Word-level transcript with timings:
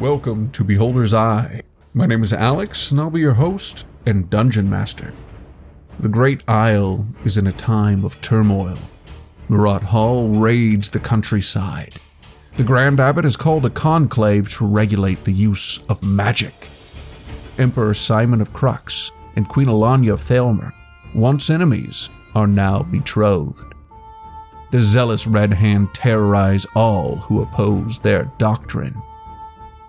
Welcome 0.00 0.52
to 0.52 0.62
Beholder's 0.62 1.12
Eye. 1.12 1.62
My 1.92 2.06
name 2.06 2.22
is 2.22 2.32
Alex, 2.32 2.92
and 2.92 3.00
I'll 3.00 3.10
be 3.10 3.18
your 3.18 3.34
host 3.34 3.84
and 4.06 4.30
dungeon 4.30 4.70
master. 4.70 5.12
The 5.98 6.08
Great 6.08 6.48
Isle 6.48 7.04
is 7.24 7.36
in 7.36 7.48
a 7.48 7.52
time 7.52 8.04
of 8.04 8.20
turmoil. 8.20 8.78
Murat 9.48 9.82
Hall 9.82 10.28
raids 10.28 10.88
the 10.88 11.00
countryside. 11.00 11.96
The 12.54 12.62
Grand 12.62 13.00
Abbot 13.00 13.24
has 13.24 13.36
called 13.36 13.64
a 13.64 13.70
conclave 13.70 14.48
to 14.50 14.68
regulate 14.68 15.24
the 15.24 15.32
use 15.32 15.80
of 15.88 16.00
magic. 16.00 16.68
Emperor 17.58 17.92
Simon 17.92 18.40
of 18.40 18.52
Crux 18.52 19.10
and 19.34 19.48
Queen 19.48 19.66
Alanya 19.66 20.12
of 20.12 20.20
Thalmer, 20.20 20.72
once 21.12 21.50
enemies, 21.50 22.08
are 22.36 22.46
now 22.46 22.84
betrothed. 22.84 23.74
The 24.70 24.78
zealous 24.78 25.26
Red 25.26 25.52
Hand 25.52 25.92
terrorize 25.92 26.66
all 26.76 27.16
who 27.16 27.42
oppose 27.42 27.98
their 27.98 28.30
doctrine. 28.38 28.94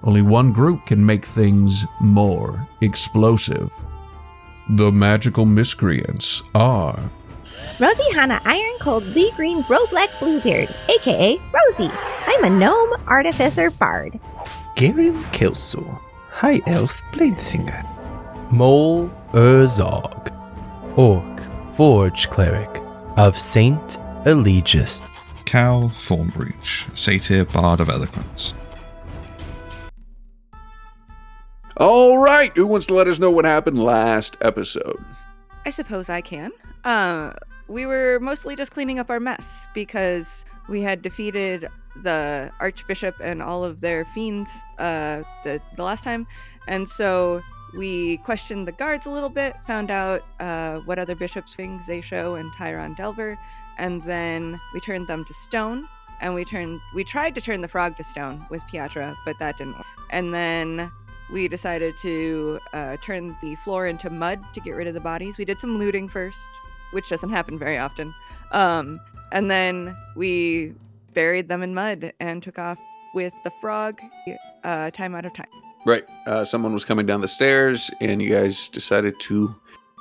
Only 0.03 0.21
one 0.21 0.51
group 0.51 0.85
can 0.85 1.05
make 1.05 1.25
things 1.25 1.85
more 1.99 2.67
explosive. 2.81 3.71
The 4.69 4.91
magical 4.91 5.45
miscreants 5.45 6.41
are 6.55 6.97
Rosie 7.79 8.13
Hanna 8.13 8.41
Iron 8.45 8.77
Cold 8.79 9.03
Lee 9.07 9.31
Green 9.35 9.61
Bro 9.63 9.79
Black 9.89 10.09
Bluebeard, 10.19 10.69
aka 10.89 11.37
Rosie. 11.37 11.93
I'm 12.27 12.43
a 12.43 12.49
gnome 12.49 12.99
artificer 13.07 13.71
bard. 13.71 14.19
Garen 14.75 15.23
Kelso, 15.31 15.99
High 16.29 16.61
Elf 16.67 17.01
Blade 17.11 17.39
Singer. 17.39 17.83
Mole 18.51 19.09
Urzog, 19.31 20.31
Orc 20.97 21.75
Forge 21.75 22.29
Cleric 22.29 22.81
of 23.17 23.37
Saint 23.37 23.97
Eligius. 24.25 25.01
Cal 25.45 25.89
Thornbreach, 25.89 26.85
Satyr 26.95 27.43
Bard 27.45 27.79
of 27.79 27.89
Eloquence. 27.89 28.53
All 31.79 32.17
right, 32.17 32.51
who 32.57 32.67
wants 32.67 32.87
to 32.87 32.93
let 32.93 33.07
us 33.07 33.19
know 33.19 33.31
what 33.31 33.45
happened 33.45 33.81
last 33.81 34.35
episode? 34.41 35.01
I 35.65 35.69
suppose 35.69 36.09
I 36.09 36.19
can. 36.19 36.51
Uh, 36.83 37.31
we 37.69 37.85
were 37.85 38.19
mostly 38.19 38.57
just 38.57 38.73
cleaning 38.73 38.99
up 38.99 39.09
our 39.09 39.21
mess 39.21 39.65
because 39.73 40.43
we 40.67 40.81
had 40.81 41.01
defeated 41.01 41.69
the 42.03 42.51
archbishop 42.59 43.15
and 43.21 43.41
all 43.41 43.63
of 43.63 43.79
their 43.79 44.03
fiends 44.13 44.51
uh, 44.77 45.23
the, 45.45 45.61
the 45.77 45.83
last 45.83 46.03
time, 46.03 46.27
and 46.67 46.89
so 46.89 47.41
we 47.77 48.17
questioned 48.17 48.67
the 48.67 48.73
guards 48.73 49.05
a 49.05 49.09
little 49.09 49.29
bit, 49.29 49.55
found 49.65 49.89
out 49.89 50.25
uh, 50.41 50.79
what 50.79 50.99
other 50.99 51.15
bishops 51.15 51.55
things 51.55 51.87
they 51.87 52.01
show 52.01 52.35
and 52.35 52.51
Tyron 52.55 52.97
Delver, 52.97 53.39
and 53.77 54.03
then 54.03 54.59
we 54.73 54.81
turned 54.81 55.07
them 55.07 55.23
to 55.23 55.33
stone. 55.33 55.87
And 56.21 56.35
we 56.35 56.43
turned, 56.43 56.81
we 56.93 57.05
tried 57.05 57.33
to 57.35 57.39
turn 57.39 57.61
the 57.61 57.69
frog 57.69 57.95
to 57.95 58.03
stone 58.03 58.45
with 58.49 58.61
Piatra, 58.63 59.15
but 59.23 59.39
that 59.39 59.57
didn't 59.57 59.77
work. 59.77 59.85
And 60.09 60.33
then 60.33 60.91
we 61.31 61.47
decided 61.47 61.95
to 62.01 62.59
uh, 62.73 62.97
turn 62.97 63.35
the 63.41 63.55
floor 63.57 63.87
into 63.87 64.09
mud 64.09 64.39
to 64.53 64.61
get 64.61 64.71
rid 64.71 64.87
of 64.87 64.93
the 64.93 64.99
bodies. 64.99 65.37
We 65.37 65.45
did 65.45 65.59
some 65.59 65.77
looting 65.77 66.09
first, 66.09 66.37
which 66.91 67.09
doesn't 67.09 67.29
happen 67.29 67.57
very 67.57 67.77
often. 67.77 68.13
Um, 68.51 68.99
and 69.31 69.49
then 69.49 69.95
we 70.15 70.73
buried 71.13 71.47
them 71.47 71.61
in 71.61 71.73
mud 71.73 72.13
and 72.19 72.41
took 72.41 72.57
off 72.57 72.79
with 73.13 73.33
the 73.43 73.51
frog. 73.61 73.99
Uh, 74.63 74.91
time 74.91 75.15
out 75.15 75.25
of 75.25 75.33
time. 75.33 75.47
Right, 75.85 76.03
uh, 76.25 76.43
someone 76.43 76.73
was 76.73 76.83
coming 76.83 77.05
down 77.05 77.21
the 77.21 77.27
stairs, 77.27 77.89
and 78.01 78.21
you 78.21 78.29
guys 78.29 78.67
decided 78.67 79.17
to 79.21 79.55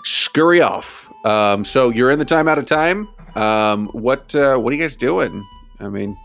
scurry 0.05 0.61
off. 0.61 1.09
Um, 1.25 1.65
so 1.65 1.91
you're 1.91 2.11
in 2.11 2.19
the 2.19 2.25
time 2.25 2.49
out 2.49 2.59
of 2.59 2.67
time. 2.67 3.09
Um, 3.37 3.87
what 3.89 4.35
uh, 4.35 4.57
what 4.57 4.73
are 4.73 4.77
you 4.77 4.83
guys 4.83 4.97
doing? 4.97 5.47
I 5.79 5.89
mean, 5.89 6.17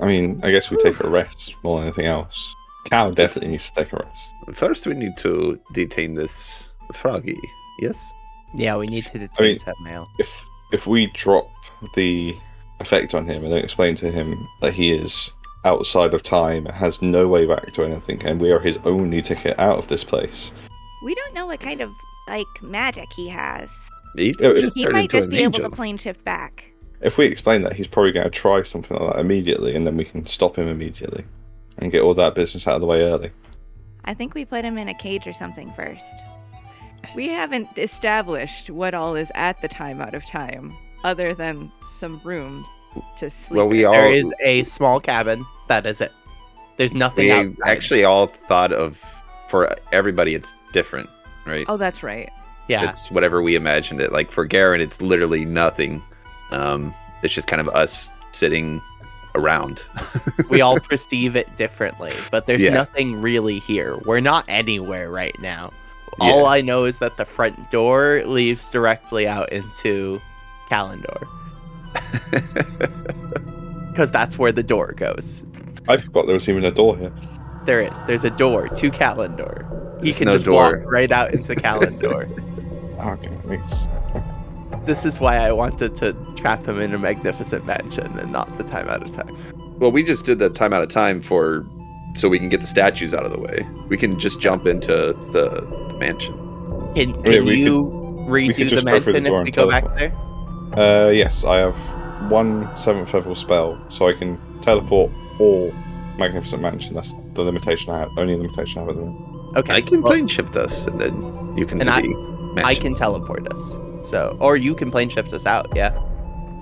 I 0.00 0.06
mean, 0.06 0.40
I 0.42 0.50
guess 0.50 0.70
we 0.70 0.82
take 0.82 0.98
a 1.00 1.08
rest 1.08 1.54
more 1.62 1.78
than 1.78 1.88
anything 1.88 2.06
else. 2.06 2.54
Cal 2.84 3.12
definitely 3.12 3.50
needs 3.52 3.70
to 3.70 3.74
take 3.84 3.92
a 3.92 3.96
rest. 3.96 4.28
First, 4.52 4.86
we 4.86 4.94
need 4.94 5.16
to 5.18 5.58
detain 5.72 6.14
this 6.14 6.70
froggy. 6.92 7.38
Yes? 7.80 8.12
Yeah, 8.54 8.76
we 8.76 8.86
need 8.86 9.06
to 9.06 9.18
detain 9.18 9.28
I 9.38 9.42
mean- 9.42 9.58
that 9.66 9.76
male. 9.82 10.06
If 10.18 10.46
if 10.72 10.86
we 10.86 11.06
drop 11.08 11.48
the 11.94 12.34
effect 12.80 13.14
on 13.14 13.26
him 13.26 13.44
and 13.44 13.52
then 13.52 13.62
explain 13.62 13.94
to 13.96 14.10
him 14.10 14.46
that 14.60 14.72
he 14.74 14.90
is 14.90 15.30
outside 15.64 16.12
of 16.14 16.22
time, 16.22 16.64
has 16.66 17.00
no 17.00 17.28
way 17.28 17.46
back 17.46 17.72
to 17.72 17.84
anything, 17.84 18.24
and 18.26 18.40
we 18.40 18.50
are 18.50 18.58
his 18.58 18.78
only 18.84 19.22
ticket 19.22 19.58
out 19.58 19.78
of 19.78 19.88
this 19.88 20.04
place, 20.04 20.52
We 21.04 21.14
don't 21.14 21.34
know 21.34 21.46
what 21.46 21.60
kind 21.60 21.80
of 21.80 21.90
like 22.28 22.46
magic 22.62 23.08
he 23.14 23.28
has. 23.28 23.70
He, 24.16 24.34
Yeah, 24.40 24.54
He 24.74 24.86
might 24.88 25.10
just 25.10 25.24
an 25.24 25.30
be 25.30 25.38
able 25.38 25.58
to 25.60 25.70
plane 25.70 25.96
shift 25.96 26.24
back. 26.24 26.64
if 27.00 27.18
we 27.18 27.26
explain 27.26 27.62
that, 27.62 27.74
he's 27.74 27.86
probably 27.86 28.12
going 28.12 28.24
to 28.24 28.30
try 28.30 28.62
something 28.62 28.96
like 28.98 29.14
that 29.14 29.20
immediately, 29.20 29.74
and 29.76 29.86
then 29.86 29.96
we 29.96 30.04
can 30.04 30.26
stop 30.26 30.56
him 30.56 30.68
immediately 30.68 31.24
and 31.78 31.92
get 31.92 32.02
all 32.02 32.14
that 32.14 32.34
business 32.34 32.66
out 32.66 32.74
of 32.74 32.80
the 32.80 32.86
way 32.86 33.02
early. 33.02 33.30
I 34.04 34.14
think 34.14 34.34
we 34.34 34.44
put 34.44 34.64
him 34.64 34.78
in 34.78 34.88
a 34.88 34.94
cage 34.94 35.26
or 35.26 35.32
something 35.32 35.72
first. 35.74 36.04
We 37.14 37.28
haven't 37.28 37.78
established 37.78 38.70
what 38.70 38.94
all 38.94 39.14
is 39.14 39.30
at 39.34 39.60
the 39.62 39.68
time 39.68 40.00
out 40.00 40.14
of 40.14 40.24
time, 40.26 40.74
other 41.04 41.34
than 41.34 41.70
some 41.98 42.20
rooms 42.24 42.66
to 43.18 43.30
sleep. 43.30 43.56
Well, 43.56 43.68
we 43.68 43.80
in. 43.80 43.86
all 43.86 43.92
There 43.94 44.12
is 44.12 44.32
a 44.42 44.64
small 44.64 45.00
cabin. 45.00 45.44
That 45.68 45.86
is 45.86 46.00
it. 46.00 46.12
There's 46.76 46.94
nothing 46.94 47.26
we 47.26 47.32
outside. 47.32 47.56
actually 47.64 48.04
all 48.04 48.26
thought 48.26 48.72
of 48.72 49.02
for 49.48 49.74
everybody 49.92 50.34
it's 50.34 50.54
different, 50.72 51.08
right? 51.46 51.64
Oh, 51.68 51.76
that's 51.76 52.02
right. 52.02 52.30
yeah. 52.68 52.88
It's 52.88 53.10
whatever 53.10 53.42
we 53.42 53.54
imagined 53.54 54.00
it. 54.00 54.12
Like 54.12 54.32
for 54.32 54.44
Garen, 54.44 54.80
it's 54.80 55.00
literally 55.00 55.44
nothing. 55.44 56.02
Um, 56.50 56.94
it's 57.22 57.34
just 57.34 57.46
kind 57.46 57.60
of 57.60 57.68
us 57.68 58.10
sitting 58.32 58.82
around. 59.34 59.82
we 60.50 60.60
all 60.60 60.78
perceive 60.78 61.36
it 61.36 61.56
differently, 61.56 62.10
but 62.30 62.46
there's 62.46 62.62
Yeah. 62.62 62.74
nothing 62.74 63.20
really 63.20 63.58
here. 63.60 63.96
We're 64.04 64.20
not 64.20 64.44
anywhere 64.48 65.10
right 65.10 65.38
now. 65.40 65.72
All 66.20 66.42
Yeah. 66.42 66.48
I 66.48 66.60
know 66.60 66.84
is 66.84 66.98
that 67.00 67.16
the 67.16 67.24
front 67.24 67.70
door 67.70 68.22
leads 68.26 68.68
directly 68.68 69.26
out 69.26 69.52
into 69.52 70.20
Kalendor 70.70 71.26
because 73.90 74.10
that's 74.12 74.38
where 74.38 74.52
the 74.52 74.62
door 74.62 74.92
goes. 74.96 75.42
I 75.88 75.96
forgot 75.96 76.26
there 76.26 76.34
was 76.34 76.48
even 76.48 76.64
a 76.64 76.70
door 76.70 76.96
here. 76.96 77.12
There 77.66 77.80
is. 77.82 78.00
There's 78.02 78.24
a 78.24 78.30
door 78.30 78.68
to 78.68 78.90
Kalendor. 78.90 79.64
He 80.00 80.06
There's 80.06 80.18
can 80.18 80.26
no 80.26 80.32
just 80.34 80.44
door. 80.46 80.54
walk 80.80 80.90
right 80.92 81.10
out 81.12 81.32
into 81.32 81.54
Kalendor. 81.56 82.28
Okay, 82.98 83.28
that 83.28 83.46
makes 83.46 83.86
this 84.86 85.04
is 85.04 85.20
why 85.20 85.36
I 85.36 85.52
wanted 85.52 85.94
to 85.96 86.12
trap 86.36 86.66
him 86.66 86.80
in 86.80 86.94
a 86.94 86.98
magnificent 86.98 87.66
mansion 87.66 88.18
and 88.18 88.32
not 88.32 88.56
the 88.58 88.64
time 88.64 88.88
out 88.88 89.02
of 89.02 89.12
time. 89.12 89.36
well, 89.78 89.90
we 89.90 90.02
just 90.02 90.24
did 90.24 90.38
the 90.38 90.50
time 90.50 90.72
out 90.72 90.82
of 90.82 90.88
time 90.88 91.20
for 91.20 91.66
so 92.14 92.28
we 92.28 92.38
can 92.38 92.48
get 92.48 92.60
the 92.60 92.66
statues 92.66 93.12
out 93.12 93.24
of 93.26 93.32
the 93.32 93.40
way. 93.40 93.66
We 93.88 93.96
can 93.96 94.18
just 94.18 94.40
jump 94.40 94.66
into 94.66 94.92
the, 94.92 95.52
the 95.88 95.96
mansion. 95.98 96.34
Can, 96.94 97.12
can 97.22 97.44
we 97.44 97.56
you 97.56 97.64
could 97.64 98.30
redo 98.30 98.56
the 98.56 98.76
the 98.76 98.82
mansion 98.82 99.24
door 99.24 99.40
if 99.40 99.44
we 99.44 99.50
go 99.50 99.68
back 99.68 99.84
there? 99.96 100.14
Uh, 100.76 101.10
yes, 101.10 101.44
I 101.44 101.56
have 101.56 101.76
one 102.30 102.74
seventh 102.76 103.12
level 103.12 103.34
spell, 103.34 103.80
so 103.90 104.08
I 104.08 104.12
can 104.12 104.40
teleport 104.60 105.10
or 105.38 105.72
magnificent 106.18 106.62
mansion. 106.62 106.94
That's 106.94 107.14
the 107.32 107.42
limitation 107.42 107.92
I 107.92 107.98
have. 107.98 108.10
Only 108.16 108.36
limitation 108.36 108.78
I 108.78 108.82
have 108.82 108.90
at 108.90 108.96
the 108.96 109.02
moment. 109.02 109.56
Okay. 109.56 109.74
I 109.74 109.80
can 109.80 110.02
well, 110.02 110.12
plane 110.12 110.26
shift 110.26 110.56
us, 110.56 110.86
and 110.86 110.98
then 110.98 111.56
you 111.56 111.66
can 111.66 111.80
And 111.80 111.90
I- 111.90 112.02
the 112.02 112.62
I 112.64 112.74
can 112.74 112.94
teleport 112.94 113.52
us. 113.52 113.72
So, 114.04 114.36
or 114.40 114.56
you 114.56 114.74
can 114.74 114.90
plane 114.90 115.08
shift 115.08 115.32
us 115.32 115.46
out. 115.46 115.70
Yeah, 115.74 115.98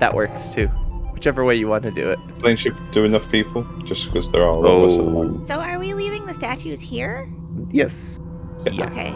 that 0.01 0.15
works 0.15 0.49
too. 0.49 0.69
Whichever 1.13 1.45
way 1.45 1.55
you 1.57 1.69
want 1.69 1.83
to 1.85 1.91
do 1.91 2.11
it. 2.11 2.19
Plane 2.37 2.57
shift 2.57 2.79
do 2.93 3.05
enough 3.05 3.31
people, 3.31 3.65
just 3.85 4.07
because 4.07 4.31
there 4.33 4.43
are 4.43 4.49
a 4.51 4.57
lot 4.57 4.87
us 4.87 4.93
Oh. 4.99 5.45
So 5.47 5.61
are 5.61 5.79
we 5.79 5.95
leaving 5.95 6.25
the 6.27 6.35
statues 6.35 6.81
here? 6.81 7.29
yes. 7.71 8.19
Yeah. 8.65 8.87
Okay. 8.87 9.13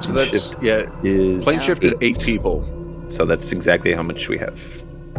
so 0.00 0.12
that's 0.12 0.30
Shift 0.30 0.62
yeah. 0.62 0.90
Is 1.02 1.44
Plane 1.44 1.58
shift 1.58 1.82
is 1.84 1.94
eight 2.02 2.18
people. 2.20 2.62
So 3.08 3.24
that's 3.24 3.50
exactly 3.52 3.94
how 3.94 4.02
much 4.02 4.28
we 4.28 4.36
have. 4.38 4.60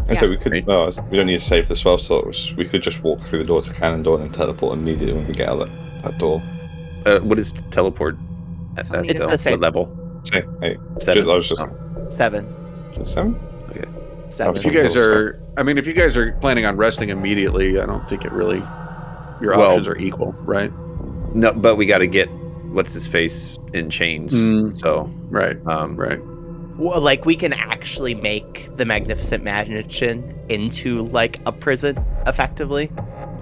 And 0.07 0.17
so 0.17 0.29
we 0.29 0.37
could. 0.37 0.51
Right. 0.51 0.67
No, 0.67 0.91
we 1.09 1.17
don't 1.17 1.25
need 1.27 1.39
to 1.39 1.45
save 1.45 1.67
the 1.67 1.75
spell 1.75 1.97
slots. 1.97 2.53
We 2.55 2.65
could 2.65 2.81
just 2.83 3.03
walk 3.03 3.21
through 3.21 3.39
the 3.39 3.45
door 3.45 3.61
to 3.63 3.71
Kalendor 3.71 4.21
and 4.21 4.31
teleport 4.33 4.77
immediately 4.77 5.13
when 5.13 5.27
we 5.27 5.33
get 5.33 5.49
out 5.49 5.59
that, 5.59 6.03
that 6.03 6.17
door. 6.19 6.41
Uh, 7.05 7.19
what 7.21 7.39
is 7.39 7.53
teleport? 7.71 8.17
At, 8.77 8.93
at 8.93 9.05
It's 9.05 9.19
the, 9.19 9.27
the 9.27 9.37
same. 9.37 9.51
what 9.53 9.61
level? 9.61 10.21
Say, 10.23 10.43
hey, 10.61 10.77
just, 10.93 11.09
I 11.09 11.15
was 11.35 11.49
just 11.49 11.61
Oh. 11.61 11.88
Seven. 12.09 12.45
seven. 13.05 13.39
Okay. 13.69 13.85
Seven. 14.29 14.55
If 14.55 14.65
you 14.65 14.71
guys 14.71 14.97
are, 14.97 15.39
I 15.57 15.63
mean, 15.63 15.77
if 15.77 15.87
you 15.87 15.93
guys 15.93 16.17
are 16.17 16.33
planning 16.33 16.65
on 16.65 16.75
resting 16.77 17.09
immediately, 17.09 17.79
I 17.79 17.85
don't 17.85 18.07
think 18.09 18.25
it 18.25 18.31
really. 18.31 18.59
Your 19.41 19.57
Well- 19.57 19.61
options 19.71 19.87
are 19.87 19.97
equal, 19.97 20.33
right? 20.43 20.71
No, 21.33 21.53
but 21.53 21.75
we 21.75 21.85
got 21.85 21.99
to 21.99 22.07
get 22.07 22.27
what's 22.71 22.93
his 22.93 23.07
face 23.07 23.57
in 23.73 23.89
chains. 23.89 24.33
Mm. 24.33 24.77
So, 24.77 25.09
Right, 25.29 25.57
um, 25.67 25.95
right. 25.95 26.19
Well, 26.77 27.01
like 27.01 27.25
we 27.25 27.35
can 27.35 27.53
actually 27.53 28.15
make 28.15 28.69
the 28.75 28.85
magnificent 28.85 29.43
mansion 29.43 30.33
into 30.49 31.03
like 31.07 31.39
a 31.45 31.51
prison, 31.51 32.03
effectively. 32.25 32.91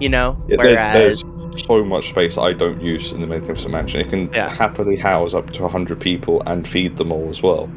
You 0.00 0.08
know, 0.10 0.36
Yeah, 0.48 0.56
there- 0.62 0.74
whereas 0.74 1.22
there's 1.22 1.24
so 1.66 1.82
much 1.82 2.10
space 2.10 2.36
I 2.38 2.52
don't 2.52 2.80
use 2.82 3.10
in 3.12 3.20
the 3.20 3.26
Magnificent 3.26 3.72
Mansion. 3.72 4.00
It 4.00 4.10
can 4.10 4.30
Yeah. 4.32 4.48
happily 4.48 4.96
house 4.96 5.34
up 5.34 5.50
to 5.52 5.64
100 5.64 5.98
people 6.00 6.42
and 6.46 6.66
feed 6.68 6.96
them 6.96 7.10
all 7.10 7.28
as 7.30 7.42
well. 7.42 7.68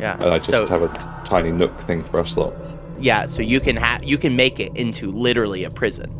Yeah, 0.00 0.14
And 0.14 0.24
I 0.30 0.38
just 0.38 0.48
so 0.48 0.66
have 0.66 0.82
a 0.82 1.22
tiny 1.24 1.52
nook 1.52 1.76
thing 1.80 2.02
for 2.04 2.20
us 2.20 2.36
lot. 2.36 2.54
yeah, 2.98 3.26
so 3.26 3.42
you 3.42 3.60
can 3.60 3.76
have 3.76 4.02
you 4.04 4.18
can 4.18 4.36
make 4.36 4.58
it 4.58 4.74
into 4.76 5.10
literally 5.10 5.64
a 5.64 5.70
prison, 5.70 6.10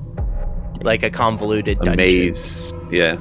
like 0.82 1.02
a 1.02 1.10
convoluted 1.10 1.78
a 1.80 1.84
dungeon. 1.84 1.96
maze. 1.96 2.72
Yeah. 2.90 3.16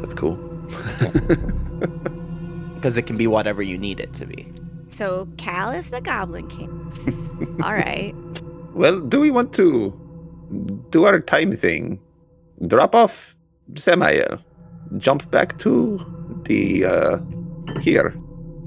That's 0.00 0.14
cool. 0.14 0.36
because 2.74 2.96
it 2.96 3.02
can 3.02 3.16
be 3.16 3.26
whatever 3.26 3.62
you 3.62 3.76
need 3.78 4.00
it 4.00 4.12
to 4.14 4.26
be. 4.26 4.46
So 4.88 5.28
Cal 5.36 5.70
is 5.70 5.90
the 5.90 6.00
Goblin 6.00 6.48
King. 6.48 7.58
All 7.62 7.74
right. 7.74 8.14
Well, 8.74 9.00
do 9.00 9.20
we 9.20 9.30
want 9.30 9.52
to 9.54 9.92
do 10.90 11.04
our 11.04 11.20
time 11.20 11.52
thing? 11.52 12.00
Drop 12.66 12.94
off 12.94 13.36
Samael, 13.74 14.38
jump 14.96 15.30
back 15.30 15.58
to 15.58 16.04
the 16.44 16.84
uh 16.84 17.18
here, 17.80 18.14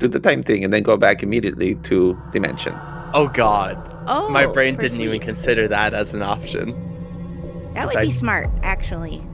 do 0.02 0.08
the 0.08 0.20
time 0.20 0.44
thing, 0.44 0.64
and 0.64 0.74
then 0.74 0.84
go 0.84 0.98
back 0.98 1.22
immediately 1.24 1.76
to 1.76 2.20
dimension. 2.32 2.74
Oh 3.14 3.28
God, 3.34 3.78
Oh, 4.08 4.30
my 4.32 4.46
brain 4.48 4.76
didn't 4.78 5.00
even 5.02 5.20
consider 5.20 5.68
that 5.68 5.94
as 5.94 6.14
an 6.14 6.24
option. 6.24 6.72
That 7.76 7.86
would 7.88 7.96
I- 7.96 8.06
be 8.06 8.12
smart, 8.12 8.50
actually. 8.64 9.24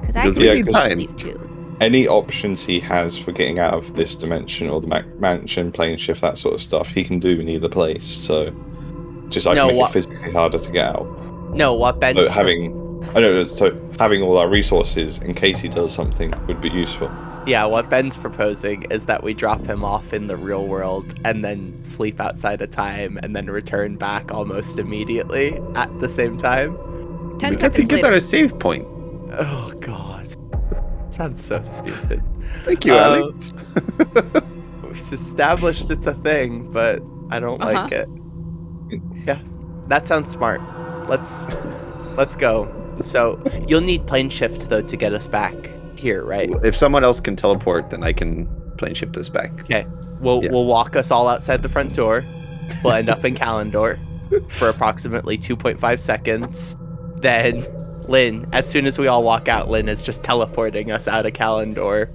Because 0.00 0.16
I 0.16 0.22
Because 0.22 0.34
could 0.34 0.40
we 0.42 0.46
yeah, 0.48 0.54
need 0.54 0.72
time. 0.72 0.92
sleep 0.98 1.16
too. 1.18 1.76
Any 1.80 2.08
options 2.08 2.64
he 2.64 2.80
has 2.80 3.16
for 3.16 3.30
getting 3.30 3.60
out 3.60 3.74
of 3.74 3.94
this 3.94 4.16
dimension 4.16 4.68
or 4.68 4.80
the 4.80 4.88
ma- 4.88 5.02
mansion, 5.20 5.70
plane 5.70 5.98
shift, 5.98 6.20
that 6.22 6.36
sort 6.36 6.54
of 6.54 6.60
stuff, 6.60 6.88
he 6.90 7.04
can 7.04 7.20
do 7.20 7.38
in 7.38 7.48
either 7.48 7.68
place. 7.68 8.04
So, 8.04 8.50
just 9.28 9.46
like 9.46 9.54
No, 9.54 9.68
make 9.68 9.76
what- 9.76 9.90
it 9.90 9.92
physically 9.92 10.32
harder 10.32 10.58
to 10.58 10.70
get 10.72 10.86
out. 10.86 11.06
No, 11.54 11.72
what 11.74 12.00
Ben's 12.00 12.26
So 12.26 12.32
having, 12.32 12.72
I 13.14 13.20
know, 13.20 13.44
so 13.44 13.70
having 14.00 14.20
all 14.22 14.36
our 14.38 14.48
resources 14.48 15.18
in 15.18 15.32
case 15.34 15.60
he 15.60 15.68
does 15.68 15.92
something 15.94 16.34
would 16.48 16.60
be 16.60 16.70
useful. 16.70 17.08
Yeah, 17.50 17.64
what 17.64 17.90
Ben's 17.90 18.16
proposing 18.16 18.84
is 18.92 19.06
that 19.06 19.24
we 19.24 19.34
drop 19.34 19.66
him 19.66 19.82
off 19.84 20.12
in 20.12 20.28
the 20.28 20.36
real 20.36 20.68
world 20.68 21.14
and 21.24 21.44
then 21.44 21.84
sleep 21.84 22.20
outside 22.20 22.60
of 22.60 22.70
time 22.70 23.18
and 23.24 23.34
then 23.34 23.50
return 23.50 23.96
back 23.96 24.30
almost 24.32 24.78
immediately 24.78 25.58
at 25.74 25.90
the 26.00 26.08
same 26.08 26.38
time. 26.38 26.76
Ten 27.40 27.56
we 27.56 27.60
have 27.60 27.72
to 27.72 27.80
seconds 27.82 27.88
get 27.88 28.02
later. 28.04 28.14
our 28.14 28.20
save 28.20 28.56
point. 28.60 28.86
Oh 29.32 29.72
God, 29.80 30.26
sounds 31.12 31.44
so 31.44 31.60
stupid. 31.64 32.22
Thank 32.64 32.84
you, 32.84 32.92
Uh, 32.94 32.96
Alex. 32.98 33.52
We've 34.84 35.12
established 35.12 35.90
it's 35.90 36.06
a 36.06 36.14
thing, 36.14 36.70
but 36.72 37.02
I 37.30 37.40
don't 37.40 37.60
Uh-huh. 37.60 37.72
like 37.82 37.92
it. 37.92 38.08
Yeah, 39.26 39.40
that 39.88 40.06
sounds 40.06 40.28
smart. 40.28 40.60
Let's 41.08 41.44
let's 42.16 42.36
go. 42.36 42.68
So 43.00 43.42
you'll 43.66 43.80
need 43.80 44.06
plane 44.06 44.30
shift 44.30 44.68
though 44.68 44.82
to 44.82 44.96
get 44.96 45.12
us 45.14 45.26
back 45.26 45.54
here, 46.00 46.24
right? 46.24 46.50
If 46.64 46.74
someone 46.74 47.04
else 47.04 47.20
can 47.20 47.36
teleport, 47.36 47.90
then 47.90 48.02
I 48.02 48.12
can 48.12 48.48
plane 48.78 48.94
shift 48.94 49.16
us 49.16 49.28
back. 49.28 49.50
We'll 50.20 50.42
Yeah. 50.44 50.50
we'll 50.50 50.66
walk 50.66 50.96
us 50.96 51.10
all 51.10 51.28
outside 51.28 51.62
the 51.62 51.68
front 51.68 51.94
door. 51.94 52.24
We'll 52.84 52.94
end 52.94 53.08
up 53.08 53.24
in 53.24 53.34
Calendor 53.34 53.98
for 54.48 54.68
approximately 54.68 55.36
2.5 55.38 56.00
seconds. 56.00 56.76
Then 57.16 57.64
Lynn, 58.08 58.46
as 58.52 58.68
soon 58.68 58.86
as 58.86 58.98
we 58.98 59.06
all 59.06 59.22
walk 59.22 59.48
out, 59.48 59.68
Lynn 59.70 59.88
is 59.88 60.02
just 60.02 60.22
teleporting 60.22 60.90
us 60.90 61.06
out 61.08 61.26
of 61.26 61.32
Calendor 61.34 62.08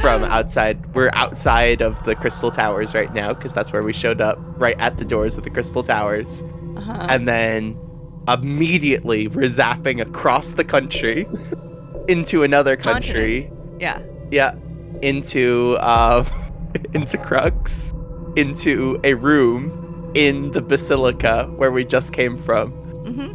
from 0.00 0.22
outside. 0.38 0.94
We're 0.94 1.10
outside 1.14 1.80
of 1.82 2.02
the 2.04 2.14
Crystal 2.14 2.50
Towers 2.50 2.94
right 2.94 3.12
now 3.14 3.32
because 3.34 3.52
that's 3.54 3.72
where 3.72 3.82
we 3.82 3.92
showed 3.92 4.20
up, 4.20 4.38
right 4.60 4.76
at 4.78 4.96
the 4.98 5.04
doors 5.04 5.36
of 5.36 5.44
the 5.44 5.50
Crystal 5.50 5.82
Towers. 5.82 6.42
Uh-huh. 6.76 7.06
and 7.10 7.28
then 7.28 7.76
immediately 8.28 9.28
we're 9.28 9.42
zapping 9.42 10.00
across 10.00 10.54
the 10.54 10.64
country 10.64 11.26
into 12.08 12.42
another 12.42 12.76
country. 12.76 13.50
Yeah. 13.78 14.00
Yeah, 14.30 14.54
into 15.02 15.76
uh, 15.80 16.24
into 16.94 17.18
Crux, 17.18 17.92
into 18.36 18.98
a 19.04 19.14
room 19.14 19.74
in 20.14 20.50
the 20.52 20.62
basilica 20.62 21.50
where 21.56 21.72
we 21.72 21.84
just 21.84 22.12
came 22.12 22.36
from, 22.38 22.74
hmm 23.04 23.26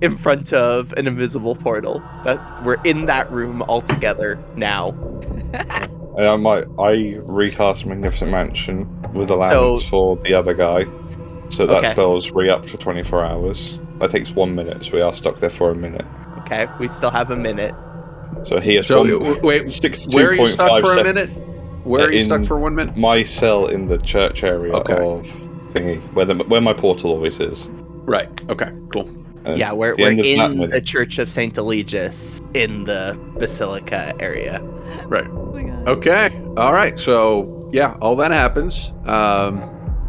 in 0.00 0.16
front 0.16 0.52
of 0.52 0.92
an 0.96 1.06
invisible 1.06 1.54
portal. 1.54 2.06
That 2.22 2.42
we're 2.58 2.78
in 2.84 3.06
that 3.06 3.30
room 3.30 3.62
all 3.62 3.82
together 3.82 4.42
now. 4.56 4.96
And 6.14 6.26
I 6.26 6.36
might, 6.36 6.64
I 6.78 7.18
recast 7.24 7.86
Magnificent 7.86 8.30
Mansion 8.30 8.90
with 9.12 9.28
the 9.28 9.34
allowance 9.34 9.82
for 9.82 10.18
the 10.24 10.34
other 10.34 10.54
guy, 10.54 10.88
so 11.50 11.66
that 11.68 11.86
Okay. 11.86 11.88
spell's 11.88 12.32
re 12.34 12.48
up 12.50 12.68
for 12.68 12.78
24 12.78 13.24
hours. 13.24 13.80
That 14.00 14.10
takes 14.12 14.34
one 14.36 14.54
minute, 14.54 14.86
so 14.86 14.96
we 14.96 15.02
are 15.02 15.14
stuck 15.14 15.40
there 15.40 15.50
for 15.50 15.70
a 15.70 15.76
minute. 15.76 16.08
Okay, 16.38 16.68
we 16.78 16.88
still 16.88 17.10
have 17.10 17.30
a 17.30 17.36
minute. 17.36 17.76
So 18.44 18.58
he 18.60 18.74
has 18.76 18.86
So 18.86 19.00
one, 19.00 19.10
w- 19.10 19.40
wait, 19.42 19.72
six- 19.72 20.12
where 20.14 20.30
are 20.30 20.34
you 20.34 20.48
stuck 20.48 20.80
for 20.82 20.98
a 20.98 21.04
minute? 21.04 21.28
Where 21.84 22.06
are 22.06 22.12
you 22.12 22.22
stuck 22.22 22.44
for 22.44 22.58
one 22.58 22.74
minute? 22.74 22.96
My 22.96 23.22
cell 23.22 23.66
in 23.66 23.86
the 23.86 23.98
church 23.98 24.42
area 24.42 24.72
Okay. 24.74 24.94
of 24.94 25.26
thingy, 25.72 26.00
where 26.14 26.24
the 26.26 26.34
where 26.44 26.60
my 26.60 26.72
portal 26.74 27.10
always 27.10 27.40
is. 27.40 27.68
Right. 28.04 28.28
Okay. 28.50 28.70
Cool. 28.90 29.08
And 29.44 29.58
yeah, 29.58 29.72
we're, 29.72 29.94
the 29.96 30.02
we're 30.02 30.08
end 30.10 30.18
of 30.20 30.24
that 30.26 30.50
in 30.50 30.58
minute- 30.58 30.70
the 30.72 30.80
Church 30.82 31.18
of 31.18 31.30
Saint 31.32 31.54
Eligius 31.56 32.40
in 32.54 32.84
the 32.84 33.18
basilica 33.38 34.14
area. 34.20 34.60
Right. 35.06 35.26
Oh. 35.26 35.84
Okay. 35.86 36.30
All 36.56 36.72
right. 36.72 36.98
So 37.00 37.68
yeah, 37.72 37.96
all 38.00 38.16
that 38.16 38.30
happens. 38.32 38.92
Um, 39.06 39.62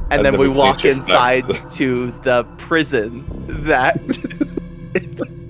and, 0.09 0.19
And 0.19 0.25
then 0.25 0.33
then 0.33 0.37
we 0.41 0.49
we 0.49 0.53
walk 0.55 0.83
inside 0.83 1.47
back. 1.47 1.69
to 1.71 2.11
the 2.23 2.43
prison 2.57 3.23
that 3.63 3.95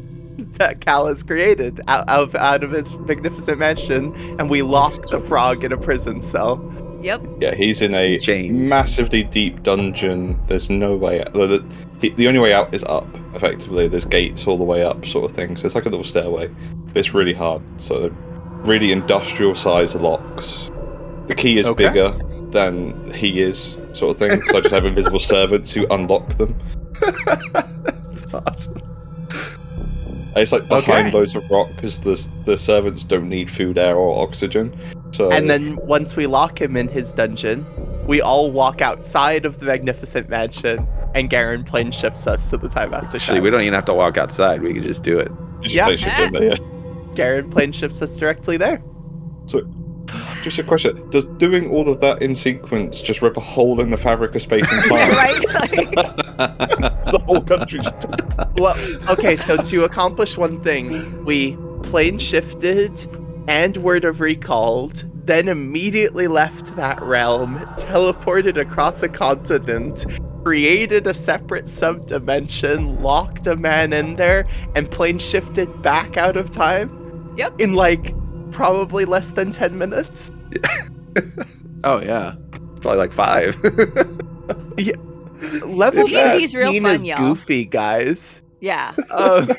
that 0.61 0.79
Cal 0.81 1.07
has 1.07 1.23
created 1.23 1.81
out 1.87 2.07
of 2.07 2.35
out 2.35 2.63
of 2.63 2.71
his 2.71 2.93
magnificent 2.93 3.57
mansion, 3.59 4.13
and 4.39 4.49
we 4.49 4.61
lock 4.61 4.93
the 5.09 5.19
frog 5.19 5.63
in 5.63 5.71
a 5.71 5.77
prison 5.77 6.21
cell. 6.21 6.61
Yep. 7.01 7.21
Yeah, 7.39 7.55
he's 7.55 7.81
in 7.81 7.95
a 7.95 8.19
Chains. 8.19 8.69
massively 8.69 9.23
deep 9.23 9.63
dungeon. 9.63 10.39
There's 10.45 10.69
no 10.69 10.95
way 10.95 11.21
out. 11.21 11.33
The, 11.33 11.65
the, 11.99 12.09
the 12.09 12.27
only 12.27 12.39
way 12.39 12.53
out 12.53 12.71
is 12.75 12.83
up, 12.83 13.07
effectively. 13.33 13.87
There's 13.87 14.05
gates 14.05 14.45
all 14.45 14.55
the 14.57 14.63
way 14.63 14.83
up, 14.83 15.03
sort 15.07 15.29
of 15.29 15.35
thing. 15.35 15.57
So 15.57 15.65
it's 15.65 15.73
like 15.73 15.87
a 15.87 15.89
little 15.89 16.03
stairway. 16.05 16.47
But 16.87 16.97
it's 16.97 17.13
really 17.15 17.33
hard. 17.33 17.63
So 17.81 18.09
really 18.63 18.91
industrial 18.91 19.55
size 19.55 19.95
locks. 19.95 20.69
The 21.25 21.33
key 21.35 21.57
is 21.57 21.65
Okay. 21.65 21.87
bigger 21.87 22.11
than 22.51 23.11
he 23.15 23.41
is, 23.41 23.77
sort 23.95 24.11
of 24.11 24.17
thing. 24.17 24.39
So 24.51 24.57
I 24.57 24.61
just 24.61 24.73
have 24.73 24.85
invisible 24.85 25.19
servants 25.35 25.71
who 25.71 25.87
unlock 25.89 26.27
them. 26.37 26.53
That's 27.33 28.31
awesome. 28.33 28.81
And 30.33 30.41
It's 30.43 30.51
like 30.51 30.67
behind 30.67 31.07
Okay. 31.07 31.11
loads 31.11 31.35
of 31.35 31.49
rock 31.49 31.69
because 31.75 31.99
the 31.99 32.15
the 32.45 32.57
servants 32.57 33.03
don't 33.03 33.27
need 33.29 33.49
food, 33.51 33.77
air, 33.77 33.95
or 33.95 34.21
oxygen. 34.23 34.73
So 35.11 35.29
And 35.31 35.49
then 35.49 35.75
once 35.85 36.15
we 36.15 36.25
lock 36.27 36.59
him 36.61 36.77
in 36.77 36.87
his 36.87 37.11
dungeon, 37.13 37.65
we 38.07 38.21
all 38.21 38.51
walk 38.51 38.81
outside 38.81 39.45
of 39.45 39.59
the 39.59 39.65
magnificent 39.65 40.29
mansion, 40.29 40.87
and 41.13 41.29
Garen 41.29 41.63
plane 41.63 41.91
shifts 41.91 42.27
us 42.27 42.49
to 42.49 42.57
the 42.57 42.69
time 42.69 42.93
after 42.93 43.17
Actually, 43.17 43.35
time. 43.37 43.43
we 43.43 43.49
don't 43.49 43.61
even 43.61 43.73
have 43.73 43.85
to 43.85 43.93
walk 43.93 44.17
outside. 44.17 44.61
We 44.61 44.73
can 44.73 44.83
just 44.83 45.03
do 45.03 45.19
it. 45.19 45.31
just 45.61 45.75
yeah. 45.75 45.85
place 45.85 46.03
it 46.05 46.19
in 46.19 46.31
there, 46.31 46.43
yeah. 46.43 46.55
Garen 47.15 47.49
plane 47.49 47.73
shifts 47.73 48.01
us 48.01 48.15
directly 48.17 48.55
there. 48.57 48.81
Just 50.43 50.59
a 50.59 50.63
question: 50.63 51.09
Does 51.09 51.25
doing 51.25 51.69
all 51.69 51.87
of 51.87 51.99
that 52.01 52.21
in 52.21 52.35
sequence 52.35 53.01
just 53.01 53.21
rip 53.21 53.37
a 53.37 53.41
hole 53.41 53.79
in 53.79 53.89
the 53.89 53.97
fabric 53.97 54.35
of 54.35 54.41
space 54.41 54.71
and 54.71 54.83
time? 54.83 55.11
right. 55.11 55.41
the 57.11 57.21
whole 57.25 57.41
country 57.41 57.79
just. 57.79 58.05
Well, 58.55 58.75
okay, 59.09 59.35
so 59.35 59.57
to 59.57 59.83
accomplish 59.83 60.37
one 60.37 60.59
thing, 60.61 61.23
we 61.25 61.57
plane 61.83 62.17
shifted 62.17 63.07
and 63.47 63.77
word 63.77 64.05
of 64.05 64.21
recalled, 64.21 65.03
then 65.25 65.47
immediately 65.47 66.27
left 66.27 66.75
that 66.75 67.01
realm, 67.01 67.57
teleported 67.75 68.57
across 68.57 69.03
a 69.03 69.09
continent, 69.09 70.05
created 70.43 71.07
a 71.07 71.13
separate 71.13 71.65
subdimension, 71.65 73.01
locked 73.01 73.47
a 73.47 73.55
man 73.55 73.93
in 73.93 74.15
there, 74.15 74.47
and 74.75 74.89
plane 74.89 75.19
shifted 75.19 75.81
back 75.81 76.17
out 76.17 76.35
of 76.35 76.51
time. 76.51 77.33
Yep. 77.37 77.59
In 77.59 77.73
like 77.73 78.13
probably 78.51 79.05
less 79.05 79.31
than 79.31 79.51
10 79.51 79.77
minutes. 79.77 80.31
oh 81.83 81.99
yeah. 82.01 82.35
Probably 82.81 82.97
like 82.97 83.11
five. 83.11 83.55
yeah. 84.77 84.93
Level 85.65 86.05
He's- 86.07 86.41
he's 86.41 86.55
real 86.55 86.67
16 86.67 86.83
fun, 86.83 86.95
is 86.95 87.03
y'all. 87.05 87.17
goofy, 87.17 87.65
guys. 87.65 88.41
yeah. 88.59 88.93
Um, 89.11 89.49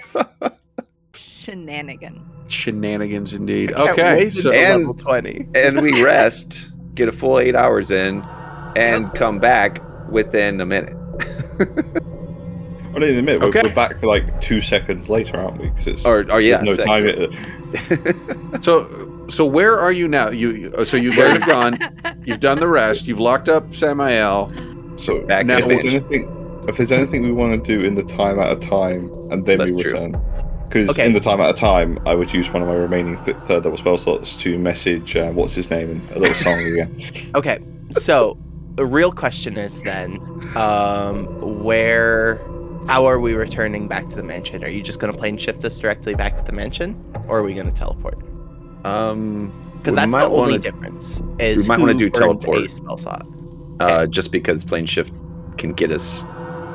Shenanigan. 1.14 2.25
Shenanigans 2.49 3.32
indeed. 3.32 3.75
can't 3.75 3.90
Okay. 3.90 4.16
wait 4.25 4.34
So 4.34 4.52
And- 4.52 4.80
level 4.87 4.94
20. 4.94 5.49
and 5.54 5.80
we 5.80 6.02
rest, 6.04 6.70
get 6.94 7.08
a 7.08 7.12
full 7.12 7.38
eight 7.40 7.54
hours 7.56 7.90
in, 7.90 8.22
and 8.76 9.12
come 9.14 9.38
back 9.38 9.80
within 10.11 10.61
a 10.61 10.66
minute. 10.66 10.96
Well, 12.92 13.02
in 13.02 13.18
a 13.18 13.22
minute, 13.22 13.40
we're, 13.40 13.49
Okay. 13.49 13.62
we're 13.62 13.75
back 13.75 14.02
like 14.02 14.40
two 14.40 14.61
seconds 14.61 15.08
later, 15.08 15.37
aren't 15.38 15.58
we? 15.58 15.68
Because 15.68 15.87
it's 15.87 16.04
Or, 16.06 16.30
or 16.30 16.40
yeah, 16.40 16.62
there's 16.62 16.78
no 16.78 16.84
time. 16.84 17.04
It, 17.06 18.62
so 18.64 19.25
so 19.28 19.46
where 19.46 19.78
are 19.78 19.92
you 19.92 20.08
now? 20.08 20.30
You 20.30 20.84
so 20.84 20.96
you 20.96 21.14
guys 21.16 21.38
have 21.38 21.46
gone. 21.49 21.78
You've 22.25 22.40
done 22.40 22.61
the 22.61 22.68
rest. 22.68 23.06
You've 23.06 23.20
locked 23.20 23.49
up 23.49 23.75
Samael. 23.75 24.52
so 24.96 25.20
Back 25.26 25.46
Now 25.46 25.58
if 25.58 25.68
there's 25.68 25.84
anything, 25.84 26.62
if 26.68 26.76
there's 26.76 26.92
anything 26.92 27.22
we 27.22 27.32
want 27.32 27.52
to 27.64 27.78
do 27.78 27.84
in 27.87 27.94
the 27.94 28.02
time 28.04 28.38
at 28.38 28.52
a 28.52 28.61
time, 28.61 29.11
and 29.30 29.46
then 29.46 29.58
we 29.61 29.70
That's 29.70 29.82
true. 29.82 29.92
return. 29.92 30.22
Because 30.68 30.88
Okay. 30.90 31.06
in 31.06 31.12
the 31.12 31.20
time 31.20 31.40
at 31.40 31.50
a 31.50 31.54
time, 31.54 31.99
I 32.06 32.14
would 32.14 32.32
use 32.32 32.50
one 32.50 32.62
of 32.62 32.68
my 32.68 32.75
remaining 32.75 33.22
th- 33.25 33.37
third 33.38 33.64
level 33.64 33.76
spell 33.76 33.99
slots 33.99 34.37
to 34.37 34.58
message 34.58 35.16
uh, 35.16 35.30
what's 35.30 35.54
his 35.54 35.70
name 35.70 35.90
and 35.90 36.11
a 36.12 36.18
little 36.18 36.34
song 36.34 36.61
again. 36.72 36.94
Okay, 37.34 37.58
so 37.96 38.38
the 38.76 38.87
real 38.87 39.12
question 39.12 39.58
is 39.58 39.82
then, 39.82 40.18
um, 40.56 41.26
where, 41.62 42.37
how 42.87 43.05
are 43.07 43.19
we 43.21 43.35
returning 43.35 43.89
back 43.89 44.09
to 44.11 44.17
the 44.17 44.23
mansion? 44.23 44.65
Are 44.65 44.69
you 44.69 44.83
just 44.83 44.99
going 45.01 45.12
to 45.12 45.19
plane 45.19 45.37
shift 45.37 45.65
us 45.65 45.79
directly 45.79 46.15
back 46.15 46.37
to 46.39 46.45
the 46.45 46.53
mansion, 46.53 47.03
or 47.29 47.39
are 47.39 47.43
we 47.43 47.55
going 47.55 47.67
to 47.69 47.75
teleport? 47.75 48.19
Um, 48.85 49.53
Because 49.79 49.95
we 49.95 50.01
that's 50.01 50.12
the 50.12 50.19
only 50.25 50.37
wanna- 50.37 50.59
difference. 50.59 51.23
Is 51.39 51.65
we 51.65 51.69
might 51.69 51.81
wanna 51.81 51.95
do 51.95 52.11
teleport. 52.11 52.59
A 52.59 52.69
spell 52.69 52.97
slot. 52.97 53.27
uh, 53.81 54.07
just 54.07 54.31
because 54.33 54.65
plane 54.65 54.87
shift 54.87 55.12
can 55.57 55.73
get 55.73 55.91
us 55.93 56.25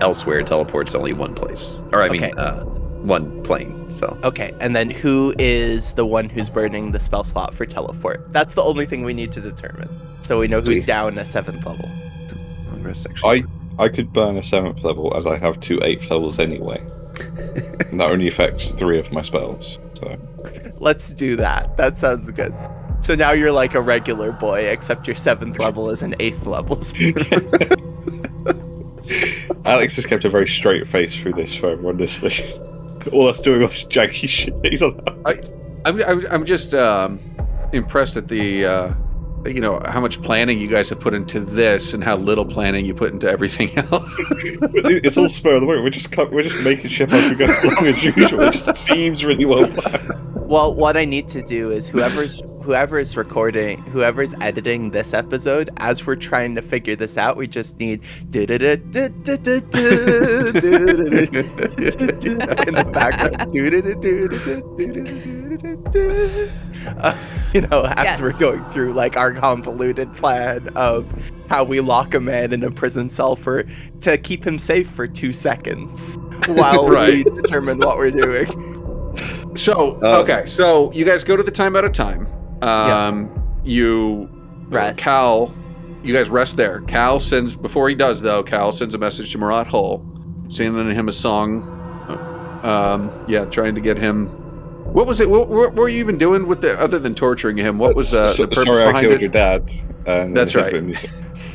elsewhere, 0.01 0.41
teleports 0.43 0.93
only 0.95 1.13
one 1.13 1.33
place, 1.33 1.81
or 1.93 2.01
I 2.03 2.09
mean, 2.09 2.23
Okay. 2.23 2.33
uh, 2.37 2.63
one 3.03 3.41
plane. 3.43 3.89
So 3.89 4.17
Okay, 4.23 4.53
and 4.61 4.75
then 4.75 4.89
who 4.89 5.33
is 5.39 5.93
the 5.93 6.05
one 6.05 6.29
who's 6.29 6.49
burning 6.49 6.91
the 6.91 6.99
spell 6.99 7.23
slot 7.23 7.53
for 7.55 7.65
teleport? 7.65 8.31
That's 8.33 8.53
the 8.55 8.61
only 8.63 8.85
thing 8.85 9.03
we 9.03 9.13
need 9.13 9.31
to 9.33 9.41
determine. 9.41 9.89
So 10.21 10.39
we 10.39 10.47
know 10.47 10.57
who's 10.57 10.65
Sweet. 10.81 10.85
down 10.85 11.17
a 11.17 11.25
seventh 11.25 11.65
level. 11.65 11.89
section. 12.93 13.27
I 13.29 13.43
I 13.79 13.89
could 13.89 14.11
burn 14.11 14.37
a 14.37 14.43
seventh 14.43 14.83
level 14.83 15.15
as 15.15 15.25
I 15.25 15.37
have 15.37 15.59
two 15.59 15.79
eighth 15.83 16.09
levels 16.09 16.39
anyway. 16.39 16.79
and 17.89 17.99
that 17.99 18.09
only 18.11 18.27
affects 18.27 18.71
three 18.71 18.99
of 18.99 19.11
my 19.11 19.21
spells. 19.21 19.79
So 19.99 20.17
Let's 20.79 21.11
do 21.11 21.35
that. 21.37 21.75
That 21.77 21.97
sounds 21.97 22.29
good. 22.31 22.53
So 23.01 23.15
now 23.15 23.31
you're 23.31 23.51
like 23.51 23.75
a 23.75 23.81
regular 23.81 24.31
boy, 24.31 24.61
except 24.67 25.07
your 25.07 25.15
seventh 25.15 25.59
level 25.59 25.89
is 25.89 26.01
an 26.01 26.15
eighth 26.19 26.45
level. 26.45 26.81
Speaker. 26.81 27.23
Alex 29.65 29.95
has 29.95 30.05
kept 30.05 30.25
a 30.25 30.29
very 30.29 30.47
straight 30.47 30.87
face 30.87 31.15
through 31.15 31.33
this 31.33 31.53
for 31.53 31.69
everyone 31.69 31.97
this 31.97 32.21
week. 32.21 32.43
All 33.11 33.27
us 33.27 33.39
doing 33.39 33.61
all 33.61 33.69
this 33.69 33.85
jaggy 33.85 34.27
shit. 34.27 34.53
He's 34.65 34.81
on 34.81 34.99
I'm, 35.85 36.03
I'm, 36.03 36.25
I'm 36.27 36.45
just 36.45 36.73
um, 36.73 37.21
impressed 37.71 38.17
at 38.17 38.27
the, 38.27 38.65
uh, 38.65 38.93
you 39.53 39.61
know, 39.61 39.81
how 39.85 39.99
much 40.01 40.21
planning 40.21 40.59
you 40.59 40.67
guys 40.67 40.89
have 40.89 40.99
put 40.99 41.13
into 41.13 41.39
this 41.39 41.93
and 41.93 42.03
how 42.03 42.15
little 42.15 42.45
planning 42.45 42.85
you 42.85 42.93
put 42.93 43.13
into 43.13 43.29
everything 43.29 43.75
else. 43.91 44.15
it's 44.19 45.17
all 45.17 45.29
spur 45.29 45.55
of 45.55 45.61
the 45.61 45.67
moment. 45.67 45.83
We're 45.83 45.89
just 45.89 46.15
we're 46.31 46.43
just 46.43 46.63
making 46.63 46.89
shit 46.89 47.11
as 47.13 47.29
we 47.29 47.35
go 47.35 47.45
along 47.45 47.87
as 47.87 48.03
usual. 48.03 48.41
It 48.41 48.53
just 48.53 48.75
seems 48.77 49.23
really 49.23 49.45
well 49.45 49.67
planned. 49.67 50.13
well, 50.35 50.73
what 50.73 50.97
I 50.97 51.05
need 51.05 51.27
to 51.29 51.41
do 51.41 51.71
is 51.71 51.87
whoever's 51.87 52.41
whoever's 52.67 53.15
recording, 53.15 53.81
whoever's 53.83 54.33
editing 54.41 54.91
this 54.91 55.13
episode, 55.13 55.69
as 55.77 56.05
we're 56.05 56.17
trying 56.17 56.53
to 56.53 56.61
figure 56.61 56.97
this 56.97 57.17
out, 57.17 57.37
we 57.37 57.47
just 57.47 57.79
need 57.79 58.01
in 58.33 58.45
the 62.73 62.89
background. 62.93 63.53
Uh, 66.97 67.17
you 67.53 67.61
know, 67.61 67.83
as 67.95 68.03
Yes. 68.03 68.21
we're 68.21 68.33
going 68.33 68.63
through 68.65 68.93
like 68.93 69.15
our 69.15 69.31
convoluted 69.31 70.13
plan 70.17 70.67
of 70.75 71.05
how 71.49 71.63
we 71.63 71.79
lock 71.79 72.13
a 72.13 72.19
man 72.19 72.51
in 72.51 72.63
a 72.65 72.71
prison 72.71 73.09
cell 73.09 73.37
for 73.37 73.63
to 74.01 74.17
keep 74.17 74.45
him 74.45 74.59
safe 74.59 74.89
for 74.89 75.07
two 75.07 75.31
seconds 75.31 76.17
while 76.47 76.89
we 76.89 77.23
determine 77.23 77.77
what 77.79 77.95
we're 77.97 78.11
doing. 78.11 78.47
So 79.55 79.99
okay, 80.03 80.45
so 80.45 80.91
you 80.91 81.05
guys 81.05 81.23
go 81.23 81.37
to 81.37 81.43
the 81.43 81.51
time 81.51 81.75
out 81.77 81.85
of 81.85 81.93
time. 81.93 82.27
Um, 82.61 83.29
you 83.63 84.29
Rest. 84.69 84.97
Cal, 84.99 85.53
you 86.03 86.13
guys 86.13 86.29
rest 86.29 86.57
there. 86.57 86.81
Cal 86.81 87.19
sends 87.19 87.55
before 87.55 87.89
he 87.89 87.95
does 87.95 88.21
though. 88.21 88.43
Cal 88.43 88.71
sends 88.71 88.93
a 88.93 88.97
message 88.97 89.31
to 89.31 89.37
Marat 89.37 89.65
Hull, 89.67 90.05
sending 90.49 90.93
him 90.93 91.07
a 91.07 91.11
song. 91.11 91.73
Um, 92.63 93.11
yeah, 93.27 93.45
trying 93.45 93.75
to 93.75 93.81
get 93.81 93.97
him. 93.97 94.27
What 94.93 95.05
was 95.05 95.19
it? 95.21 95.29
What, 95.29 95.47
what 95.49 95.73
were 95.75 95.89
you 95.89 95.99
even 95.99 96.17
doing 96.17 96.47
with 96.47 96.61
the 96.61 96.79
other 96.79 96.97
than 96.99 97.13
torturing 97.15 97.57
him? 97.57 97.77
What 97.77 97.95
was 97.95 98.13
uh, 98.15 98.29
So- 98.29 98.43
the 98.43 98.55
purpose 98.55 98.63
sorry 98.65 98.85
I 98.85 99.01
killed 99.01 99.15
it? 99.15 99.21
your 99.21 99.29
dad. 99.29 99.71
And 100.05 100.35
That's 100.35 100.53
here's 100.53 100.65
right. 100.65 100.73
the 100.73 100.81
music. 100.81 101.09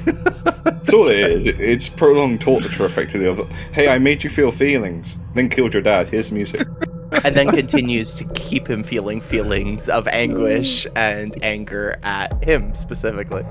That's 0.64 0.92
all 0.92 1.08
it 1.08 1.18
is. 1.18 1.46
It's 1.58 1.88
prolonged 1.88 2.40
torture, 2.40 2.84
effectively. 2.84 3.26
Of 3.26 3.48
hey, 3.72 3.88
I 3.88 3.98
made 3.98 4.22
you 4.22 4.30
feel 4.30 4.52
feelings, 4.52 5.16
then 5.34 5.48
killed 5.48 5.72
your 5.74 5.82
dad. 5.82 6.08
Here's 6.08 6.28
the 6.28 6.34
music. 6.34 6.66
and 7.24 7.34
then 7.34 7.50
continues 7.50 8.14
to 8.14 8.24
keep 8.34 8.68
him 8.68 8.82
feeling 8.82 9.20
feelings 9.20 9.88
of 9.88 10.06
anguish 10.08 10.86
and 10.96 11.34
anger 11.42 11.98
at 12.02 12.42
him 12.44 12.74
specifically. 12.74 13.44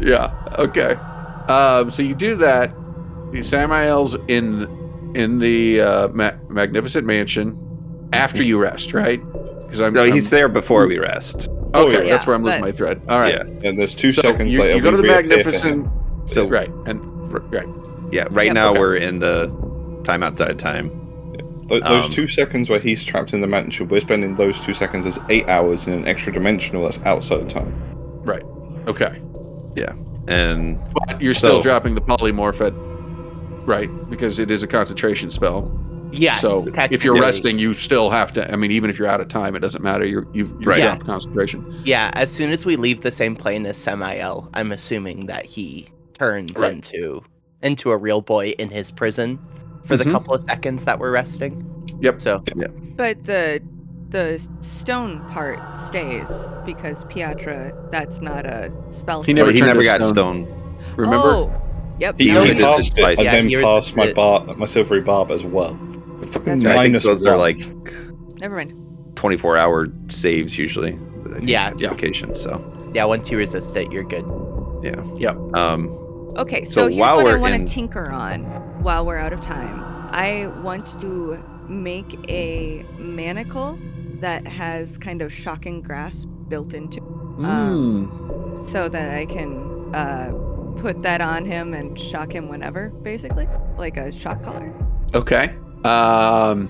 Yeah. 0.00 0.32
Okay. 0.58 0.92
Um, 1.48 1.90
so 1.90 2.02
you 2.02 2.14
do 2.14 2.34
that. 2.36 2.72
Samael's 3.42 4.14
in 4.28 4.62
in 5.14 5.38
the 5.38 5.80
uh, 5.80 6.08
ma- 6.08 6.32
magnificent 6.48 7.06
mansion 7.06 7.58
after 8.12 8.42
you 8.42 8.58
rest, 8.58 8.92
right? 8.92 9.20
Because 9.60 9.80
I'm 9.80 9.92
no, 9.94 10.04
he's 10.04 10.32
I'm- 10.32 10.38
there 10.38 10.48
before 10.48 10.86
we 10.86 10.98
rest. 10.98 11.48
Oh, 11.74 11.88
Okay, 11.88 12.06
yeah. 12.06 12.12
that's 12.12 12.26
where 12.26 12.36
I'm 12.36 12.42
losing 12.44 12.60
but- 12.60 12.66
my 12.66 12.72
thread. 12.72 13.02
All 13.08 13.18
right. 13.18 13.34
Yeah. 13.34 13.68
And 13.68 13.78
there's 13.78 13.94
two 13.94 14.12
So 14.12 14.22
seconds 14.22 14.52
you, 14.54 14.60
later. 14.60 14.76
you 14.76 14.82
go 14.82 14.90
to 14.90 14.96
the 14.96 15.02
reappear 15.02 15.42
for 15.44 15.50
him. 15.50 15.82
magnificent. 15.82 16.28
So 16.28 16.46
right 16.46 16.70
and 16.86 17.04
right. 17.52 17.64
yeah, 18.12 18.26
right 18.30 18.46
Yeah, 18.46 18.52
now 18.52 18.70
okay. 18.70 18.80
we're 18.80 18.96
in 18.96 19.18
the 19.18 19.48
time 20.04 20.22
outside 20.22 20.50
of 20.50 20.56
time. 20.58 20.90
Th- 21.68 21.82
Those 21.82 22.04
Um, 22.06 22.10
two 22.10 22.28
seconds 22.28 22.68
where 22.70 22.78
he's 22.78 23.02
trapped 23.02 23.32
in 23.34 23.40
the 23.40 23.46
mansion, 23.46 23.88
we're 23.88 24.00
spending 24.00 24.36
those 24.36 24.60
two 24.60 24.74
seconds 24.74 25.04
as 25.06 25.18
eight 25.28 25.48
hours 25.48 25.86
in 25.86 25.92
an 25.94 26.06
extra 26.06 26.32
dimensional 26.32 26.82
that's 26.84 27.00
outside 27.04 27.40
of 27.40 27.48
time. 27.48 27.74
Right. 28.24 28.44
Okay. 28.86 29.20
Yeah. 29.74 29.92
And 30.28 30.78
But 31.06 31.20
you're 31.20 31.34
still 31.34 31.56
So- 31.58 31.62
dropping 31.62 31.94
the 31.94 32.00
polymorph 32.00 32.64
at 32.64 32.72
right 33.66 33.88
because 34.10 34.38
it 34.38 34.50
is 34.50 34.62
a 34.62 34.66
concentration 34.66 35.30
spell. 35.30 35.70
Yes. 36.12 36.40
so 36.40 36.64
if 36.90 37.04
you're 37.04 37.20
resting, 37.20 37.58
you 37.58 37.74
still 37.74 38.08
have 38.10 38.32
to. 38.34 38.50
I 38.50 38.56
mean, 38.56 38.70
even 38.70 38.88
if 38.88 38.98
you're 38.98 39.08
out 39.08 39.20
of 39.20 39.26
time, 39.28 39.54
it 39.56 39.58
doesn't 39.58 39.82
matter. 39.82 40.06
You're 40.06 40.26
you've, 40.32 40.50
you've 40.58 40.66
Right. 40.66 40.80
dropped 40.80 41.02
Yes. 41.04 41.10
concentration. 41.14 41.80
Yeah, 41.84 42.10
as 42.14 42.30
soon 42.30 42.50
as 42.52 42.64
we 42.64 42.76
leave 42.76 43.00
the 43.00 43.10
same 43.10 43.34
plane 43.36 43.66
as 43.66 43.76
Samael, 43.76 44.48
I'm 44.54 44.70
assuming 44.72 45.26
that 45.26 45.44
he 45.46 45.88
turns 46.14 46.56
Right. 46.58 46.72
into 46.74 47.22
into 47.62 47.90
a 47.90 47.96
real 47.96 48.20
boy 48.20 48.50
in 48.58 48.70
his 48.70 48.90
prison 48.92 49.38
for 49.86 49.96
the 49.96 50.04
Mhm. 50.04 50.10
couple 50.12 50.34
of 50.34 50.40
seconds 50.40 50.84
that 50.84 50.98
we're 50.98 51.10
resting. 51.12 51.64
Yep. 52.00 52.20
So 52.20 52.42
But 52.96 53.24
the 53.24 53.60
the 54.10 54.40
stone 54.60 55.20
part 55.32 55.58
stays 55.78 56.28
because 56.64 57.02
Piatra, 57.04 57.72
that's 57.90 58.20
not 58.20 58.46
a 58.46 58.70
spell. 58.90 59.22
He 59.22 59.32
never 59.32 59.50
he 59.50 59.58
turned 59.58 59.68
never 59.70 59.80
to 59.82 59.86
got 59.86 60.04
stone. 60.06 60.46
stone. 60.46 60.62
Remember? 60.96 61.26
Oh, 61.28 61.52
yep. 61.98 62.14
He, 62.18 62.32
No, 62.32 62.40
he 62.42 62.46
he 62.46 62.52
resisted 62.52 62.98
it 62.98 63.00
twice. 63.00 63.18
and 63.18 63.26
Yeah, 63.26 63.32
then 63.34 63.48
he 63.48 63.56
passed 63.56 63.96
my 63.96 64.12
bar, 64.12 64.44
my 64.56 64.66
silvery 64.66 65.00
barb 65.00 65.30
as 65.32 65.42
well. 65.44 65.76
Fucking 66.30 66.30
That's 66.30 66.46
right. 66.46 66.48
I 66.48 66.58
think 66.60 66.74
minus 66.76 67.02
those 67.04 67.26
are 67.26 67.36
like 67.36 67.58
Never 68.40 68.56
mind. 68.56 68.72
24 69.16 69.56
hour 69.56 69.88
saves 70.08 70.56
usually. 70.56 70.96
I 71.24 71.38
think, 71.38 71.48
Yeah. 71.48 71.72
Yeah. 71.76 71.92
So 72.34 72.90
yeah, 72.94 73.04
once 73.04 73.30
you 73.30 73.38
resist 73.38 73.76
it, 73.76 73.90
you're 73.90 74.04
good. 74.04 74.24
yeah. 74.82 75.02
Yep. 75.18 75.36
Um. 75.56 75.88
Okay, 76.36 76.64
so, 76.64 76.70
So 76.70 76.82
here's 76.88 76.96
while 77.00 77.16
what 77.16 77.24
we're 77.24 77.38
want 77.38 77.54
to 77.54 77.60
in- 77.60 77.66
tinker 77.66 78.10
on 78.10 78.44
while 78.86 79.04
we're 79.04 79.18
out 79.18 79.32
of 79.32 79.40
time. 79.40 79.82
I 80.12 80.46
want 80.62 80.86
to 81.00 81.42
make 81.68 82.16
a 82.30 82.86
manacle 82.96 83.76
that 84.20 84.46
has 84.46 84.96
kind 84.96 85.22
of 85.22 85.32
shocking 85.32 85.82
grasp 85.82 86.28
built 86.48 86.72
into 86.72 87.00
Mm. 87.00 88.68
so 88.68 88.88
that 88.88 89.18
I 89.18 89.26
can 89.26 89.92
uh, 89.92 90.30
put 90.78 91.02
that 91.02 91.20
on 91.20 91.44
him 91.44 91.74
and 91.74 91.98
shock 91.98 92.30
him 92.32 92.48
whenever, 92.48 92.90
basically, 93.02 93.48
like 93.76 93.96
a 93.96 94.12
shock 94.12 94.44
collar. 94.44 94.72
Okay. 95.14 95.52
Um, 95.84 96.68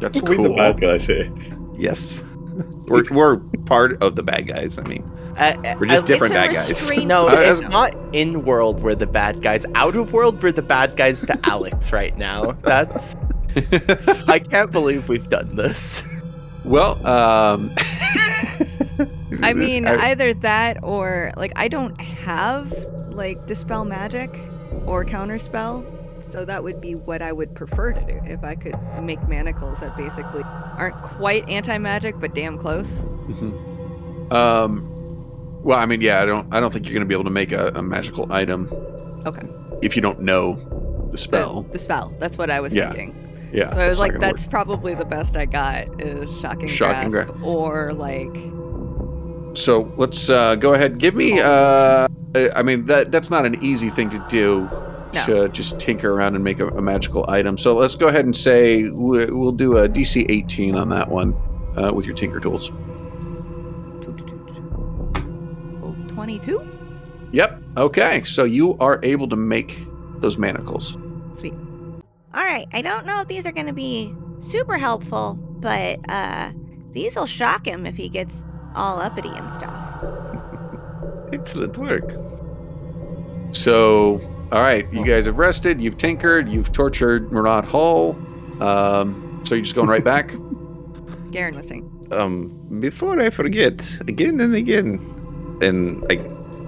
that's 0.00 0.22
we 0.22 0.34
cool. 0.34 0.44
the 0.44 0.54
bad 0.56 0.80
guys 0.80 1.06
here. 1.06 1.30
Yes. 1.76 2.22
we're 2.88 3.04
we're 3.10 3.36
part 3.66 4.02
of 4.02 4.16
the 4.16 4.22
bad 4.22 4.46
guys. 4.46 4.78
I 4.78 4.82
mean, 4.84 5.02
Uh, 5.36 5.76
we're 5.78 5.86
just 5.86 6.04
I- 6.04 6.06
different 6.06 6.34
bad 6.34 6.52
guys. 6.52 6.90
No, 6.90 7.28
it's 7.28 7.60
not 7.60 7.94
in 8.12 8.44
world 8.44 8.82
we're 8.82 8.94
the 8.94 9.06
bad 9.06 9.40
guys. 9.42 9.64
Out 9.74 9.94
of 9.96 10.12
world 10.12 10.42
we're 10.42 10.52
the 10.52 10.62
bad 10.62 10.96
guys 10.96 11.22
to 11.22 11.38
Alex 11.44 11.92
right 11.92 12.16
now. 12.18 12.52
That's 12.62 13.16
I 14.28 14.38
can't 14.38 14.70
believe 14.72 15.08
we've 15.08 15.28
done 15.30 15.54
this. 15.56 16.02
Well, 16.64 16.94
um, 17.06 17.70
I 19.42 19.52
mean, 19.54 19.86
I- 19.86 20.10
either 20.10 20.34
that 20.34 20.82
or 20.82 21.32
like 21.36 21.52
I 21.56 21.68
don't 21.68 21.98
have 22.00 22.72
like 23.10 23.38
dispel 23.46 23.84
magic 23.84 24.30
or 24.86 25.04
counterspell, 25.04 25.84
so 26.30 26.44
that 26.44 26.62
would 26.62 26.80
be 26.80 26.94
what 26.94 27.22
I 27.22 27.32
would 27.32 27.54
prefer 27.54 27.92
to 27.92 28.00
do 28.00 28.20
if 28.24 28.44
I 28.44 28.54
could 28.54 28.74
make 29.02 29.26
manacles 29.28 29.78
that 29.80 29.96
basically 29.96 30.42
aren't 30.44 30.96
quite 30.98 31.48
anti-magic 31.48 32.20
but 32.20 32.34
damn 32.34 32.58
close. 32.58 32.90
um, 34.30 34.84
well, 35.64 35.78
I 35.78 35.86
mean, 35.86 36.00
yeah, 36.00 36.22
I 36.22 36.26
don't, 36.26 36.52
I 36.54 36.60
don't 36.60 36.72
think 36.72 36.86
you're 36.86 36.92
going 36.94 37.02
to 37.04 37.08
be 37.08 37.14
able 37.14 37.24
to 37.24 37.30
make 37.30 37.52
a, 37.52 37.68
a 37.74 37.82
magical 37.82 38.30
item 38.32 38.68
Okay. 39.26 39.46
if 39.82 39.96
you 39.96 40.02
don't 40.02 40.20
know 40.20 40.54
the 41.06 41.12
The- 41.12 41.18
spell. 41.18 41.62
The, 41.62 41.78
spell. 41.78 42.14
That's 42.18 42.36
what 42.38 42.50
I 42.50 42.60
was 42.60 42.72
Yeah. 42.74 42.92
thinking. 42.92 43.14
yeah. 43.52 43.72
So 43.72 43.78
I 43.80 43.88
was 43.88 43.98
like, 43.98 44.12
gonna 44.12 44.26
work. 44.26 44.36
that's 44.36 44.46
probably 44.46 44.94
the 44.94 45.04
best 45.06 45.36
I 45.36 45.46
got 45.46 46.00
is 46.00 46.28
shocking, 46.40 46.68
Shocking 46.68 47.10
grasp, 47.10 47.42
or 47.42 47.92
like 47.94 48.34
So 49.54 49.92
let's 49.96 50.28
uh, 50.28 50.54
go 50.56 50.74
ahead. 50.74 50.98
Give 50.98 51.14
me. 51.14 51.40
Uh, 51.40 52.06
I 52.54 52.62
mean, 52.62 52.84
that 52.86 53.10
that's 53.10 53.30
not 53.30 53.46
an 53.46 53.62
easy 53.64 53.88
thing 53.90 54.10
to 54.10 54.24
do. 54.28 54.68
No. 55.14 55.24
To 55.26 55.48
just 55.48 55.78
tinker 55.80 56.12
around 56.12 56.34
and 56.34 56.44
make 56.44 56.60
a, 56.60 56.68
a 56.68 56.82
magical 56.82 57.24
item. 57.28 57.56
So 57.56 57.74
let's 57.74 57.94
go 57.94 58.08
ahead 58.08 58.24
and 58.24 58.36
say 58.36 58.88
we- 58.88 59.26
we'll 59.26 59.52
do 59.52 59.76
a 59.78 59.88
DC 59.88 60.26
18 60.28 60.74
on 60.74 60.88
that 60.90 61.08
one 61.08 61.34
uh, 61.76 61.92
with 61.92 62.04
your 62.06 62.14
tinker 62.14 62.40
tools. 62.40 62.70
22. 66.08 66.68
Yep. 67.32 67.62
Okay. 67.76 68.22
So 68.24 68.44
you 68.44 68.76
are 68.78 69.00
able 69.02 69.28
to 69.28 69.36
make 69.36 69.78
those 70.18 70.36
manacles. 70.36 70.96
Sweet. 71.38 71.54
All 72.34 72.44
right, 72.44 72.66
I 72.72 72.82
don't 72.82 73.06
know 73.06 73.20
if 73.20 73.28
these 73.28 73.46
are 73.46 73.52
going 73.52 73.66
to 73.66 73.72
be 73.72 74.14
super 74.40 74.78
helpful, 74.78 75.34
but 75.60 75.98
uh 76.08 76.50
these 76.92 77.14
will 77.16 77.26
shock 77.26 77.66
him 77.66 77.86
if 77.86 77.96
he 77.96 78.08
gets 78.08 78.44
all 78.74 79.00
uppity 79.00 79.28
and 79.28 79.50
stuff. 79.52 80.04
Excellent 81.32 81.76
work. 81.78 82.12
So, 83.52 84.20
all 84.50 84.62
right, 84.62 84.90
you 84.92 85.04
guys 85.04 85.26
have 85.26 85.38
rested, 85.38 85.80
you've 85.80 85.98
tinkered, 85.98 86.48
you've 86.48 86.72
tortured 86.72 87.30
Murat 87.32 87.64
Hall. 87.64 88.16
Um, 88.60 89.40
so 89.44 89.54
you're 89.54 89.62
just 89.62 89.74
going 89.74 89.88
right 89.88 90.04
back? 90.04 90.34
Garen 91.30 91.56
was 91.56 91.68
saying. 91.68 92.06
Um, 92.10 92.80
before 92.80 93.20
I 93.20 93.28
forget, 93.28 93.86
again 94.08 94.40
and 94.40 94.54
again, 94.54 94.98
and 95.60 96.02
I, 96.10 96.14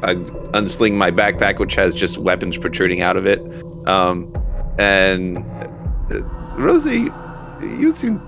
I 0.02 0.14
unsling 0.52 0.94
my 0.94 1.10
backpack, 1.10 1.58
which 1.58 1.74
has 1.76 1.94
just 1.94 2.18
weapons 2.18 2.58
protruding 2.58 3.00
out 3.00 3.16
of 3.16 3.26
it. 3.26 3.40
Um, 3.88 4.30
and 4.78 5.38
uh, 6.12 6.20
Rosie, 6.58 7.08
you 7.62 7.92
seem 7.92 8.20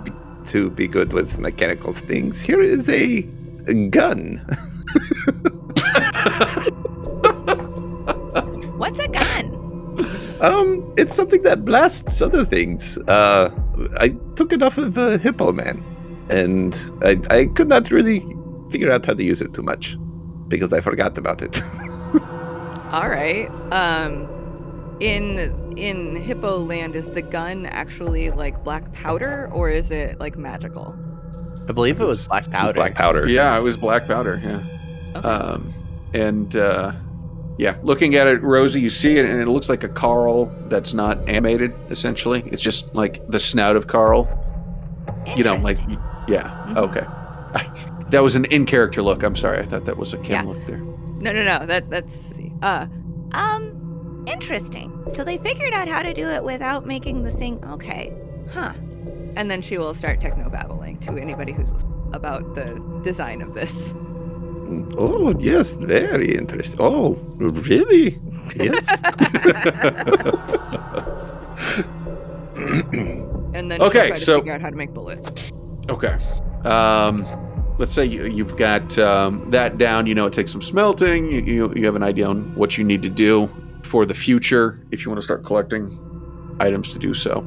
to 0.46 0.70
be 0.70 0.88
good 0.88 1.12
with 1.12 1.38
mechanical 1.38 1.92
things. 1.92 2.40
Here 2.40 2.62
is 2.62 2.88
a, 2.88 3.26
a 3.66 3.88
gun. 3.88 4.44
Um, 10.42 10.92
it's 10.98 11.14
something 11.14 11.42
that 11.44 11.64
blasts 11.64 12.20
other 12.20 12.44
things. 12.44 12.98
Uh, 13.06 13.48
I 13.98 14.08
took 14.34 14.52
it 14.52 14.60
off 14.60 14.76
of 14.76 14.98
a 14.98 15.16
hippo 15.16 15.52
man, 15.52 15.82
and 16.28 16.74
I, 17.02 17.20
I 17.30 17.46
could 17.46 17.68
not 17.68 17.90
really 17.92 18.20
figure 18.70 18.90
out 18.90 19.06
how 19.06 19.14
to 19.14 19.22
use 19.22 19.40
it 19.40 19.54
too 19.54 19.62
much 19.62 19.96
because 20.48 20.72
I 20.72 20.80
forgot 20.80 21.16
about 21.16 21.42
it. 21.42 21.60
All 22.92 23.08
right. 23.08 23.48
Um, 23.70 24.28
in 25.00 25.74
in 25.76 26.16
Hippo 26.16 26.58
Land, 26.58 26.96
is 26.96 27.10
the 27.10 27.22
gun 27.22 27.66
actually 27.66 28.30
like 28.30 28.62
black 28.64 28.92
powder 28.92 29.48
or 29.52 29.70
is 29.70 29.90
it 29.90 30.18
like 30.18 30.36
magical? 30.36 30.94
I 31.68 31.72
believe 31.72 32.00
it 32.00 32.04
was 32.04 32.26
black 32.26 32.50
powder. 32.50 32.72
Black 32.74 32.94
powder. 32.94 33.28
Yeah, 33.28 33.56
it 33.56 33.62
was 33.62 33.76
black 33.76 34.06
powder. 34.06 34.40
Yeah. 34.42 34.62
Okay. 35.16 35.28
Um, 35.28 35.72
and 36.12 36.56
uh, 36.56 36.92
yeah, 37.58 37.76
looking 37.82 38.14
at 38.14 38.26
it, 38.26 38.42
Rosie, 38.42 38.80
you 38.80 38.90
see 38.90 39.16
it, 39.18 39.24
and 39.24 39.40
it 39.40 39.46
looks 39.48 39.68
like 39.68 39.84
a 39.84 39.88
Carl 39.88 40.46
that's 40.68 40.94
not 40.94 41.18
animated. 41.28 41.72
Essentially, 41.90 42.42
it's 42.46 42.62
just 42.62 42.94
like 42.94 43.24
the 43.28 43.38
snout 43.40 43.76
of 43.76 43.86
Carl. 43.86 44.28
You 45.36 45.44
know, 45.44 45.56
like 45.56 45.78
yeah. 46.28 46.50
Mhm. 46.68 46.76
Okay. 46.78 47.06
that 48.10 48.22
was 48.22 48.34
an 48.34 48.44
in-character 48.46 49.02
look. 49.02 49.22
I'm 49.22 49.36
sorry. 49.36 49.58
I 49.60 49.66
thought 49.66 49.84
that 49.84 49.96
was 49.96 50.12
a 50.14 50.18
Kim 50.18 50.32
Yeah. 50.32 50.42
look 50.52 50.66
there. 50.66 50.78
No, 50.78 51.32
no, 51.32 51.44
no. 51.44 51.66
That 51.66 51.88
that's 51.90 52.32
uh. 52.62 52.86
Um, 53.32 54.24
interesting. 54.28 54.90
So 55.12 55.24
they 55.24 55.38
figured 55.38 55.72
out 55.72 55.88
how 55.88 56.02
to 56.02 56.12
do 56.12 56.26
it 56.28 56.44
without 56.44 56.86
making 56.86 57.22
the 57.22 57.32
thing. 57.32 57.62
Okay. 57.64 58.12
Huh. 58.52 58.72
And 59.36 59.50
then 59.50 59.62
she 59.62 59.78
will 59.78 59.94
start 59.94 60.20
techno 60.20 60.50
babbling 60.50 60.98
to 61.00 61.16
anybody 61.16 61.52
who's 61.52 61.72
about 62.12 62.54
the 62.54 63.00
design 63.02 63.40
of 63.40 63.54
this. 63.54 63.94
Oh 64.98 65.32
yes, 65.38 65.76
very 65.76 66.34
interesting. 66.36 66.80
Oh, 66.82 67.12
really? 67.38 68.18
Yes. 68.56 69.00
And 73.54 73.70
then 73.70 73.80
Okay, 73.82 74.16
so- 74.16 74.38
figure 74.38 74.52
out 74.54 74.60
how 74.60 74.70
to 74.70 74.76
make 74.76 74.92
bullets. 74.94 75.50
Okay. 75.88 76.16
Um, 76.64 77.26
let's 77.78 77.92
say 77.92 78.06
you, 78.06 78.26
you've 78.26 78.56
got 78.56 78.96
um, 78.98 79.50
that 79.50 79.78
down. 79.78 80.06
You 80.06 80.14
know, 80.14 80.26
it 80.26 80.32
takes 80.32 80.52
some 80.52 80.62
smelting. 80.62 81.26
You, 81.30 81.40
you, 81.40 81.72
you 81.76 81.86
have 81.86 81.96
an 81.96 82.02
idea 82.02 82.26
on 82.26 82.54
what 82.54 82.78
you 82.78 82.84
need 82.84 83.02
to 83.02 83.10
do 83.10 83.48
for 83.82 84.06
the 84.06 84.14
future 84.14 84.80
if 84.90 85.04
you 85.04 85.10
want 85.10 85.18
to 85.18 85.24
start 85.24 85.44
collecting 85.44 85.98
items 86.60 86.88
to 86.90 86.98
do 86.98 87.12
so. 87.14 87.38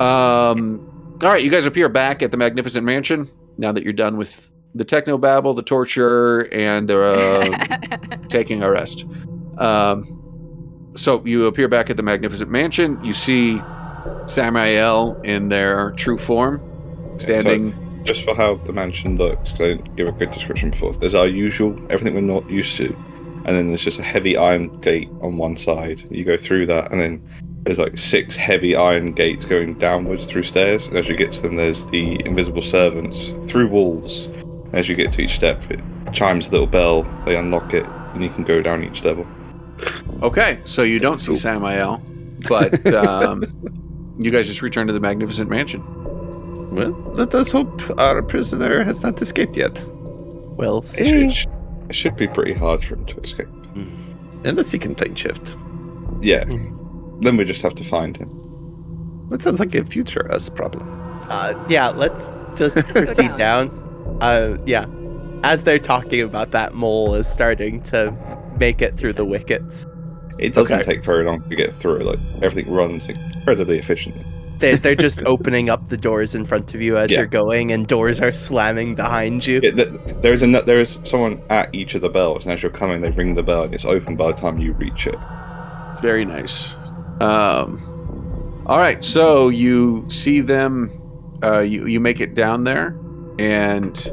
Um, 0.00 0.82
all 1.22 1.30
right, 1.30 1.42
you 1.42 1.50
guys 1.50 1.64
appear 1.64 1.88
back 1.88 2.22
at 2.22 2.30
the 2.30 2.36
Magnificent 2.36 2.84
Mansion 2.84 3.30
now 3.56 3.72
that 3.72 3.82
you're 3.82 3.92
done 3.94 4.18
with 4.18 4.50
the 4.76 4.84
techno 4.84 5.18
babble, 5.18 5.54
the 5.54 5.62
torture, 5.62 6.52
and 6.52 6.88
the 6.88 7.00
uh, 7.00 8.16
taking 8.28 8.62
a 8.62 8.70
rest. 8.70 9.04
Um, 9.58 10.12
so 10.94 11.24
you 11.24 11.46
appear 11.46 11.68
back 11.68 11.90
at 11.90 11.96
the 11.96 12.02
Magnificent 12.02 12.50
Mansion. 12.50 13.02
You 13.04 13.12
see 13.12 13.60
Samael 14.26 15.20
in 15.22 15.48
their 15.48 15.92
true 15.92 16.18
form, 16.18 16.60
standing. 17.18 17.74
Just 18.04 18.22
for 18.24 18.34
how 18.36 18.54
the 18.56 18.72
mansion 18.72 19.16
looks, 19.16 19.50
'cause 19.50 19.60
I 19.60 19.64
didn't 19.68 19.96
give 19.96 20.06
a 20.06 20.12
good 20.12 20.30
description 20.30 20.70
before. 20.70 20.92
There's 20.92 21.14
our 21.14 21.26
usual, 21.26 21.74
everything 21.90 22.14
we're 22.14 22.20
not 22.20 22.48
used 22.48 22.76
to, 22.76 22.94
and 23.44 23.56
then 23.56 23.68
there's 23.68 23.82
just 23.82 23.98
a 23.98 24.02
heavy 24.02 24.36
iron 24.36 24.68
gate 24.80 25.08
on 25.22 25.36
one 25.38 25.56
side. 25.56 26.02
You 26.10 26.24
go 26.24 26.36
through 26.36 26.66
that, 26.66 26.92
and 26.92 27.00
then 27.00 27.20
there's 27.64 27.78
like 27.78 27.98
six 27.98 28.36
heavy 28.36 28.76
iron 28.76 29.10
gates 29.10 29.44
going 29.44 29.74
downwards 29.74 30.28
through 30.28 30.44
stairs. 30.44 30.86
And 30.86 30.96
as 30.96 31.08
you 31.08 31.16
get 31.16 31.32
to 31.32 31.42
them, 31.42 31.56
there's 31.56 31.84
the 31.86 32.24
invisible 32.24 32.62
servants 32.62 33.32
through 33.50 33.68
walls. 33.68 34.28
As 34.72 34.88
you 34.88 34.94
get 34.94 35.12
to 35.12 35.22
each 35.22 35.34
step, 35.34 35.62
it 35.70 35.80
chimes 36.12 36.48
a 36.48 36.50
little 36.50 36.66
bell. 36.66 37.02
They 37.24 37.36
unlock 37.36 37.72
it, 37.74 37.86
and 38.14 38.22
you 38.22 38.28
can 38.28 38.44
go 38.44 38.60
down 38.62 38.84
each 38.84 39.04
level. 39.04 39.26
Okay, 40.22 40.60
so 40.64 40.82
you 40.82 40.98
don't 40.98 41.20
see 41.20 41.28
Cool. 41.28 41.36
Samael, 41.36 42.02
but 42.48 42.86
um, 42.94 43.44
you 44.18 44.30
guys 44.30 44.46
just 44.46 44.62
return 44.62 44.86
to 44.86 44.92
the 44.92 45.00
Magnificent 45.00 45.48
Mansion. 45.50 45.82
well, 46.74 46.90
let 47.14 47.34
us 47.34 47.50
hope 47.50 47.82
our 47.98 48.22
prisoner 48.22 48.82
has 48.82 49.02
not 49.02 49.20
escaped 49.22 49.56
yet, 49.56 49.82
We'll 50.58 50.78
It 50.78 51.34
should, 51.34 51.50
it 51.90 51.94
should 51.94 52.16
be 52.16 52.26
pretty 52.26 52.54
hard 52.54 52.82
for 52.84 52.94
him 52.94 53.04
to 53.06 53.20
escape. 53.20 53.48
unless 54.44 54.70
he 54.70 54.78
can 54.78 54.94
plane 54.94 55.14
shift. 55.14 55.54
Yeah. 56.22 56.44
Then 57.20 57.36
we 57.36 57.44
just 57.44 57.60
have 57.62 57.74
to 57.74 57.84
find 57.84 58.16
him. 58.16 58.28
That 59.28 59.42
sounds 59.42 59.60
like 59.60 59.74
a 59.74 59.84
future 59.84 60.30
us 60.32 60.48
problem. 60.48 60.88
Uh, 61.28 61.52
yeah, 61.68 61.88
let's 61.88 62.30
just 62.56 62.76
proceed 62.94 63.36
down. 63.36 63.68
Uh, 64.20 64.56
yeah. 64.64 64.86
As 65.42 65.62
they're 65.64 65.78
talking 65.78 66.22
about 66.22 66.50
that, 66.52 66.74
Mole 66.74 67.14
is 67.14 67.28
starting 67.28 67.82
to 67.84 68.14
make 68.58 68.80
it 68.82 68.96
through 68.96 69.12
the 69.12 69.24
wickets. 69.24 69.86
It 70.38 70.54
doesn't 70.54 70.80
Okay. 70.80 70.94
take 70.96 71.04
very 71.04 71.24
long 71.24 71.42
to 71.48 71.56
get 71.56 71.72
through. 71.72 72.00
Like 72.00 72.18
everything 72.42 72.72
runs 72.72 73.08
incredibly 73.08 73.78
efficiently. 73.78 74.24
They're, 74.58 74.76
they're 74.76 74.94
just 74.94 75.22
opening 75.26 75.68
up 75.70 75.88
the 75.90 75.96
doors 75.98 76.34
in 76.34 76.46
front 76.46 76.74
of 76.74 76.80
you 76.80 76.96
as 76.96 77.10
Yeah. 77.10 77.18
you're 77.18 77.26
going, 77.26 77.72
and 77.72 77.86
doors 77.86 78.20
are 78.20 78.32
slamming 78.32 78.94
behind 78.94 79.46
you. 79.46 79.60
Yeah, 79.62 79.70
th- 79.72 79.88
there 80.22 80.32
is 80.32 80.42
a 80.42 80.46
there 80.62 80.80
is 80.80 80.98
someone 81.04 81.42
at 81.50 81.74
each 81.74 81.94
of 81.94 82.00
the 82.00 82.08
bells, 82.08 82.44
and 82.46 82.52
as 82.54 82.62
you're 82.62 82.72
coming, 82.72 83.00
they 83.02 83.10
ring 83.10 83.34
the 83.34 83.42
bell, 83.42 83.64
and 83.64 83.74
it's 83.74 83.84
open 83.84 84.16
by 84.16 84.32
the 84.32 84.38
time 84.40 84.58
you 84.58 84.72
reach 84.72 85.06
it. 85.06 85.16
Very 86.00 86.24
nice. 86.24 86.72
Um, 87.20 88.62
all 88.66 88.78
right, 88.78 89.02
so 89.04 89.48
you 89.48 90.04
see 90.10 90.40
them. 90.40 90.90
Uh, 91.42 91.60
you 91.60 91.86
you 91.86 92.00
make 92.00 92.20
it 92.20 92.34
down 92.34 92.64
there, 92.64 92.96
and 93.38 94.10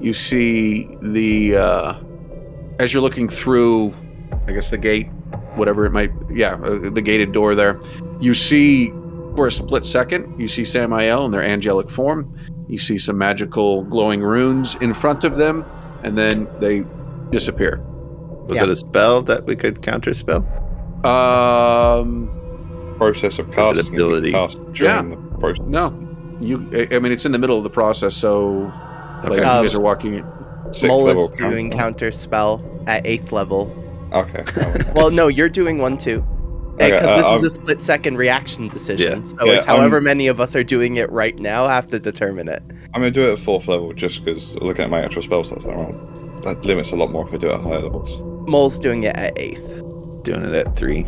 you 0.00 0.12
see 0.14 0.96
the 1.00 1.56
uh, 1.56 1.94
as 2.78 2.92
you're 2.92 3.02
looking 3.02 3.28
through, 3.28 3.94
I 4.46 4.52
guess 4.52 4.70
the 4.70 4.78
gate, 4.78 5.08
whatever 5.54 5.86
it 5.86 5.90
might. 5.90 6.12
Yeah, 6.30 6.54
uh, 6.54 6.90
the 6.90 7.02
gated 7.02 7.32
door 7.32 7.54
there. 7.54 7.78
You 8.20 8.34
see 8.34 8.90
for 9.36 9.46
a 9.46 9.52
split 9.52 9.84
second, 9.84 10.38
you 10.40 10.48
see 10.48 10.64
Samael 10.64 11.24
in 11.24 11.30
their 11.30 11.42
angelic 11.42 11.88
form. 11.88 12.34
You 12.68 12.78
see 12.78 12.98
some 12.98 13.18
magical 13.18 13.82
glowing 13.84 14.22
runes 14.22 14.74
in 14.76 14.94
front 14.94 15.24
of 15.24 15.36
them, 15.36 15.64
and 16.04 16.16
then 16.16 16.46
they 16.60 16.84
disappear. 17.30 17.80
Was 18.48 18.56
Yeah. 18.56 18.64
it 18.64 18.68
a 18.70 18.76
spell 18.76 19.22
that 19.22 19.44
we 19.44 19.56
could 19.56 19.82
counter 19.82 20.14
spell? 20.14 20.46
Um, 21.04 22.30
Process 22.96 23.38
of 23.38 23.48
With 23.48 23.56
casting 23.56 23.92
ability. 23.94 24.28
you 24.28 24.32
cast 24.34 24.72
during 24.74 25.10
the 25.10 25.16
process. 25.38 25.64
No, 25.66 25.90
you. 26.42 26.68
I- 26.72 26.96
I 26.96 26.98
mean, 26.98 27.12
it's 27.12 27.24
in 27.24 27.32
the 27.32 27.38
middle 27.38 27.56
of 27.58 27.64
the 27.64 27.70
process, 27.70 28.14
so 28.14 28.72
like 29.22 29.32
Okay. 29.32 29.36
you 29.36 29.42
Um, 29.46 29.64
guys 29.64 29.74
are 29.74 29.80
walking. 29.82 30.24
Sixth 30.66 30.86
Mole 30.86 31.08
is 31.10 31.28
doing 31.38 31.70
count- 31.70 31.80
counter 31.80 32.12
spell 32.12 32.62
at 32.86 33.06
eighth 33.06 33.32
level. 33.32 33.70
Okay. 34.12 34.44
Well, 34.94 35.10
no, 35.10 35.28
you're 35.28 35.48
doing 35.48 35.78
one 35.78 35.96
too. 35.98 36.24
Okay, 36.74 36.90
Because 36.92 37.06
uh, 37.06 37.16
this 37.18 37.26
um, 37.26 37.34
is 37.36 37.42
a 37.44 37.50
split 37.50 37.80
second 37.80 38.16
reaction 38.18 38.68
decision. 38.68 39.20
Yeah. 39.20 39.24
So 39.26 39.44
Yeah, 39.44 39.52
it's 39.54 39.66
however 39.66 39.98
um, 39.98 40.04
many 40.04 40.26
of 40.26 40.40
us 40.40 40.56
are 40.56 40.64
doing 40.64 40.96
it 40.96 41.10
right 41.12 41.38
now 41.38 41.66
have 41.66 41.88
to 41.90 41.98
determine 41.98 42.48
it. 42.48 42.62
I'm 42.94 43.00
gonna 43.02 43.10
do 43.10 43.28
it 43.28 43.32
at 43.34 43.38
fourth 43.38 43.68
level 43.68 43.92
just 43.92 44.24
because 44.24 44.56
looking 44.56 44.84
at 44.84 44.90
my 44.90 45.02
actual 45.02 45.22
spell 45.22 45.44
slots, 45.44 45.64
I 45.64 45.70
don't 45.70 46.42
that 46.42 46.64
limits 46.64 46.90
a 46.92 46.96
lot 46.96 47.10
more 47.12 47.26
if 47.28 47.34
I 47.34 47.36
do 47.36 47.48
it 47.50 47.54
at 47.54 47.60
higher 47.60 47.80
levels. 47.80 48.10
Mole's 48.48 48.78
doing 48.78 49.04
it 49.04 49.14
at 49.16 49.38
eighth. 49.38 49.68
Doing 50.24 50.44
it 50.44 50.54
at 50.54 50.74
three. 50.76 51.06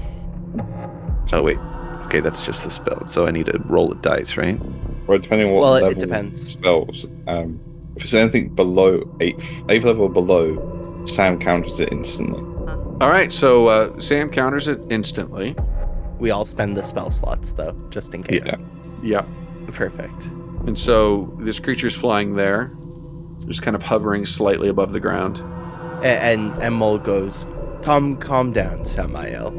Oh 1.32 1.42
wait. 1.42 1.58
Okay, 2.06 2.20
that's 2.20 2.44
just 2.44 2.64
the 2.64 2.70
spell. 2.70 3.06
So 3.08 3.26
I 3.26 3.30
need 3.30 3.46
to 3.46 3.58
roll 3.66 3.90
a 3.90 3.96
dice, 3.96 4.36
right? 4.36 4.60
Well, 5.06 5.18
depending 5.18 5.48
on 5.48 5.54
what 5.54 5.60
Well, 5.62 5.74
it- 5.76 5.92
it 5.92 5.98
depends. 5.98 6.52
spells. 6.52 7.06
Um, 7.26 7.58
if 7.96 8.04
it's 8.04 8.14
anything 8.14 8.48
below 8.48 9.02
eighth, 9.20 9.44
eighth 9.68 9.84
level 9.84 10.04
or 10.04 10.10
below, 10.10 11.04
Sam 11.06 11.38
counters 11.38 11.78
it 11.80 11.90
instantly. 11.92 12.40
All 13.00 13.10
right, 13.10 13.30
so 13.30 13.68
uh, 13.68 13.98
Sam 14.00 14.30
counters 14.30 14.68
it 14.68 14.80
instantly. 14.90 15.54
We 16.18 16.30
all 16.30 16.44
spend 16.44 16.76
the 16.76 16.82
spell 16.84 17.10
slots 17.10 17.52
though, 17.52 17.74
just 17.90 18.14
in 18.14 18.22
case. 18.22 18.42
Yeah. 18.44 18.56
Yeah, 19.02 19.22
Perfect. 19.72 20.26
and 20.66 20.78
so 20.78 21.30
this 21.38 21.58
creature's 21.60 21.94
flying 21.94 22.36
there, 22.36 22.70
just 23.46 23.60
kind 23.62 23.74
of 23.74 23.82
hovering 23.82 24.24
slightly 24.24 24.68
above 24.68 24.92
the 24.92 25.00
ground. 25.00 25.42
A- 26.02 26.06
And 26.06 26.52
and 26.62 26.74
Mole 26.74 26.98
goes, 26.98 27.44
"Calm, 27.82 28.16
calm 28.16 28.52
down, 28.52 28.84
Samael," 28.86 29.52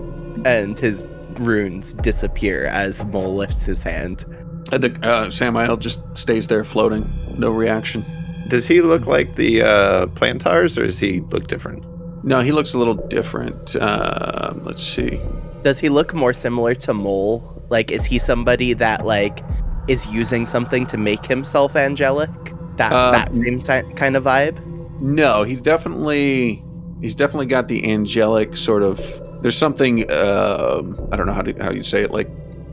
and 0.45 0.79
his 0.79 1.07
runes 1.39 1.93
disappear 1.93 2.65
as 2.65 3.05
Mole 3.05 3.35
lifts 3.35 3.65
his 3.65 3.83
hand. 3.83 4.25
And 4.71 4.83
the 4.83 5.07
uh, 5.07 5.29
Samael 5.31 5.77
just 5.77 5.99
stays 6.17 6.47
there 6.47 6.63
floating, 6.63 7.07
no 7.37 7.51
reaction. 7.51 8.03
Does 8.47 8.67
he 8.67 8.81
look 8.81 9.05
like 9.07 9.35
the 9.35 9.61
uh, 9.61 10.07
planetars, 10.07 10.77
or 10.77 10.85
does 10.85 10.99
he 10.99 11.21
look 11.21 11.47
different? 11.47 11.83
No, 12.23 12.41
he 12.41 12.51
looks 12.51 12.73
a 12.73 12.77
little 12.79 12.95
different. 13.07 13.75
Um, 13.75 14.63
let's 14.63 14.81
see. 14.83 15.19
Does 15.63 15.79
he 15.79 15.89
look 15.89 16.13
more 16.13 16.33
similar 16.33 16.73
to 16.75 16.93
Mole? 16.93 17.63
Like, 17.69 17.91
is 17.91 18.05
he 18.05 18.19
somebody 18.19 18.73
that 18.73 19.05
like 19.05 19.43
is 19.87 20.07
using 20.07 20.45
something 20.45 20.85
to 20.87 20.97
make 20.97 21.25
himself 21.25 21.75
angelic? 21.75 22.29
That 22.77 22.91
Uh, 22.91 23.11
that 23.11 23.35
same 23.35 23.61
si- 23.61 23.83
kind 23.95 24.15
of 24.15 24.23
vibe. 24.23 24.59
No, 25.01 25.43
he's 25.43 25.61
definitely 25.61 26.63
he's 27.01 27.15
definitely 27.15 27.45
got 27.47 27.67
the 27.67 27.91
angelic 27.91 28.57
sort 28.57 28.83
of. 28.83 28.99
There's 29.41 29.57
something 29.57 30.09
um, 30.11 31.07
I 31.11 31.15
don't 31.15 31.25
know 31.27 31.33
how 31.33 31.41
to 31.41 31.53
how 31.63 31.71
you 31.71 31.83
say 31.83 32.01
it 32.03 32.11
like 32.11 32.29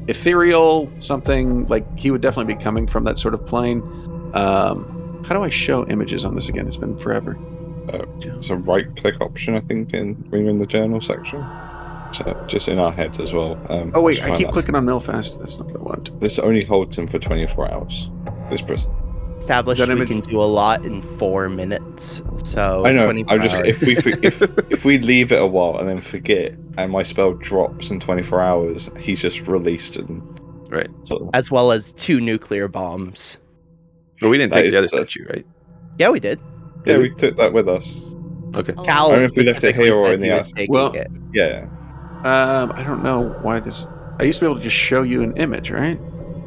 ethereal 0.09 0.91
something 1.01 1.67
like 1.67 1.99
he 1.99 2.11
would 2.11 2.21
definitely 2.21 2.55
be 2.55 2.61
coming 2.63 2.87
from 2.87 3.03
that 3.05 3.19
sort 3.19 3.35
of 3.35 3.45
plane. 3.47 3.81
Um, 4.35 5.25
how 5.27 5.35
do 5.35 5.43
I 5.43 5.51
show 5.51 5.87
images 5.89 6.25
on 6.25 6.35
this 6.35 6.49
again? 6.49 6.67
It's 6.67 6.77
been 6.77 6.97
forever. 6.97 7.37
Uh, 7.93 8.05
it's 8.21 8.51
a 8.51 8.57
right 8.57 8.87
click 8.97 9.21
option, 9.21 9.55
I 9.57 9.61
think, 9.61 9.93
in 9.95 10.15
when 10.31 10.43
you're 10.43 10.51
in 10.51 10.59
the 10.59 10.67
journal 10.67 11.01
section. 11.01 11.45
So 12.13 12.45
just 12.47 12.69
in 12.69 12.79
our 12.79 12.93
heads 12.93 13.19
as 13.21 13.33
well. 13.33 13.59
Um, 13.71 13.93
Oh 13.95 14.03
wait, 14.03 14.23
I 14.23 14.37
keep 14.37 14.49
out. 14.49 14.53
clicking 14.53 14.75
on 14.75 14.85
Milfast. 14.85 15.39
That's 15.39 15.59
not 15.59 15.67
what 15.69 15.77
I 15.77 15.83
want. 15.83 16.21
This 16.21 16.39
only 16.39 16.63
holds 16.65 16.97
him 16.99 17.07
for 17.07 17.19
24 17.19 17.73
hours. 17.73 18.09
This 18.51 18.61
person. 18.61 18.95
Established 19.43 19.81
Is 19.81 19.89
we 19.89 19.95
image- 19.95 20.09
can 20.09 20.21
do 20.21 20.41
a 20.41 20.45
lot 20.47 20.85
in 20.85 21.03
four 21.03 21.49
minutes. 21.49 22.23
So 22.45 22.87
I 22.87 22.93
know. 22.93 23.09
I'm 23.09 23.43
just 23.43 23.57
hours. 23.57 23.67
if 23.67 23.83
we 23.83 23.97
if 24.23 24.41
if 24.71 24.85
we 24.85 24.99
leave 24.99 25.33
it 25.33 25.43
a 25.43 25.47
while 25.47 25.79
and 25.79 25.89
then 25.89 25.99
forget, 25.99 26.55
and 26.79 26.93
my 26.93 27.03
spell 27.03 27.33
drops 27.35 27.91
in 27.91 27.99
24 27.99 28.41
hours, 28.41 28.89
he's 29.01 29.21
just 29.21 29.47
released 29.49 29.97
and 29.97 30.23
Right. 30.71 30.89
sort 31.07 31.23
of. 31.23 31.31
as 31.35 31.51
well 31.51 31.73
as 31.73 31.93
two 31.95 32.21
nuclear 32.21 32.69
bombs. 32.69 33.37
But 34.21 34.29
we 34.29 34.39
didn't 34.39 34.53
That 34.53 34.63
take 34.63 34.73
the 34.73 34.79
other 34.79 34.87
the- 34.87 34.97
statue, 35.07 35.27
right? 35.29 35.45
Yeah, 35.99 36.11
we 36.11 36.21
did. 36.21 36.39
Yeah, 36.87 36.99
we 36.99 37.11
took 37.11 37.37
that 37.37 37.53
with 37.53 37.69
us. 37.69 38.15
Okay. 38.55 38.73
Cal 38.85 39.09
I 39.09 39.11
don't 39.11 39.19
know 39.19 39.25
if 39.25 39.37
we 39.37 39.43
left 39.45 39.65
it 39.65 39.75
here 39.75 39.95
or 39.95 40.13
in 40.13 40.21
the 40.21 40.27
he 40.29 40.33
was 40.33 40.45
house. 40.45 40.53
taking 40.53 40.73
Well- 40.73 40.93
it. 40.93 41.11
Yeah. 41.35 41.67
Um, 42.25 42.71
I 42.77 42.85
don't 42.85 43.03
know 43.03 43.35
why 43.43 43.59
this. 43.59 43.87
I 44.21 44.23
used 44.23 44.39
to 44.39 44.45
be 44.45 44.51
able 44.51 44.59
to 44.59 44.63
just 44.63 44.77
show 44.77 45.03
you 45.03 45.23
an 45.25 45.37
image, 45.37 45.71
right? 45.73 45.99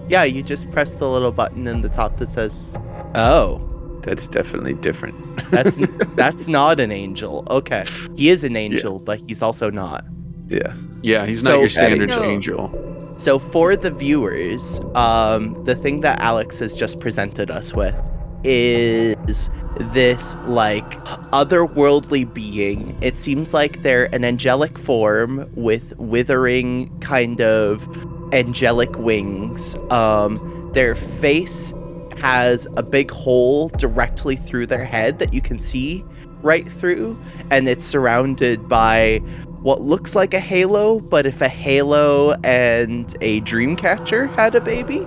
Yeah, 0.08 0.24
you 0.24 0.44
just 0.44 0.70
press 0.72 0.94
the 0.94 1.10
little 1.10 1.32
button 1.32 1.68
in 1.68 1.82
the 1.82 1.90
top 1.90 2.18
that 2.18 2.30
says, 2.32 2.78
"Oh, 3.16 3.60
That's 4.04 4.28
definitely 4.28 4.74
different. 4.76 5.16
that's 5.52 5.78
that's 6.16 6.48
not 6.48 6.80
an 6.80 6.92
angel." 6.92 7.46
Okay, 7.50 7.84
he 8.16 8.30
is 8.30 8.44
an 8.44 8.56
angel, 8.56 9.00
but 9.00 9.20
he's 9.28 9.42
also 9.42 9.70
not. 9.70 10.06
yeah. 10.48 10.74
Yeah, 11.02 11.26
he's 11.28 11.44
So- 11.44 11.52
not 11.52 11.60
your 11.60 11.70
standard 11.70 12.10
No. 12.10 12.24
angel. 12.24 12.72
So 13.18 13.40
for 13.40 13.76
the 13.78 13.92
viewers, 13.92 14.80
um, 14.96 15.64
the 15.66 15.76
thing 15.76 16.02
that 16.02 16.20
Alex 16.20 16.60
has 16.60 16.76
just 16.76 17.00
presented 17.00 17.50
us 17.50 17.74
with 17.74 17.96
is 18.44 19.50
this 19.94 20.36
like 20.46 20.90
otherworldly 21.32 22.32
being. 22.34 22.98
It 23.02 23.16
seems 23.18 23.54
like 23.54 23.82
they're 23.84 24.14
an 24.16 24.24
angelic 24.26 24.78
form 24.78 25.48
with 25.56 25.96
withering 25.98 26.90
kind 27.00 27.40
of 27.42 27.88
angelic 28.34 28.98
wings. 29.00 29.76
Um, 29.90 30.72
their 30.74 30.96
face 30.96 31.74
has 32.18 32.68
a 32.78 32.84
big 32.84 33.12
hole 33.12 33.70
directly 33.70 34.36
through 34.36 34.68
their 34.68 34.86
head 34.86 35.20
that 35.20 35.34
you 35.34 35.42
can 35.42 35.60
see 35.60 36.04
right 36.42 36.68
through, 36.68 37.20
and 37.52 37.68
it's 37.68 37.86
surrounded 37.86 38.68
by 38.70 39.18
what 39.62 39.82
looks 39.82 40.14
like 40.16 40.34
a 40.34 40.40
halo, 40.40 41.00
but 41.00 41.26
if 41.26 41.42
a 41.42 41.50
halo 41.50 42.34
and 42.44 43.16
a 43.22 43.40
dream 43.42 43.76
catcher 43.76 44.28
had 44.28 44.54
a 44.56 44.62
baby. 44.62 45.00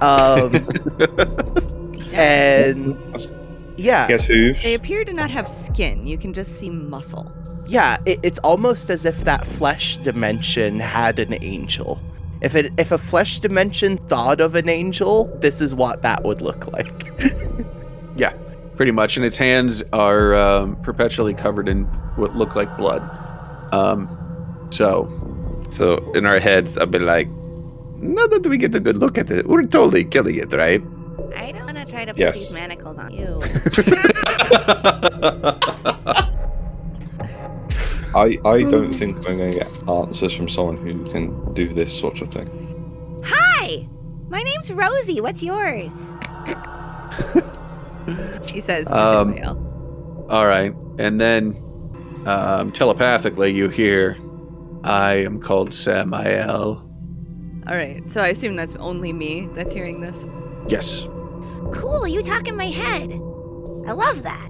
Um, 0.00 0.54
and 2.12 2.96
yeah, 3.76 4.06
He 4.06 4.12
has 4.12 4.24
hooves. 4.24 4.62
They 4.62 4.74
appear 4.74 5.04
to 5.04 5.12
not 5.12 5.30
have 5.30 5.46
skin. 5.48 6.06
You 6.06 6.18
can 6.18 6.32
just 6.34 6.58
see 6.58 6.70
muscle. 6.70 7.30
yeah, 7.68 7.98
it, 8.04 8.18
it's 8.24 8.38
almost 8.40 8.90
as 8.90 9.04
if 9.04 9.22
that 9.24 9.46
flesh 9.46 9.96
dimension 9.98 10.80
had 10.80 11.18
an 11.20 11.34
angel. 11.42 12.00
If 12.40 12.54
it 12.54 12.72
if 12.78 12.90
a 12.90 12.98
flesh 12.98 13.38
dimension 13.38 13.98
thought 14.08 14.40
of 14.40 14.54
an 14.54 14.68
angel, 14.68 15.26
this 15.40 15.60
is 15.60 15.74
what 15.74 16.02
that 16.02 16.24
would 16.24 16.40
look 16.40 16.66
like. 16.72 16.92
Yeah, 18.16 18.32
pretty 18.76 18.92
much. 18.92 19.16
And 19.16 19.24
its 19.24 19.36
hands 19.38 19.82
are 19.92 20.34
um, 20.34 20.76
perpetually 20.82 21.32
covered 21.32 21.68
in 21.68 21.84
what 22.16 22.34
look 22.36 22.54
like 22.54 22.76
blood. 22.76 23.00
Um, 23.72 24.08
so 24.70 25.08
So 25.70 25.98
in 26.12 26.26
our 26.26 26.38
heads, 26.40 26.76
I've 26.76 26.90
been 26.90 27.06
like, 27.06 27.28
now 28.02 28.26
that 28.26 28.46
we 28.46 28.58
get 28.58 28.74
a 28.74 28.80
good 28.80 28.98
look 28.98 29.16
at 29.16 29.30
it, 29.30 29.46
we're 29.46 29.62
totally 29.62 30.04
killing 30.04 30.36
it, 30.36 30.52
right? 30.52 30.82
I 31.36 31.52
don't 31.52 31.64
want 31.64 31.78
to 31.78 31.86
try 31.86 32.04
to 32.04 32.12
put 32.12 32.18
Yes. 32.20 32.38
these 32.40 32.52
manacles 32.52 32.98
on 32.98 33.12
you. 33.12 33.40
I, 38.14 38.38
I 38.44 38.62
don't 38.62 38.92
think 38.92 39.16
I'm 39.28 39.36
going 39.36 39.52
to 39.52 39.58
get 39.58 39.88
answers 39.88 40.32
from 40.32 40.48
someone 40.48 40.76
who 40.76 41.04
can 41.12 41.54
do 41.54 41.68
this 41.68 41.96
sort 41.98 42.20
of 42.20 42.28
thing. 42.28 42.48
Hi, 43.24 43.86
my 44.28 44.42
name's 44.42 44.70
Rosie. 44.72 45.20
What's 45.20 45.42
yours? 45.42 45.94
She 48.46 48.60
says 48.60 48.86
to 48.86 48.96
Um, 48.96 49.36
All 50.28 50.46
right. 50.46 50.74
And 50.98 51.20
then 51.20 51.56
um, 52.26 52.72
telepathically, 52.72 53.52
you 53.52 53.68
hear, 53.68 54.16
I 54.82 55.12
am 55.12 55.40
called 55.40 55.72
Samael. 55.72 56.84
All 57.68 57.76
right. 57.76 58.02
So 58.10 58.20
I 58.20 58.28
assume 58.28 58.56
that's 58.56 58.74
only 58.76 59.12
me 59.12 59.48
that's 59.54 59.72
hearing 59.72 60.00
this. 60.00 60.24
Yes. 60.68 61.06
Cool, 61.72 62.08
you 62.08 62.22
talk 62.22 62.48
in 62.48 62.56
my 62.56 62.66
head. 62.66 63.12
I 63.86 63.92
love 63.92 64.22
that. 64.24 64.48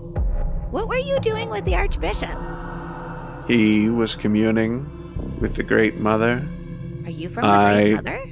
What 0.70 0.88
were 0.88 0.96
you 0.96 1.20
doing 1.20 1.50
with 1.50 1.64
the 1.64 1.74
Archbishop? 1.74 2.30
He 3.50 3.90
was 3.90 4.14
communing 4.14 4.86
with 5.40 5.56
the 5.56 5.64
Great 5.64 5.96
Mother. 5.96 6.48
Are 7.04 7.10
you 7.10 7.28
from 7.28 7.42
the 7.42 7.48
I- 7.48 7.74
Great 7.74 7.94
Mother? 7.96 8.24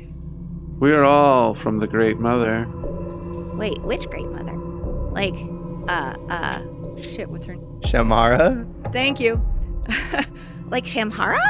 We 0.78 0.92
are 0.92 1.02
all 1.02 1.56
from 1.56 1.80
the 1.80 1.88
Great 1.88 2.20
Mother. 2.20 2.68
Wait, 3.56 3.76
which 3.82 4.08
Great 4.08 4.28
Mother? 4.28 4.54
Like, 5.10 5.34
uh, 5.88 6.14
uh, 6.30 7.02
Shit, 7.02 7.28
what's 7.30 7.46
her 7.46 7.56
name? 7.56 7.80
Shamara? 7.80 8.92
Thank 8.92 9.18
you. 9.18 9.44
like 10.68 10.84
Shamhara? 10.84 11.40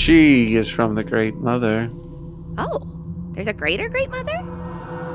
She 0.00 0.56
is 0.56 0.70
from 0.70 0.94
the 0.94 1.04
Great 1.04 1.34
Mother. 1.34 1.90
Oh, 2.56 2.80
there's 3.32 3.46
a 3.46 3.52
greater 3.52 3.90
Great 3.90 4.08
Mother? 4.08 4.38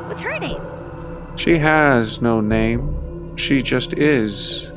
What's 0.08 0.22
her 0.22 0.38
name? 0.38 0.62
She 1.36 1.58
has 1.58 2.22
no 2.22 2.42
name. 2.42 3.36
She 3.38 3.64
just 3.64 3.94
is. 3.94 4.70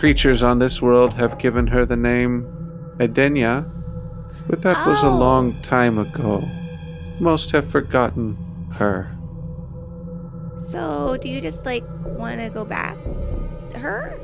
Creatures 0.00 0.42
on 0.42 0.58
this 0.58 0.80
world 0.80 1.12
have 1.12 1.36
given 1.36 1.66
her 1.66 1.84
the 1.84 1.94
name 1.94 2.46
Edenia, 3.00 3.66
but 4.48 4.62
that 4.62 4.86
was 4.86 5.02
a 5.02 5.06
Oh. 5.08 5.14
long 5.18 5.52
time 5.60 5.98
ago. 5.98 6.42
Most 7.20 7.50
have 7.50 7.66
forgotten 7.66 8.38
her. 8.78 9.08
So, 10.70 11.18
do 11.20 11.28
you 11.28 11.42
just 11.42 11.66
like 11.66 11.84
want 12.16 12.40
to 12.40 12.48
go 12.48 12.64
back 12.64 12.96
to 13.72 13.78
her? 13.78 14.14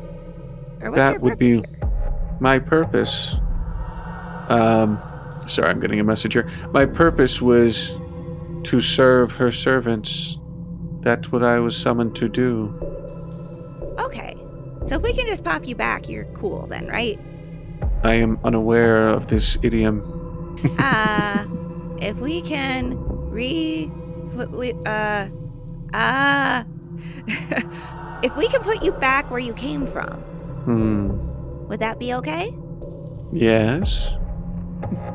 Or 0.80 0.92
what's 0.92 0.94
That 0.96 1.20
would 1.20 1.38
be- 1.38 1.56
here? 1.56 1.64
My 2.40 2.58
purpose. 2.58 3.36
Um, 4.48 4.98
sorry, 5.46 5.68
I'm 5.68 5.80
getting 5.80 6.00
a 6.00 6.04
message 6.04 6.32
here. 6.32 6.46
My 6.72 6.86
purpose 6.86 7.42
was 7.42 8.00
to 8.62 8.80
serve 8.80 9.32
her 9.32 9.52
servants. 9.52 10.38
That's 11.02 11.30
what 11.30 11.42
I 11.44 11.58
was 11.58 11.76
summoned 11.76 12.14
to 12.16 12.30
do. 12.30 12.72
Okay. 13.98 14.35
So 14.86 14.96
if 14.96 15.02
we 15.02 15.12
can 15.12 15.26
just 15.26 15.42
pop 15.44 15.66
you 15.66 15.74
back, 15.74 16.08
you're 16.08 16.24
cool 16.34 16.66
then, 16.66 16.86
right? 16.86 17.18
I 18.04 18.14
am 18.14 18.38
unaware 18.44 19.08
of 19.08 19.26
this 19.28 19.58
idiom. 19.62 20.00
uh 20.78 21.44
if 22.00 22.16
we 22.18 22.40
can 22.42 22.96
re 23.30 23.90
put 24.34 24.50
we 24.50 24.72
uh 24.86 25.28
uh 25.92 26.64
if 28.22 28.36
we 28.36 28.48
can 28.48 28.62
put 28.62 28.82
you 28.82 28.92
back 28.92 29.30
where 29.30 29.40
you 29.40 29.54
came 29.54 29.86
from, 29.86 30.24
Hmm. 30.64 31.10
would 31.68 31.80
that 31.80 31.98
be 31.98 32.14
okay? 32.14 32.54
Yes. 33.32 34.08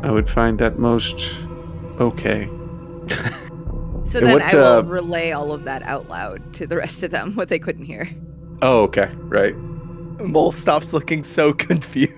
I 0.03 0.11
would 0.11 0.29
find 0.29 0.59
that 0.59 0.79
most 0.79 1.31
okay. 1.99 2.49
So 4.05 4.19
then 4.19 4.33
what, 4.33 4.41
I 4.41 4.55
will 4.55 4.79
uh, 4.79 4.81
relay 4.81 5.31
all 5.31 5.53
of 5.53 5.63
that 5.63 5.83
out 5.83 6.09
loud 6.09 6.53
to 6.55 6.67
the 6.67 6.75
rest 6.75 7.01
of 7.03 7.11
them, 7.11 7.33
what 7.35 7.47
they 7.47 7.59
couldn't 7.59 7.85
hear. 7.85 8.09
Oh, 8.61 8.83
okay. 8.83 9.09
Right. 9.15 9.55
Mole 9.57 10.51
stops 10.51 10.93
looking 10.93 11.23
so 11.23 11.51
confused. 11.67 12.13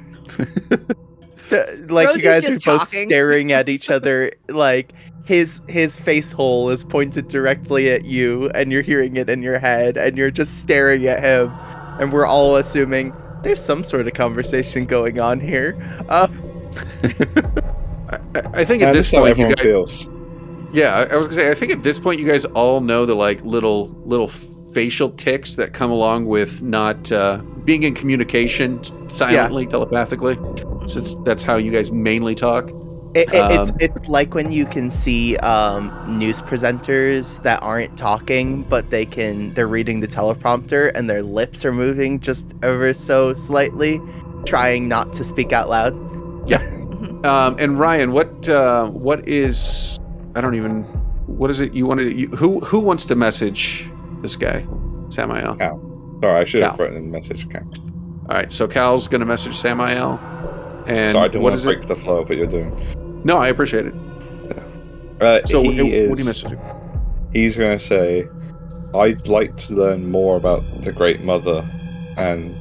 like 1.89 2.07
Rosie's 2.07 2.15
you 2.17 2.21
guys 2.29 2.43
are 2.49 2.53
just 2.53 2.65
both 2.65 2.79
talking. 2.91 3.07
staring 3.09 3.51
at 3.51 3.69
each 3.69 3.89
other 3.89 4.31
like 4.49 4.91
his 5.25 5.61
his 5.67 5.97
face 5.97 6.31
hole 6.31 6.69
is 6.69 6.83
pointed 6.83 7.27
directly 7.27 7.89
at 7.91 8.03
you 8.05 8.49
and 8.55 8.71
you're 8.71 8.81
hearing 8.81 9.15
it 9.17 9.29
in 9.29 9.41
your 9.41 9.59
head 9.59 9.95
and 9.95 10.17
you're 10.17 10.31
just 10.31 10.59
staring 10.59 11.05
at 11.07 11.21
him 11.23 11.49
and 11.99 12.11
we're 12.11 12.25
all 12.25 12.55
assuming 12.57 13.13
there's 13.43 13.63
some 13.63 13.83
sort 13.83 14.07
of 14.07 14.13
conversation 14.13 14.85
going 14.85 15.19
on 15.19 15.39
here. 15.39 15.77
Uh, 16.09 16.27
I, 18.09 18.15
I- 18.35 18.41
I 18.61 18.65
think 18.65 18.81
at 18.83 18.93
this 18.93 19.05
this 19.05 19.07
is 19.07 19.13
how 19.13 19.19
point, 19.21 19.37
you 19.37 19.47
guys, 19.55 19.61
feels. 19.63 20.09
yeah, 20.73 20.95
I, 20.95 21.13
I 21.13 21.15
was 21.17 21.27
gonna 21.27 21.41
say, 21.41 21.51
I 21.51 21.55
think 21.55 21.71
at 21.71 21.83
this 21.83 21.99
point, 21.99 22.19
you 22.19 22.27
guys 22.27 22.45
all 22.45 22.81
know 22.81 23.05
the 23.05 23.15
like 23.15 23.41
little 23.43 23.87
little 24.05 24.27
facial 24.73 25.11
tics 25.11 25.55
that 25.55 25.73
come 25.73 25.91
along 25.91 26.25
with 26.25 26.61
not 26.61 27.11
uh, 27.11 27.37
being 27.63 27.83
in 27.83 27.93
communication 27.93 28.83
silently, 29.09 29.65
telepathically, 29.65 30.37
since 30.87 31.15
that's 31.23 31.43
how 31.43 31.57
you 31.57 31.71
guys 31.71 31.91
mainly 31.91 32.35
talk. 32.35 32.69
It, 33.15 33.31
it, 33.31 33.51
it's 33.51 33.69
Um, 33.69 33.77
it's 33.79 34.07
like 34.07 34.33
when 34.33 34.51
you 34.51 34.65
can 34.65 34.89
see 34.89 35.37
um, 35.37 35.93
news 36.07 36.41
presenters 36.41 37.41
that 37.43 37.61
aren't 37.61 37.95
talking, 37.95 38.63
but 38.63 38.89
they 38.89 39.05
can 39.05 39.53
they're 39.53 39.67
reading 39.67 39.99
the 39.99 40.07
teleprompter 40.07 40.91
and 40.95 41.07
their 41.07 41.21
lips 41.21 41.63
are 41.63 41.71
moving 41.71 42.19
just 42.19 42.53
ever 42.63 42.91
so 42.93 43.33
slightly, 43.33 44.01
trying 44.45 44.87
not 44.87 45.13
to 45.13 45.23
speak 45.23 45.53
out 45.53 45.69
loud. 45.69 45.93
Yeah. 46.49 46.69
Um, 47.23 47.55
and 47.57 47.79
Ryan, 47.79 48.11
what 48.11 48.49
uh, 48.49 48.87
what 48.89 49.25
is 49.25 49.97
I 50.35 50.41
don't 50.41 50.55
even 50.55 50.83
what 51.25 51.49
is 51.49 51.61
it 51.61 51.73
you 51.73 51.85
wanted? 51.85 52.19
You, 52.19 52.27
who 52.27 52.59
who 52.59 52.79
wants 52.81 53.05
to 53.05 53.15
message 53.15 53.89
this 54.23 54.35
guy, 54.35 54.65
Samael? 55.09 55.55
Cal. 55.57 56.17
Sorry, 56.23 56.39
I 56.41 56.45
should 56.45 56.63
have 56.63 56.79
written 56.79 57.11
the 57.11 57.17
message. 57.19 57.47
Cal. 57.49 57.61
All 58.29 58.35
right, 58.35 58.51
so 58.51 58.67
Cal's 58.67 59.07
gonna 59.07 59.25
message 59.25 59.55
Samael. 59.55 60.17
And 60.87 61.11
Sorry, 61.11 61.25
I 61.25 61.27
didn't 61.27 61.43
what 61.43 61.51
want 61.51 61.61
to 61.61 61.67
break 61.67 61.79
it? 61.83 61.87
the 61.87 61.95
flow 61.95 62.17
of 62.21 62.29
what 62.29 62.37
you're 62.37 62.47
doing. 62.47 63.21
No, 63.23 63.37
I 63.37 63.49
appreciate 63.49 63.85
it. 63.85 63.93
Uh, 65.21 65.45
So 65.45 65.61
he 65.61 65.67
what, 65.69 65.75
what 65.77 65.85
is, 65.93 66.11
do 66.17 66.21
you 66.21 66.25
message? 66.25 66.51
him? 66.51 66.59
He's 67.31 67.55
going 67.55 67.77
to 67.77 67.83
say, 67.83 68.27
I'd 68.93 69.27
like 69.29 69.55
to 69.57 69.75
learn 69.75 70.11
more 70.11 70.35
about 70.35 70.63
the 70.83 70.91
Great 70.91 71.21
Mother 71.21 71.65
and 72.17 72.53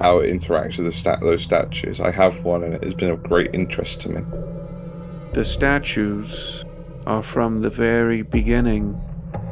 how 0.00 0.18
it 0.18 0.30
interacts 0.30 0.76
with 0.76 0.84
the 0.86 0.92
stat- 0.92 1.20
those 1.22 1.42
statues. 1.42 1.98
I 2.00 2.10
have 2.10 2.44
one 2.44 2.62
and 2.62 2.74
it 2.74 2.84
has 2.84 2.92
been 2.92 3.10
of 3.10 3.22
great 3.22 3.54
interest 3.54 4.02
to 4.02 4.10
me. 4.10 4.20
The 5.32 5.44
statues 5.44 6.62
are 7.06 7.22
from 7.22 7.62
the 7.62 7.70
very 7.70 8.20
beginning. 8.20 9.00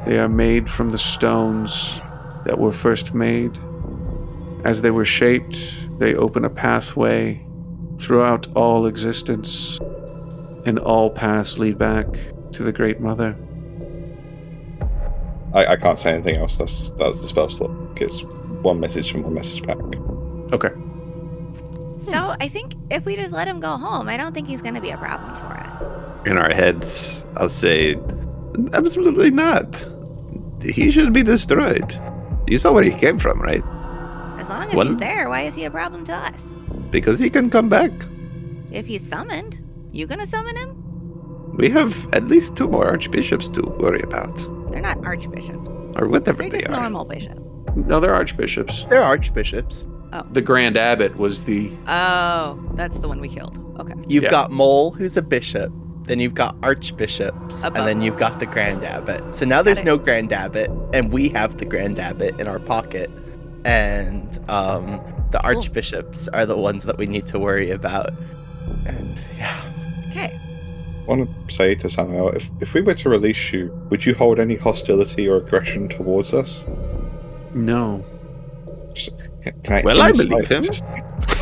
They 0.07 0.19
are 0.19 0.29
made 0.29 0.69
from 0.69 0.91
the 0.91 0.99
stones 0.99 2.01
that 2.45 2.59
were 2.59 2.73
first 2.73 3.15
made. 3.15 3.59
As 4.65 4.83
they 4.83 4.91
were 4.91 5.05
shaped, 5.05 5.75
they 5.99 6.15
open 6.15 6.45
a 6.45 6.51
pathway 6.51 7.45
throughout 7.99 8.47
all 8.55 8.87
existence, 8.87 9.79
and 10.65 10.79
all 10.79 11.11
paths 11.11 11.59
lead 11.59 11.79
back 11.79 12.07
to 12.53 12.63
the 12.63 12.73
Great 12.73 13.01
Mother. 13.01 13.37
I, 15.53 15.67
I 15.67 15.77
can't 15.77 15.99
say 15.99 16.13
anything 16.13 16.37
else. 16.37 16.59
That's 16.59 16.91
that's 16.91 17.23
the 17.23 17.29
spell 17.29 17.51
slot. 17.51 17.71
It's 18.01 18.23
one 18.63 18.81
message 18.81 19.13
from 19.13 19.23
one 19.23 19.35
message 19.35 19.63
back. 19.63 19.79
Okay. 20.53 20.71
So 22.07 22.35
I 22.41 22.49
think 22.49 22.75
if 22.91 23.05
we 23.05 23.17
just 23.17 23.33
let 23.33 23.47
him 23.47 23.61
go 23.61 23.77
home, 23.77 24.09
I 24.09 24.17
don't 24.17 24.33
think 24.33 24.49
he's 24.49 24.63
going 24.63 24.75
to 24.75 24.81
be 24.81 24.91
a 24.91 24.97
problem 24.97 25.35
for 25.37 25.47
us. 25.47 26.27
In 26.27 26.37
our 26.39 26.51
heads, 26.51 27.27
I'll 27.37 27.49
say, 27.49 27.95
absolutely 28.73 29.31
not. 29.31 29.87
He 30.63 30.91
should 30.91 31.13
be 31.13 31.23
destroyed. 31.23 31.95
You 32.47 32.59
saw 32.59 32.73
where 32.73 32.83
he 32.85 32.91
came 32.91 33.19
from, 33.19 33.41
right? 33.41 33.63
As 34.39 34.49
long 34.49 34.69
as 34.69 34.75
Well- 34.75 34.87
he's 34.87 34.99
there, 34.99 35.29
why 35.29 35.43
is 35.43 35.55
he 35.55 35.65
a 35.65 35.71
problem 35.71 36.05
to 36.07 36.15
us? 36.15 36.55
Because 36.91 37.19
he 37.19 37.31
can 37.31 37.51
come 37.51 37.69
back. 37.69 37.93
If 38.73 38.87
he's 38.87 39.07
summoned, 39.07 39.57
you 39.93 40.07
gonna 40.07 40.27
summon 40.27 40.57
him? 40.57 40.77
We 41.57 41.69
have 41.71 42.09
at 42.13 42.29
least 42.29 42.57
two 42.57 42.69
more 42.69 42.87
archbishops 42.87 43.49
to 43.49 43.63
worry 43.63 44.01
about, 44.03 44.35
They're 44.71 44.81
not 44.81 45.05
archbishops. 45.05 45.69
or 45.97 46.09
whatever 46.09 46.43
They're 46.43 46.51
they 46.51 46.61
just 46.61 46.71
are. 46.73 46.81
normal 46.81 47.05
bishops. 47.05 47.41
No, 47.77 48.01
they're 48.01 48.15
archbishops. 48.15 48.85
They're 48.89 49.03
archbishops. 49.03 49.85
Oh. 50.13 50.23
The 50.33 50.41
Grand 50.43 50.77
Abbot 50.77 51.17
was 51.19 51.45
the. 51.45 51.71
Oh, 51.87 52.59
that's 52.75 52.99
the 52.99 53.07
one 53.09 53.21
we 53.21 53.29
killed. 53.29 53.59
Okay. 53.79 53.95
You've 54.09 54.25
Yeah. 54.25 54.31
got 54.31 54.51
Mole, 54.51 54.91
who's 54.91 55.17
a 55.17 55.23
bishop. 55.23 55.73
Then 56.11 56.19
you've 56.19 56.35
got 56.35 56.57
archbishops, 56.65 57.63
Above 57.63 57.77
and 57.77 57.87
then 57.87 58.03
you've 58.03 58.19
got 58.19 58.41
the 58.41 58.47
grand 58.47 58.83
abbot. 58.83 59.33
So 59.33 59.45
now 59.47 59.63
there's 59.63 59.85
no 59.85 59.97
grand 59.97 60.33
abbot, 60.33 60.69
and 60.93 61.13
we 61.13 61.29
have 61.29 61.59
the 61.59 61.65
grand 61.65 62.01
abbot 62.01 62.41
in 62.41 62.49
our 62.49 62.59
pocket, 62.59 63.09
and 63.65 64.37
um, 64.51 65.01
the 65.31 65.41
archbishops 65.45 66.27
are 66.27 66.45
the 66.45 66.57
ones 66.57 66.83
that 66.87 66.99
we 66.99 67.07
need 67.07 67.29
to 67.29 67.39
worry 67.39 67.71
about. 67.71 68.13
And 68.87 69.23
yeah, 69.39 69.63
Okay. 70.11 70.37
I 70.37 71.09
want 71.09 71.31
to 71.31 71.55
say 71.55 71.77
to 71.77 71.89
Samuel, 71.89 72.31
if, 72.31 72.51
if 72.59 72.75
we 72.75 72.81
were 72.81 72.95
to 72.95 73.09
release 73.09 73.53
you, 73.53 73.71
would 73.91 74.05
you 74.05 74.13
hold 74.13 74.41
any 74.41 74.57
hostility 74.57 75.29
or 75.29 75.37
aggression 75.37 75.89
towards 75.89 76.35
us? 76.35 76.61
No. 77.55 78.05
Can, 79.45 79.61
can 79.63 79.73
I 79.75 79.83
Well, 79.85 80.03
I 80.03 80.11
believe 80.11 80.49
him. 80.49 80.65
Just, 80.65 80.85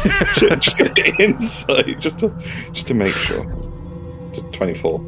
just 0.37 0.79
insight, 1.19 1.99
just 1.99 2.19
to 2.19 2.35
just 2.75 2.87
to 2.89 2.93
make 2.93 3.15
sure. 3.15 3.68
To 4.59 4.65
Twenty-four. 4.65 4.99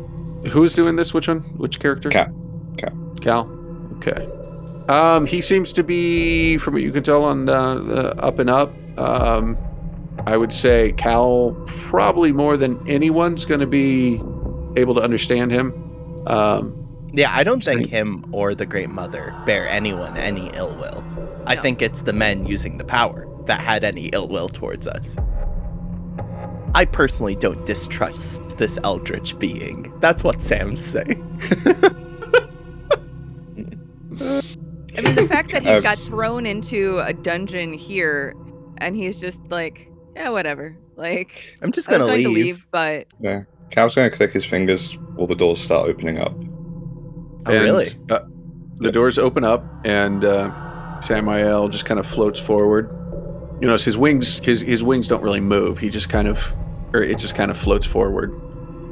Who's 0.51 0.75
doing 0.75 0.97
this? 0.97 1.13
Which 1.13 1.29
one? 1.29 1.41
Which 1.59 1.81
character? 1.81 2.09
Cal. 2.09 2.33
Cal. 2.77 3.17
Cal. 3.21 3.51
Okay. 3.97 4.29
Um, 4.89 5.27
he 5.27 5.41
seems 5.41 5.73
to 5.75 5.83
be, 5.83 6.57
from 6.57 6.75
what 6.75 6.83
you 6.83 6.93
can 6.93 7.03
tell, 7.03 7.25
on 7.25 7.49
uh, 7.49 7.75
the 7.77 8.17
up 8.23 8.39
and 8.39 8.49
up. 8.49 8.71
Um, 8.99 9.59
I 10.27 10.37
would 10.37 10.53
say 10.53 10.93
Cal 10.93 11.57
probably 11.67 12.33
more 12.33 12.57
than 12.57 12.79
anyone's 12.89 13.45
going 13.45 13.61
to 13.61 13.67
be 13.67 14.15
able 14.81 14.95
to 14.95 15.01
understand 15.01 15.51
him. 15.51 15.73
Um, 16.27 16.77
yeah. 17.13 17.35
I 17.35 17.43
don't 17.45 17.65
think 17.65 17.83
Interesting. 17.83 18.23
him 18.25 18.27
or 18.33 18.55
the 18.55 18.67
Great 18.67 18.91
Mother 18.91 19.35
bear 19.47 19.69
anyone 19.69 20.17
any 20.17 20.51
ill 20.55 20.75
will. 20.77 21.03
I 21.47 21.57
No. 21.57 21.63
think 21.63 21.83
it's 21.83 22.03
the 22.03 22.13
men 22.13 22.47
using 22.47 22.79
the 22.79 22.85
power 22.85 23.27
that 23.47 23.61
had 23.61 23.83
any 23.85 24.07
ill 24.09 24.29
will 24.29 24.49
towards 24.49 24.87
us. 24.87 25.17
I 26.75 26.85
personally 26.85 27.35
don't 27.35 27.65
distrust 27.67 28.59
this 28.59 28.79
eldritch 28.85 29.39
being. 29.39 29.93
That's 30.01 30.23
what 30.25 30.41
Sam's 30.41 30.85
saying. 30.85 31.21
I 34.97 35.03
mean, 35.03 35.15
the 35.15 35.27
fact 35.29 35.53
that 35.53 35.63
he's 35.63 35.71
Uh, 35.71 35.81
got 35.81 35.99
thrown 36.01 36.47
into 36.47 37.01
a 37.01 37.13
dungeon 37.13 37.73
here, 37.73 38.35
and 38.79 38.97
he's 38.97 39.19
just 39.19 39.41
like, 39.51 39.91
yeah, 40.15 40.29
whatever. 40.31 40.77
Like, 40.97 41.57
I'm 41.63 41.73
just 41.73 41.89
gonna 41.89 42.05
going 42.07 42.19
leave. 42.19 42.27
to 42.27 42.33
leave, 42.33 42.67
but 42.71 43.07
Yeah. 43.21 43.43
Cal's 43.71 43.95
going 43.95 44.11
to 44.11 44.17
click 44.17 44.33
his 44.33 44.45
fingers. 44.45 44.99
All 45.17 45.29
the 45.29 45.35
doors 45.37 45.61
start 45.61 45.89
opening 45.89 46.19
up. 46.19 46.35
Oh, 47.47 47.53
and, 47.53 47.63
really? 47.63 47.95
Uh, 48.11 48.19
the 48.77 48.91
doors 48.91 49.17
open 49.17 49.45
up, 49.45 49.65
and 49.85 50.25
uh, 50.25 50.99
Samael 51.01 51.69
just 51.69 51.85
kind 51.85 52.01
of 52.01 52.07
floats 52.07 52.41
forward. 52.41 52.91
You 53.61 53.67
know, 53.67 53.77
his 53.77 53.97
wings, 53.97 54.39
his 54.41 54.61
his 54.63 54.83
wings 54.83 55.07
don't 55.09 55.23
really 55.23 55.41
move. 55.41 55.79
He 55.79 55.91
just 55.91 56.09
kind 56.09 56.27
of, 56.29 56.55
or 56.95 57.03
it 57.03 57.19
just 57.19 57.35
kind 57.35 57.51
of 57.51 57.59
floats 57.59 57.87
forward. 57.87 58.33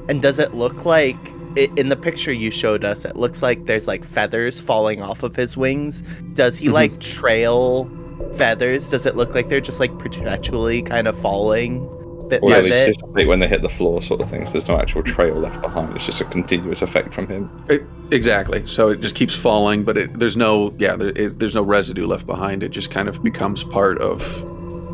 And 0.09 0.21
does 0.23 0.39
it 0.39 0.55
look 0.55 0.85
like 0.85 1.17
in 1.57 1.89
the 1.89 1.97
picture 1.97 2.33
you 2.33 2.51
showed 2.51 2.85
us? 2.85 3.05
It 3.05 3.17
looks 3.17 3.43
like 3.43 3.67
there's 3.67 3.87
like 3.89 4.05
feathers 4.05 4.61
falling 4.61 5.03
off 5.03 5.23
of 5.23 5.35
his 5.37 5.57
wings. 5.57 6.03
Does 6.35 6.57
he 6.57 6.69
Mhm. 6.69 6.73
like 6.73 7.01
trail 7.01 7.91
feathers? 8.37 8.91
Does 8.91 9.07
it 9.07 9.17
look 9.17 9.35
like 9.35 9.49
they're 9.49 9.61
just 9.61 9.81
like 9.81 9.97
perpetually 9.99 10.83
kind 10.83 11.09
of 11.09 11.19
falling 11.19 11.89
bit 12.29 12.43
Or 12.43 12.51
by 12.51 12.61
they 12.61 12.69
bit? 12.69 12.87
dissipate 12.89 13.29
when 13.29 13.41
they 13.41 13.49
hit 13.49 13.63
the 13.63 13.69
floor, 13.69 14.01
sort 14.03 14.21
of 14.21 14.29
things. 14.31 14.53
There's 14.53 14.69
no 14.69 14.79
actual 14.79 15.03
trail 15.03 15.35
left 15.37 15.61
behind. 15.63 15.95
It's 15.97 16.07
just 16.07 16.21
a 16.21 16.25
continuous 16.25 16.83
effect 16.83 17.13
from 17.15 17.27
him. 17.29 17.51
It, 17.69 17.83
exactly. 18.11 18.67
So 18.67 18.89
it 18.91 19.01
just 19.01 19.15
keeps 19.15 19.35
falling, 19.35 19.85
but 19.85 19.97
it, 19.99 20.19
there's 20.19 20.37
no, 20.37 20.73
yeah, 20.79 20.97
there, 20.97 21.09
it, 21.17 21.39
there's 21.39 21.55
no 21.55 21.63
residue 21.63 22.07
left 22.07 22.27
behind. 22.27 22.63
It 22.63 22.71
just 22.71 22.91
kind 22.91 23.09
of 23.09 23.23
becomes 23.23 23.65
part 23.65 23.99
of 23.99 24.21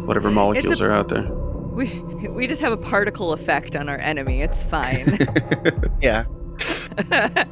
whatever 0.06 0.30
molecules 0.30 0.80
are 0.80 0.92
out 0.92 1.08
there. 1.08 1.28
we 1.74 1.86
we 2.28 2.46
just 2.46 2.60
have 2.60 2.72
a 2.72 2.76
particle 2.76 3.32
effect 3.32 3.76
on 3.76 3.88
our 3.88 3.98
enemy. 3.98 4.42
It's 4.42 4.62
fine. 4.62 5.18
Yeah. 6.02 6.24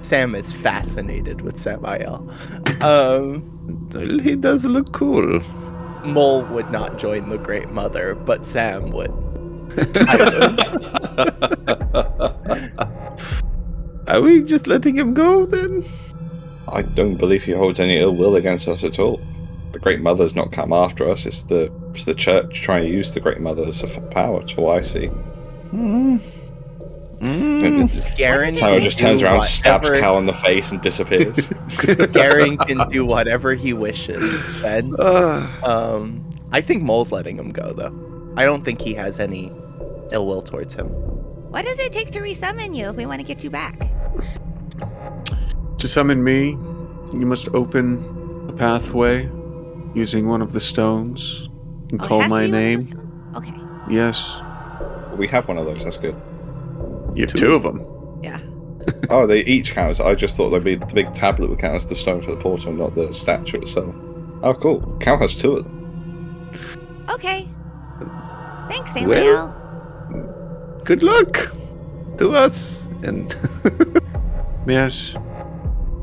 Sam 0.00 0.34
is 0.34 0.52
fascinated 0.52 1.40
with 1.42 1.58
Samael. 1.58 2.28
Um, 2.80 3.42
He 4.22 4.36
does 4.36 4.64
look 4.64 4.92
cool. 4.92 5.40
Mole 6.08 6.44
would 6.46 6.70
not 6.70 6.98
join 6.98 7.28
the 7.28 7.38
Great 7.38 7.68
Mother, 7.70 8.14
but 8.14 8.44
Sam 8.46 8.90
would. 8.90 9.10
Are 14.08 14.20
we 14.22 14.42
just 14.42 14.66
letting 14.66 14.96
him 14.96 15.12
go 15.14 15.44
then? 15.44 15.84
I 16.66 16.82
don't 16.82 17.16
believe 17.16 17.44
he 17.44 17.52
holds 17.52 17.78
any 17.78 17.98
ill 17.98 18.14
will 18.14 18.36
against 18.36 18.68
us 18.68 18.84
at 18.84 18.98
all. 18.98 19.20
The 19.72 19.78
Great 19.78 20.00
Mother's 20.00 20.34
not 20.34 20.52
come 20.52 20.72
after 20.72 21.08
us. 21.08 21.26
It's 21.26 21.42
the 21.42 21.70
it's 21.94 22.04
the 22.04 22.14
church 22.14 22.62
trying 22.62 22.84
to 22.84 22.90
use 22.90 23.12
the 23.12 23.20
Great 23.20 23.40
Mother 23.40 23.64
as 23.66 23.82
a 23.82 23.86
f- 23.88 24.10
power. 24.10 24.42
To 24.42 24.60
what 24.62 24.78
I 24.78 24.82
see. 24.82 25.06
Hmm. 25.06 26.16
Mm. 27.18 28.16
Garen 28.16 28.54
Simon 28.54 28.82
just 28.82 28.98
turns 28.98 29.20
do 29.20 29.26
around, 29.26 29.42
stabs 29.42 29.84
whatever- 29.88 30.00
Cal 30.00 30.18
in 30.18 30.26
the 30.26 30.32
face, 30.32 30.70
and 30.70 30.80
disappears. 30.80 31.52
Garen 32.12 32.56
can 32.58 32.78
do 32.90 33.04
whatever 33.04 33.54
he 33.54 33.72
wishes. 33.72 34.42
Ben, 34.62 34.94
Ah, 34.98 35.64
um, 35.96 36.24
I 36.52 36.60
think 36.60 36.82
Mole's 36.82 37.12
letting 37.12 37.38
him 37.38 37.50
go 37.52 37.72
though. 37.72 37.92
I 38.36 38.44
don't 38.44 38.64
think 38.64 38.80
he 38.80 38.94
has 38.94 39.18
any 39.20 39.50
ill 40.12 40.26
will 40.26 40.42
towards 40.42 40.74
him. 40.74 40.86
What 40.86 41.64
does 41.64 41.78
it 41.78 41.92
take 41.92 42.10
to 42.12 42.20
resummon 42.20 42.76
you 42.76 42.88
if 42.90 42.96
we 42.96 43.06
want 43.06 43.20
to 43.20 43.26
get 43.26 43.42
you 43.42 43.50
back? 43.50 43.90
To 45.78 45.88
summon 45.88 46.22
me, 46.24 46.50
you 47.12 47.26
must 47.26 47.48
open 47.54 48.46
a 48.48 48.52
pathway 48.52 49.28
using 49.94 50.28
one 50.28 50.42
of 50.42 50.52
the 50.52 50.60
stones 50.60 51.48
and 51.90 52.00
Oh, 52.00 52.06
call 52.06 52.18
my 52.20 52.26
be 52.26 52.32
one 52.32 52.44
of 52.44 52.50
name. 52.50 53.32
Okay. 53.36 53.54
Yes. 53.90 54.40
we 55.16 55.26
have 55.28 55.48
one 55.48 55.56
of 55.58 55.64
those. 55.66 55.84
That's 55.84 55.96
good. 55.96 56.16
You 57.14 57.24
have 57.26 57.32
two 57.34 57.52
of 57.54 57.62
them. 57.62 57.80
Yeah. 58.88 58.94
Oh, 59.10 59.26
they 59.26 59.40
each 59.44 59.72
count. 59.72 59.90
as- 59.92 60.00
I 60.00 60.14
just 60.14 60.36
thought 60.36 60.50
they'd 60.50 60.64
be 60.64 60.74
the 60.76 60.86
big 60.86 61.12
tablet 61.14 61.48
would 61.50 61.58
count 61.58 61.76
as 61.76 61.86
the 61.86 61.94
stone 61.94 62.20
for 62.20 62.30
the 62.30 62.36
portal, 62.36 62.72
not 62.72 62.94
the 62.94 63.12
statue 63.14 63.60
itself. 63.60 63.94
Oh, 64.42 64.54
cool. 64.54 64.80
Cal 65.00 65.18
has 65.18 65.34
two 65.34 65.56
of 65.56 65.64
them. 65.64 65.74
Okay. 67.10 67.48
Thanks, 68.68 68.94
Well- 68.94 69.54
Samuel. 70.10 70.82
Good 70.84 71.02
luck 71.02 71.52
to 72.18 72.34
us. 72.36 72.86
And 73.02 73.34
Yes. 74.66 75.14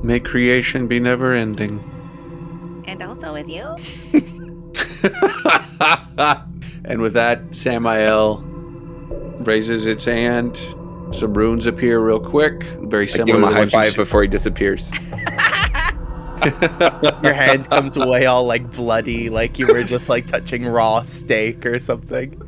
May 0.03 0.19
creation 0.19 0.87
be 0.87 0.99
never 0.99 1.33
ending. 1.33 1.79
And 2.87 3.01
also 3.01 3.33
with 3.33 3.47
you. 3.47 3.63
and 6.85 7.01
with 7.01 7.13
that, 7.13 7.41
Samael 7.53 8.41
raises 9.39 9.85
its 9.87 10.05
hand. 10.05 10.59
Some 11.11 11.33
runes 11.33 11.65
appear 11.65 11.99
real 11.99 12.19
quick, 12.19 12.63
very 12.63 13.03
I 13.09 13.17
give 13.17 13.27
him 13.29 13.43
a 13.43 13.51
high 13.51 13.65
five 13.67 13.95
before 13.95 14.21
he 14.21 14.27
disappears. 14.27 14.91
Your 17.23 17.33
hand 17.33 17.65
comes 17.69 17.95
away 17.95 18.25
all 18.25 18.43
like 18.45 18.69
bloody, 18.73 19.29
like 19.29 19.57
you 19.57 19.67
were 19.67 19.83
just 19.83 20.09
like 20.09 20.27
touching 20.27 20.65
raw 20.65 21.01
steak 21.03 21.65
or 21.65 21.79
something. 21.79 22.39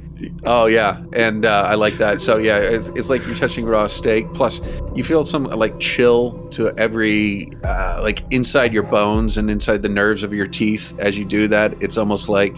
Oh 0.46 0.66
yeah, 0.66 1.02
and 1.14 1.46
uh, 1.46 1.68
I 1.70 1.76
like 1.76 1.94
that. 1.94 2.20
So 2.22 2.38
yeah, 2.38 2.58
it's, 2.58 2.90
it's 2.90 3.10
like 3.10 3.26
you're 3.26 3.36
touching 3.36 3.66
raw 3.66 3.88
steak. 3.88 4.32
Plus, 4.34 4.62
you 4.94 5.04
feel 5.04 5.24
some 5.24 5.46
like 5.46 5.80
chill 5.80 6.34
to 6.50 6.76
every 6.78 7.50
uh, 7.64 8.02
like 8.02 8.24
inside 8.32 8.74
your 8.74 8.84
bones 8.84 9.38
and 9.38 9.50
inside 9.50 9.82
the 9.84 9.90
nerves 9.90 10.24
of 10.24 10.34
your 10.34 10.48
teeth 10.48 10.98
as 11.00 11.18
you 11.18 11.24
do 11.24 11.48
that. 11.48 11.74
It's 11.82 11.98
almost 11.98 12.28
like 12.30 12.58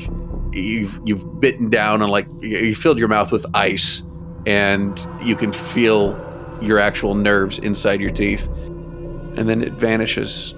you've 0.51 0.99
you've 1.05 1.39
bitten 1.39 1.69
down 1.69 2.01
and 2.01 2.09
like 2.11 2.25
you- 2.41 2.57
you 2.57 2.75
filled 2.75 2.97
your 2.97 3.07
mouth 3.09 3.31
with 3.31 3.45
ice, 3.53 4.01
and 4.49 5.07
you 5.21 5.35
can 5.35 5.51
feel 5.51 6.17
your 6.59 6.79
actual 6.79 7.13
nerves 7.13 7.59
inside 7.59 8.01
your 8.01 8.09
teeth, 8.09 8.47
and 9.37 9.47
then 9.47 9.61
it 9.63 9.73
vanishes. 9.73 10.55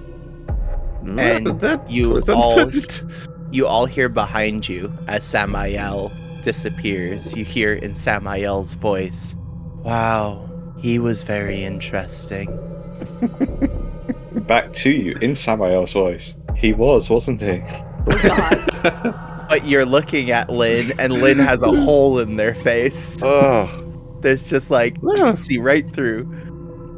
And 1.04 1.46
that 1.60 1.90
you 1.90 2.14
all- 2.30 2.52
unpleasant. 2.52 3.02
You 3.50 3.66
all 3.66 3.84
hear 3.84 4.08
behind 4.08 4.66
you 4.66 4.90
as 5.08 5.24
Samael 5.24 6.10
disappears. 6.42 7.36
You 7.36 7.44
hear 7.44 7.74
in 7.74 7.94
Samael's 7.94 8.72
voice, 8.72 9.36
Wow, 9.84 10.48
he 10.80 10.98
was 10.98 11.20
very 11.22 11.62
interesting. 11.62 12.48
Back 14.46 14.72
to 14.74 14.90
you 14.90 15.18
in 15.20 15.34
Samael's 15.34 15.92
voice. 15.92 16.34
He 16.56 16.72
was, 16.72 17.10
wasn't 17.10 17.42
he? 17.42 17.60
Oh, 18.08 19.21
But 19.52 19.66
you're 19.66 19.84
looking 19.84 20.30
at 20.30 20.48
Lynn, 20.48 20.98
and 20.98 21.12
Lynn 21.12 21.38
has 21.38 21.62
a 21.62 21.70
hole 21.82 22.20
in 22.20 22.36
their 22.36 22.54
face. 22.54 23.22
Oh, 23.22 23.66
There's 24.22 24.48
just 24.48 24.70
like, 24.70 24.96
you 25.02 25.14
can 25.14 25.36
see 25.42 25.58
right 25.58 25.86
through. 25.92 26.22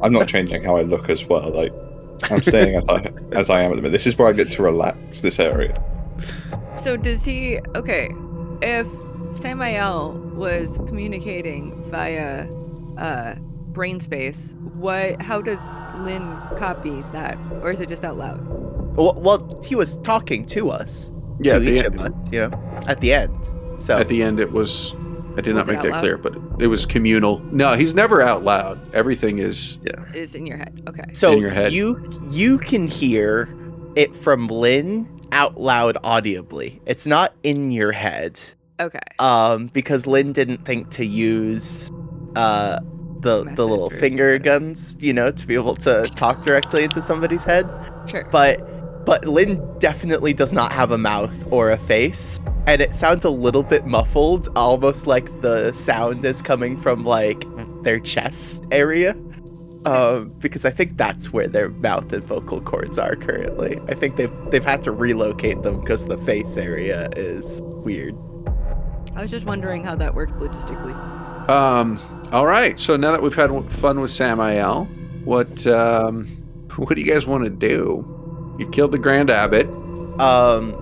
I'm 0.01 0.13
not 0.13 0.29
changing 0.29 0.63
how 0.63 0.77
I 0.77 0.83
look 0.83 1.09
as 1.09 1.25
well. 1.25 1.51
Like, 1.51 1.73
I'm 2.31 2.41
staying 2.41 2.77
as 2.77 2.85
I 2.87 3.11
as 3.33 3.49
I 3.49 3.59
am 3.59 3.71
at 3.71 3.75
the 3.75 3.81
minute. 3.81 3.91
This 3.91 4.07
is 4.07 4.17
where 4.17 4.29
I 4.29 4.31
get 4.31 4.49
to 4.51 4.63
relax. 4.63 5.19
This 5.19 5.37
area. 5.37 5.83
So 6.81 6.95
does 6.95 7.25
he? 7.25 7.59
Okay, 7.75 8.11
if 8.61 8.87
Samael 9.35 10.13
was 10.33 10.77
communicating 10.87 11.75
via 11.91 12.49
uh, 12.97 13.35
brain 13.73 13.99
space, 13.99 14.53
what? 14.75 15.21
How 15.21 15.41
does 15.41 15.59
Lynn 15.97 16.39
copy 16.55 17.01
that, 17.11 17.37
or 17.61 17.73
is 17.73 17.81
it 17.81 17.89
just 17.89 18.05
out 18.05 18.15
loud? 18.15 18.39
Well, 18.95 19.15
well 19.15 19.61
he 19.61 19.75
was 19.75 19.97
talking 19.97 20.45
to 20.45 20.69
us. 20.69 21.09
Yeah, 21.39 21.53
to 21.53 21.57
at 21.59 21.63
the 21.63 21.73
each 21.73 21.83
end- 21.83 21.95
of 21.99 22.01
us, 22.01 22.31
you 22.31 22.39
know, 22.41 22.83
at 22.87 23.01
the 23.01 23.13
end. 23.13 23.49
So 23.79 23.97
At 23.97 24.07
the 24.07 24.23
end, 24.23 24.39
it 24.39 24.51
was. 24.51 24.93
I 25.37 25.41
did 25.41 25.53
not 25.53 25.65
Was 25.65 25.67
it 25.67 25.71
make 25.73 25.81
that 25.81 25.91
loud? 25.91 25.99
clear, 25.99 26.17
but 26.17 26.33
it 26.59 26.67
was 26.67 26.85
communal. 26.85 27.39
No, 27.51 27.73
he's 27.73 27.93
never 27.93 28.21
out 28.21 28.45
loud. 28.45 28.79
Everything 28.95 29.39
is 29.39 29.77
yeah. 29.83 30.01
Is 30.13 30.33
in 30.33 30.45
your 30.45 30.55
head. 30.57 30.81
Okay. 30.87 31.03
So 31.11 31.33
in 31.33 31.39
your 31.39 31.49
head. 31.49 31.73
you 31.73 32.09
you 32.29 32.57
can 32.57 32.87
hear 32.87 33.53
it 33.97 34.15
from 34.15 34.47
Lynn 34.47 35.05
out 35.33 35.59
loud 35.59 35.97
audibly. 36.05 36.81
It's 36.85 37.05
not 37.05 37.33
in 37.43 37.71
your 37.71 37.91
head. 37.91 38.39
Okay. 38.79 38.99
Um 39.19 39.67
because 39.73 40.07
Lynn 40.07 40.31
didn't 40.31 40.63
think 40.63 40.89
to 40.91 41.05
use 41.05 41.91
uh 42.37 42.79
the 43.19 43.43
Message 43.43 43.55
the 43.57 43.67
little 43.67 43.89
finger 43.89 44.37
guns, 44.37 44.95
you 45.01 45.11
know, 45.11 45.31
to 45.31 45.45
be 45.47 45.55
able 45.55 45.75
to 45.77 46.03
talk 46.15 46.43
directly 46.43 46.85
into 46.85 47.01
somebody's 47.01 47.43
head. 47.43 47.69
Sure. 48.07 48.25
But 48.31 48.65
but 49.05 49.25
Lynn 49.25 49.61
definitely 49.79 50.33
does 50.33 50.51
not 50.51 50.71
have 50.71 50.91
a 50.91 50.97
mouth 50.97 51.47
or 51.51 51.71
a 51.71 51.77
face. 51.77 52.39
And 52.65 52.81
it 52.81 52.93
sounds 52.93 53.23
a 53.23 53.29
little 53.29 53.61
bit 53.61 53.85
muffled, 53.85 54.49
almost 54.55 55.05
like 55.05 55.25
the 55.41 55.71
sound 55.73 56.25
is 56.25 56.41
coming 56.41 56.77
from 56.77 57.05
like 57.05 57.45
their 57.83 57.99
chest 57.99 58.65
area. 58.71 59.15
Um, 59.85 60.33
because 60.39 60.65
I 60.65 60.71
think 60.71 60.97
that's 60.97 61.31
where 61.31 61.47
their 61.47 61.69
mouth 61.69 62.11
and 62.11 62.23
vocal 62.23 62.59
cords 62.59 62.97
are 62.97 63.15
currently. 63.15 63.79
I 63.87 63.93
think 63.93 64.15
they've 64.15 64.33
they've 64.49 64.65
had 64.65 64.81
to 64.85 64.91
relocate 64.91 65.61
them 65.61 65.79
because 65.79 66.07
the 66.07 66.17
face 66.17 66.57
area 66.57 67.07
is 67.15 67.61
weird. 67.85 68.15
I 69.15 69.21
was 69.21 69.29
just 69.29 69.45
wondering 69.45 69.83
how 69.83 69.95
that 69.95 70.15
worked 70.15 70.39
logistically. 70.39 70.95
Um. 71.47 71.99
All 72.31 72.47
right. 72.47 72.79
So 72.79 72.95
now 72.95 73.11
that 73.11 73.21
we've 73.21 73.35
had 73.35 73.51
fun 73.71 74.01
with 74.01 74.09
Samael, 74.09 74.85
what 75.23 75.67
um, 75.67 76.25
what 76.77 76.95
do 76.95 76.99
you 76.99 77.11
guys 77.11 77.27
want 77.27 77.43
to 77.43 77.51
do? 77.51 78.14
You 78.57 78.67
killed 78.69 78.91
the 78.91 78.97
Grand 78.99 79.29
Abbot. 79.29 79.67
Um, 80.19 80.73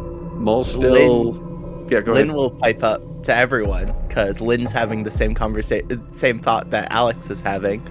Mole 0.43 0.63
still. 0.63 1.85
yeah. 1.89 2.01
Go 2.01 2.13
Lynn 2.13 2.29
ahead. 2.29 2.35
will 2.35 2.51
pipe 2.51 2.83
up 2.83 3.01
to 3.23 3.35
everyone 3.35 3.93
because 4.07 4.41
Lynn's 4.41 4.71
having 4.71 5.03
the 5.03 5.11
same 5.11 5.33
conversation, 5.33 6.13
same 6.13 6.39
thought 6.39 6.69
that 6.71 6.91
Alex 6.91 7.29
is 7.29 7.39
having. 7.41 7.81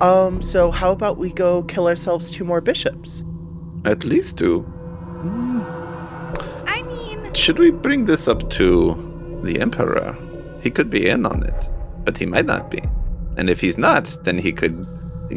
Um, 0.00 0.42
so 0.42 0.70
how 0.70 0.92
about 0.92 1.16
we 1.18 1.30
go 1.32 1.62
kill 1.64 1.88
ourselves 1.88 2.30
two 2.30 2.44
more 2.44 2.60
bishops? 2.60 3.22
At 3.84 4.04
least 4.04 4.38
two. 4.38 4.64
I 6.66 6.82
mean, 6.86 7.32
Should 7.34 7.58
we 7.58 7.70
bring 7.70 8.04
this 8.04 8.28
up 8.28 8.48
to 8.50 9.40
the 9.44 9.60
Emperor? 9.60 10.16
He 10.62 10.70
could 10.70 10.90
be 10.90 11.08
in 11.08 11.26
on 11.26 11.42
it, 11.42 11.68
but 12.04 12.16
he 12.18 12.26
might 12.26 12.46
not 12.46 12.70
be. 12.70 12.82
And 13.36 13.48
if 13.50 13.60
he's 13.60 13.78
not, 13.78 14.04
then 14.24 14.38
he 14.38 14.52
could 14.52 14.84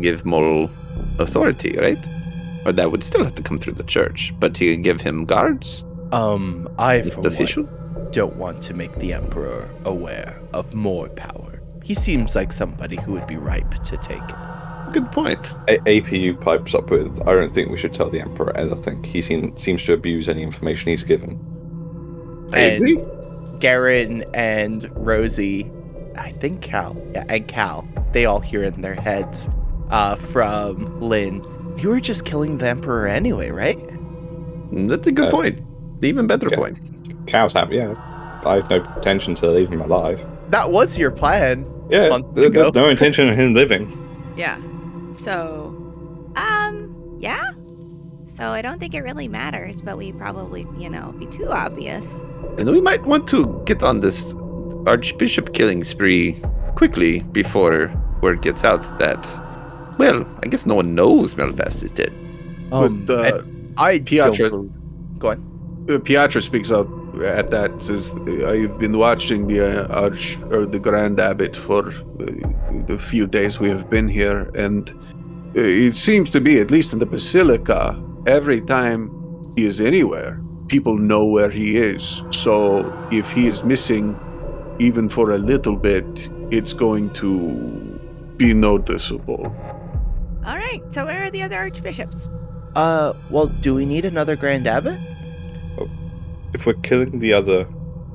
give 0.01 0.25
Mole 0.25 0.69
authority, 1.17 1.77
right? 1.79 1.97
Or 2.65 2.71
that 2.73 2.91
would 2.91 3.03
still 3.03 3.23
have 3.23 3.35
to 3.35 3.43
come 3.43 3.59
through 3.59 3.73
the 3.73 3.83
church, 3.83 4.33
but 4.39 4.57
he 4.57 4.71
could 4.75 4.83
give 4.83 5.01
him 5.01 5.25
guards, 5.25 5.83
Um, 6.11 6.67
I 6.79 7.01
for 7.01 7.09
the 7.09 7.17
one, 7.21 7.25
official. 7.33 8.09
don't 8.11 8.35
want 8.37 8.61
to 8.63 8.73
make 8.73 8.95
the 8.97 9.13
Emperor 9.13 9.69
aware 9.85 10.39
of 10.53 10.73
more 10.73 11.07
power. 11.09 11.61
He 11.83 11.93
seems 11.93 12.35
like 12.35 12.51
somebody 12.51 12.95
who 12.97 13.11
would 13.13 13.27
be 13.27 13.37
ripe 13.37 13.75
to 13.83 13.97
take 13.97 14.21
it. 14.23 14.35
Good 14.93 15.11
point. 15.11 15.51
A- 15.67 15.77
APU 16.01 16.39
pipes 16.39 16.73
up 16.73 16.89
with. 16.89 17.21
I 17.27 17.33
don't 17.33 17.53
think 17.53 17.69
we 17.69 17.77
should 17.77 17.93
tell 17.93 18.09
the 18.09 18.21
Emperor 18.21 18.55
anything. 18.57 19.03
He 19.03 19.21
seem, 19.21 19.55
seems 19.57 19.83
to 19.85 19.93
abuse 19.93 20.27
any 20.29 20.41
information 20.41 20.89
he's 20.89 21.03
given. 21.03 21.39
I 22.53 22.59
And- 22.59 22.75
agree. 22.77 23.03
Garen 23.59 24.23
and 24.33 24.89
Rosie, 24.95 25.69
I 26.17 26.29
think 26.31 26.61
Cal, 26.61 26.95
yeah, 27.13 27.23
and 27.29 27.47
Cal, 27.47 27.87
they 28.11 28.25
all 28.25 28.39
hear 28.39 28.63
in 28.63 28.81
their 28.81 28.95
heads 28.95 29.49
uh, 29.91 30.15
from 30.15 30.99
Lynn. 31.01 31.41
You 31.77 31.89
were 31.89 31.99
just 31.99 32.25
killing 32.25 32.57
the 32.57 32.67
Emperor 32.69 33.07
anyway, 33.07 33.49
right? 33.51 33.79
That's 34.71 35.07
a 35.07 35.11
good 35.11 35.27
Uh, 35.27 35.31
point. 35.31 35.59
Even 36.01 36.27
better 36.27 36.47
okay. 36.47 36.55
point. 36.55 36.77
Cow's 37.27 37.53
have, 37.53 37.71
Yeah, 37.71 37.95
I 38.45 38.55
have 38.55 38.69
no 38.69 38.77
intention 38.97 39.35
to 39.35 39.47
leave 39.51 39.69
him 39.69 39.81
alive. 39.81 40.19
That 40.49 40.71
was 40.71 40.97
your 40.97 41.11
plan. 41.11 41.65
Yeah, 41.89 42.09
Months 42.09 42.35
there- 42.35 42.47
ago. 42.47 42.71
no 42.73 42.89
intention 42.89 43.29
of 43.29 43.35
him 43.35 43.53
living. 43.53 43.91
Yeah. 44.37 44.57
So 45.15 45.75
um, 46.35 46.93
yeah. 47.19 47.41
So 48.35 48.43
I 48.49 48.61
don't 48.61 48.79
think 48.79 48.93
it 48.93 49.01
really 49.01 49.27
matters, 49.29 49.81
but 49.81 49.97
we 49.97 50.11
probably, 50.11 50.67
you 50.77 50.89
know, 50.89 51.13
be 51.17 51.25
too 51.27 51.47
obvious. 51.49 52.03
And 52.57 52.69
we 52.69 52.81
might 52.81 53.05
want 53.05 53.27
to 53.29 53.61
get 53.65 53.81
on 53.83 54.01
this 54.01 54.33
Archbishop 54.85 55.53
killing 55.53 55.83
spree 55.85 56.35
quickly 56.75 57.21
before 57.31 57.89
word 58.21 58.41
gets 58.41 58.63
out 58.65 58.81
that, 58.99 59.23
well, 59.97 60.25
I 60.43 60.47
guess 60.47 60.65
no 60.65 60.75
one 60.75 60.95
knows 60.95 61.35
Melfast 61.35 61.83
is 61.83 61.91
dead. 61.91 62.13
Um, 62.71 63.05
But, 63.05 63.33
uh, 63.33 63.43
I 63.77 63.99
Piatra- 63.99 64.69
Go 65.19 65.29
on. 65.29 65.37
Uh, 65.89 65.99
Piatra 65.99 66.41
speaks 66.41 66.71
up 66.71 66.87
at 67.23 67.49
that. 67.51 67.71
Says, 67.81 68.11
"I've 68.45 68.77
been 68.79 68.97
watching 68.97 69.47
the 69.47 69.59
uh, 69.85 70.01
arch 70.03 70.37
or 70.51 70.65
the 70.65 70.79
Grand 70.79 71.19
Abbot 71.19 71.55
for 71.55 71.89
uh, 71.89 72.25
the 72.87 72.97
few 72.97 73.27
days 73.27 73.59
we 73.59 73.69
have 73.69 73.89
been 73.89 74.07
here, 74.07 74.49
and 74.55 74.89
uh, 75.55 75.61
it 75.61 75.95
seems 75.95 76.29
to 76.31 76.41
be, 76.41 76.59
at 76.59 76.71
least 76.71 76.91
in 76.93 76.99
the 76.99 77.05
Basilica, 77.05 77.95
every 78.25 78.61
time 78.61 79.09
he 79.55 79.65
is 79.65 79.79
anywhere, 79.79 80.39
people 80.67 80.97
know 80.97 81.23
where 81.25 81.49
he 81.51 81.77
is. 81.77 82.23
So 82.31 82.91
if 83.11 83.31
he 83.31 83.47
is 83.47 83.63
missing, 83.63 84.15
even 84.79 85.07
for 85.07 85.31
a 85.31 85.37
little 85.37 85.75
bit, 85.75 86.29
it's 86.51 86.73
going 86.73 87.11
to 87.11 87.29
be 88.37 88.53
noticeable. 88.53 89.55
All 90.45 90.55
right. 90.55 90.81
So 90.93 91.05
where 91.05 91.23
are 91.23 91.31
the 91.31 91.41
other 91.41 91.57
archbishops? 91.57 92.29
Uh, 92.75 93.13
well, 93.29 93.47
do 93.47 93.73
we 93.73 93.85
need 93.85 94.05
another 94.05 94.35
Grand 94.35 94.67
Abbot? 94.67 94.99
If 96.53 96.65
we're 96.65 96.73
killing 96.73 97.19
the 97.19 97.33
other 97.33 97.65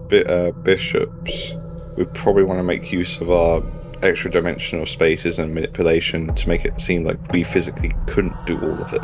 bi- 0.09 0.22
uh, 0.22 0.53
bishops, 0.53 1.55
we 1.99 2.05
probably 2.14 2.45
want 2.45 2.59
to 2.59 2.62
make 2.62 2.93
use 2.93 3.18
of 3.20 3.31
our 3.31 3.62
extra 4.03 4.31
dimensional 4.31 4.87
spaces 4.87 5.39
and 5.39 5.55
manipulation 5.55 6.35
to 6.35 6.49
make 6.49 6.64
it 6.64 6.81
seem 6.81 7.05
like 7.05 7.33
we 7.33 7.43
physically 7.43 7.93
couldn't 8.07 8.35
do 8.47 8.59
all 8.61 8.81
of 8.81 8.93
it. 8.93 9.03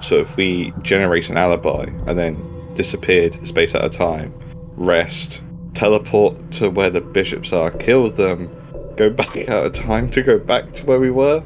So 0.00 0.16
if 0.16 0.36
we 0.36 0.72
generate 0.82 1.28
an 1.30 1.36
alibi 1.36 1.86
and 2.06 2.18
then 2.18 2.74
disappear 2.74 3.30
to 3.30 3.40
the 3.40 3.46
space 3.46 3.74
at 3.74 3.84
a 3.84 3.88
time, 3.88 4.32
rest, 4.76 5.40
teleport 5.74 6.50
to 6.52 6.68
where 6.70 6.90
the 6.90 7.00
bishops 7.00 7.52
are, 7.52 7.70
kill 7.70 8.10
them, 8.10 8.48
go 8.96 9.08
back 9.10 9.36
out 9.48 9.66
of 9.66 9.72
time 9.72 10.10
to 10.10 10.22
go 10.22 10.38
back 10.38 10.72
to 10.72 10.86
where 10.86 11.00
we 11.00 11.10
were. 11.10 11.42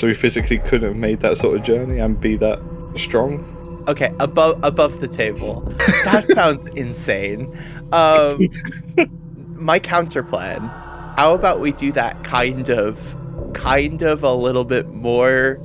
So 0.00 0.06
we 0.06 0.14
physically 0.14 0.58
couldn't 0.60 0.88
have 0.88 0.96
made 0.96 1.20
that 1.20 1.36
sort 1.36 1.58
of 1.58 1.62
journey 1.62 1.98
and 1.98 2.18
be 2.18 2.34
that 2.36 2.58
strong. 2.96 3.44
Okay, 3.86 4.10
above 4.18 4.58
above 4.64 4.98
the 5.00 5.08
table. 5.08 5.60
That 6.04 6.24
sounds 6.34 6.66
insane. 6.70 7.46
Um, 7.92 8.48
my 9.56 9.78
counter 9.78 10.22
plan. 10.22 10.60
How 11.18 11.34
about 11.34 11.60
we 11.60 11.72
do 11.72 11.92
that 11.92 12.24
kind 12.24 12.70
of, 12.70 13.14
kind 13.52 14.00
of 14.00 14.22
a 14.22 14.32
little 14.32 14.64
bit 14.64 14.88
more? 14.88 15.58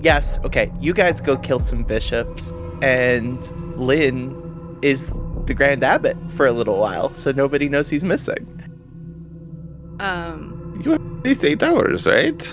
Yes. 0.00 0.40
Okay. 0.40 0.72
You 0.80 0.92
guys 0.92 1.20
go 1.20 1.36
kill 1.36 1.60
some 1.60 1.84
bishops, 1.84 2.52
and 2.82 3.38
Lynn 3.76 4.34
is 4.82 5.12
the 5.46 5.54
Grand 5.54 5.84
Abbot 5.84 6.16
for 6.32 6.44
a 6.44 6.52
little 6.52 6.80
while, 6.80 7.10
so 7.10 7.30
nobody 7.30 7.68
knows 7.68 7.88
he's 7.88 8.02
missing. 8.02 8.48
Um, 10.00 10.80
You 10.84 10.90
have 10.90 11.00
at 11.00 11.24
least 11.24 11.44
eight 11.44 11.62
hours, 11.62 12.08
right? 12.08 12.52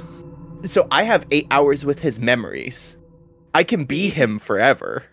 So 0.64 0.88
I 0.92 1.04
have 1.04 1.26
eight 1.32 1.48
hours 1.52 1.86
with 1.86 2.00
his 2.00 2.20
memories. 2.20 2.98
I 3.54 3.64
can 3.64 3.86
be 3.86 4.10
him 4.10 4.40
forever. 4.40 5.04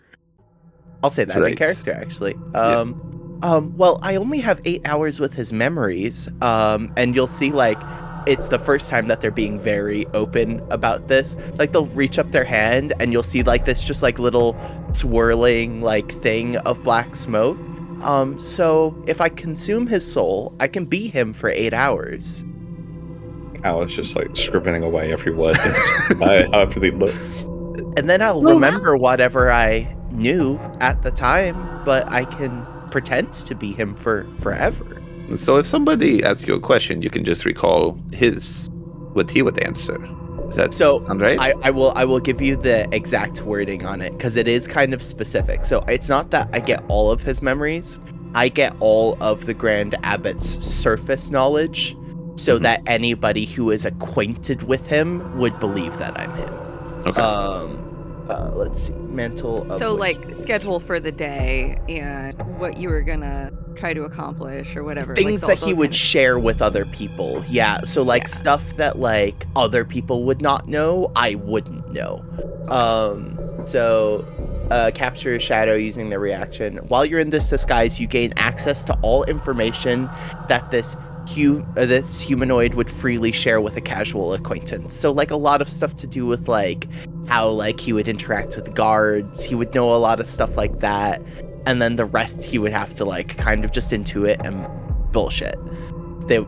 I'll 1.03 1.09
say 1.09 1.25
that 1.25 1.37
in 1.37 1.55
character, 1.55 1.93
actually. 1.93 2.35
Um, 2.53 3.39
um, 3.41 3.75
well, 3.77 3.99
I 4.01 4.15
only 4.15 4.39
have 4.39 4.61
eight 4.65 4.81
hours 4.85 5.19
with 5.19 5.33
his 5.33 5.53
memories, 5.53 6.27
um, 6.41 6.91
and 6.97 7.15
you'll 7.15 7.27
see 7.27 7.51
like 7.51 7.77
it's 8.25 8.47
the 8.47 8.57
first 8.57 8.89
time 8.89 9.07
that 9.07 9.21
they're 9.21 9.29
being 9.29 9.59
very 9.59 10.07
open 10.07 10.65
about 10.71 11.07
this. 11.07 11.35
Like 11.57 11.71
they'll 11.71 11.85
reach 11.87 12.17
up 12.17 12.31
their 12.31 12.43
hand, 12.43 12.93
and 12.99 13.11
you'll 13.11 13.23
see 13.23 13.43
like 13.43 13.65
this 13.65 13.83
just 13.83 14.01
like 14.01 14.19
little 14.19 14.55
swirling 14.93 15.81
like 15.81 16.11
thing 16.11 16.57
of 16.57 16.81
black 16.83 17.15
smoke. 17.15 17.57
Um, 18.01 18.39
so 18.39 18.95
if 19.07 19.21
I 19.21 19.29
consume 19.29 19.87
his 19.87 20.09
soul, 20.09 20.55
I 20.59 20.67
can 20.67 20.85
be 20.85 21.07
him 21.07 21.33
for 21.33 21.49
eight 21.49 21.73
hours. 21.73 22.43
Alice 23.65 23.93
just 23.93 24.15
like 24.15 24.35
scribbling 24.35 24.83
away 24.83 25.11
every 25.11 25.33
word 25.33 25.55
that's 25.55 25.89
how 26.19 26.51
how 26.51 26.59
everything 26.61 26.99
looks. 26.99 27.41
and 27.97 28.09
then 28.09 28.21
I'll 28.21 28.41
remember 28.41 28.95
whatever 28.95 29.51
I 29.51 29.93
knew 30.11 30.59
at 30.79 31.01
the 31.03 31.11
time, 31.11 31.55
but 31.83 32.07
I 32.09 32.25
can 32.25 32.65
pretend 32.91 33.33
to 33.33 33.55
be 33.55 33.73
him 33.73 33.95
for 33.95 34.25
forever. 34.39 35.01
So 35.35 35.57
if 35.57 35.65
somebody 35.65 36.23
asks 36.23 36.47
you 36.47 36.53
a 36.53 36.59
question, 36.59 37.01
you 37.01 37.09
can 37.09 37.25
just 37.25 37.43
recall 37.45 37.99
his 38.13 38.69
what 39.13 39.31
he 39.31 39.41
would 39.41 39.61
answer. 39.63 39.97
Is 40.49 40.55
that 40.55 40.73
So 40.73 41.03
sound 41.07 41.21
right? 41.21 41.39
I, 41.39 41.53
I 41.63 41.71
will 41.71 41.91
I 41.95 42.05
will 42.05 42.19
give 42.19 42.39
you 42.41 42.55
the 42.55 42.87
exact 42.95 43.41
wording 43.41 43.85
on 43.85 44.01
it 44.01 44.11
because 44.13 44.35
it 44.35 44.47
is 44.47 44.67
kind 44.67 44.93
of 44.93 45.01
specific. 45.03 45.65
So 45.65 45.79
it's 45.87 46.07
not 46.07 46.29
that 46.31 46.49
I 46.53 46.59
get 46.59 46.83
all 46.87 47.11
of 47.11 47.23
his 47.23 47.41
memories. 47.41 47.97
I 48.35 48.49
get 48.49 48.75
all 48.79 49.17
of 49.21 49.45
the 49.47 49.53
Grand 49.53 49.95
Abbot's 50.03 50.63
surface 50.63 51.31
knowledge 51.31 51.97
so 52.35 52.57
that 52.59 52.81
anybody 52.87 53.45
who 53.45 53.71
is 53.71 53.85
acquainted 53.85 54.63
with 54.63 54.85
him 54.87 55.37
would 55.37 55.59
believe 55.59 55.97
that 55.97 56.19
I'm 56.19 56.33
him. 56.35 56.53
okay. 57.07 57.21
Um 57.21 57.81
uh, 58.29 58.49
let's 58.55 58.87
see. 58.87 58.93
Mantle 58.93 59.71
of 59.71 59.77
so 59.79 59.93
like 59.93 60.17
Wisdom. 60.25 60.41
schedule 60.41 60.79
for 60.79 60.99
the 60.99 61.11
day 61.11 61.79
and 61.87 62.33
what 62.57 62.77
you 62.77 62.89
were 62.89 63.03
gonna 63.03 63.51
try 63.75 63.93
to 63.93 64.03
accomplish 64.03 64.75
or 64.75 64.83
whatever. 64.83 65.13
things 65.15 65.43
all 65.43 65.49
that 65.49 65.59
he 65.59 65.73
would 65.75 65.91
of- 65.91 65.95
share 65.95 66.39
with 66.39 66.59
other 66.61 66.85
people. 66.85 67.43
Yeah, 67.47 67.81
so 67.81 68.01
like 68.01 68.23
Yeah. 68.23 68.27
stuff 68.29 68.75
that 68.77 68.97
like 68.97 69.45
other 69.55 69.85
people 69.85 70.23
would 70.23 70.41
not 70.41 70.67
know, 70.67 71.11
I 71.15 71.35
wouldn't 71.35 71.93
know. 71.93 72.23
Um 72.69 73.39
so 73.65 74.25
uh, 74.71 74.91
capture 74.93 75.35
a 75.35 75.39
shadow 75.39 75.75
using 75.75 76.09
the 76.09 76.19
reaction. 76.19 76.77
While 76.87 77.05
you're 77.05 77.19
in 77.19 77.29
this 77.29 77.49
disguise, 77.49 77.99
you 77.99 78.07
gain 78.07 78.33
access 78.37 78.83
to 78.85 78.97
all 79.01 79.23
information 79.25 80.09
that 80.47 80.69
this 80.71 80.95
hu- 81.33 81.65
uh, 81.77 81.85
this 81.85 82.19
humanoid 82.21 82.73
would 82.73 82.89
freely 82.89 83.31
share 83.31 83.61
with 83.61 83.75
a 83.77 83.81
casual 83.81 84.33
acquaintance. 84.33 84.93
So 84.95 85.11
like 85.11 85.31
a 85.31 85.35
lot 85.35 85.61
of 85.61 85.71
stuff 85.71 85.95
to 85.97 86.07
do 86.07 86.25
with 86.25 86.47
like 86.47 86.87
how 87.27 87.49
like 87.49 87.79
he 87.79 87.93
would 87.93 88.07
interact 88.07 88.55
with 88.55 88.73
guards. 88.73 89.43
He 89.43 89.55
would 89.55 89.73
know 89.73 89.93
a 89.93 89.97
lot 89.97 90.19
of 90.19 90.29
stuff 90.29 90.57
like 90.57 90.79
that. 90.79 91.21
And 91.65 91.81
then 91.81 91.95
the 91.95 92.05
rest 92.05 92.43
he 92.43 92.59
would 92.59 92.71
have 92.71 92.93
to 92.95 93.05
like 93.05 93.37
kind 93.37 93.65
of 93.65 93.71
just 93.71 93.91
intuit 93.91 94.43
and 94.45 94.67
bullshit. 95.11 95.57
They 96.27 96.39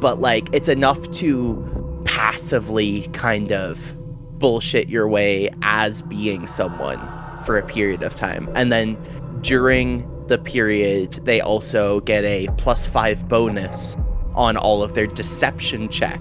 but 0.00 0.20
like 0.20 0.48
it's 0.52 0.68
enough 0.68 1.10
to 1.12 2.02
passively 2.04 3.08
kind 3.12 3.52
of 3.52 3.92
bullshit 4.38 4.88
your 4.88 5.08
way 5.08 5.48
as 5.62 6.02
being 6.02 6.46
someone 6.46 7.00
for 7.44 7.58
a 7.58 7.62
period 7.64 8.02
of 8.02 8.14
time. 8.14 8.48
And 8.54 8.72
then 8.72 8.96
during 9.42 10.08
the 10.26 10.38
period, 10.38 11.12
they 11.24 11.40
also 11.40 12.00
get 12.00 12.24
a 12.24 12.48
plus 12.56 12.86
five 12.86 13.28
bonus 13.28 13.96
on 14.34 14.56
all 14.56 14.82
of 14.82 14.94
their 14.94 15.06
deception 15.06 15.88
check 15.88 16.20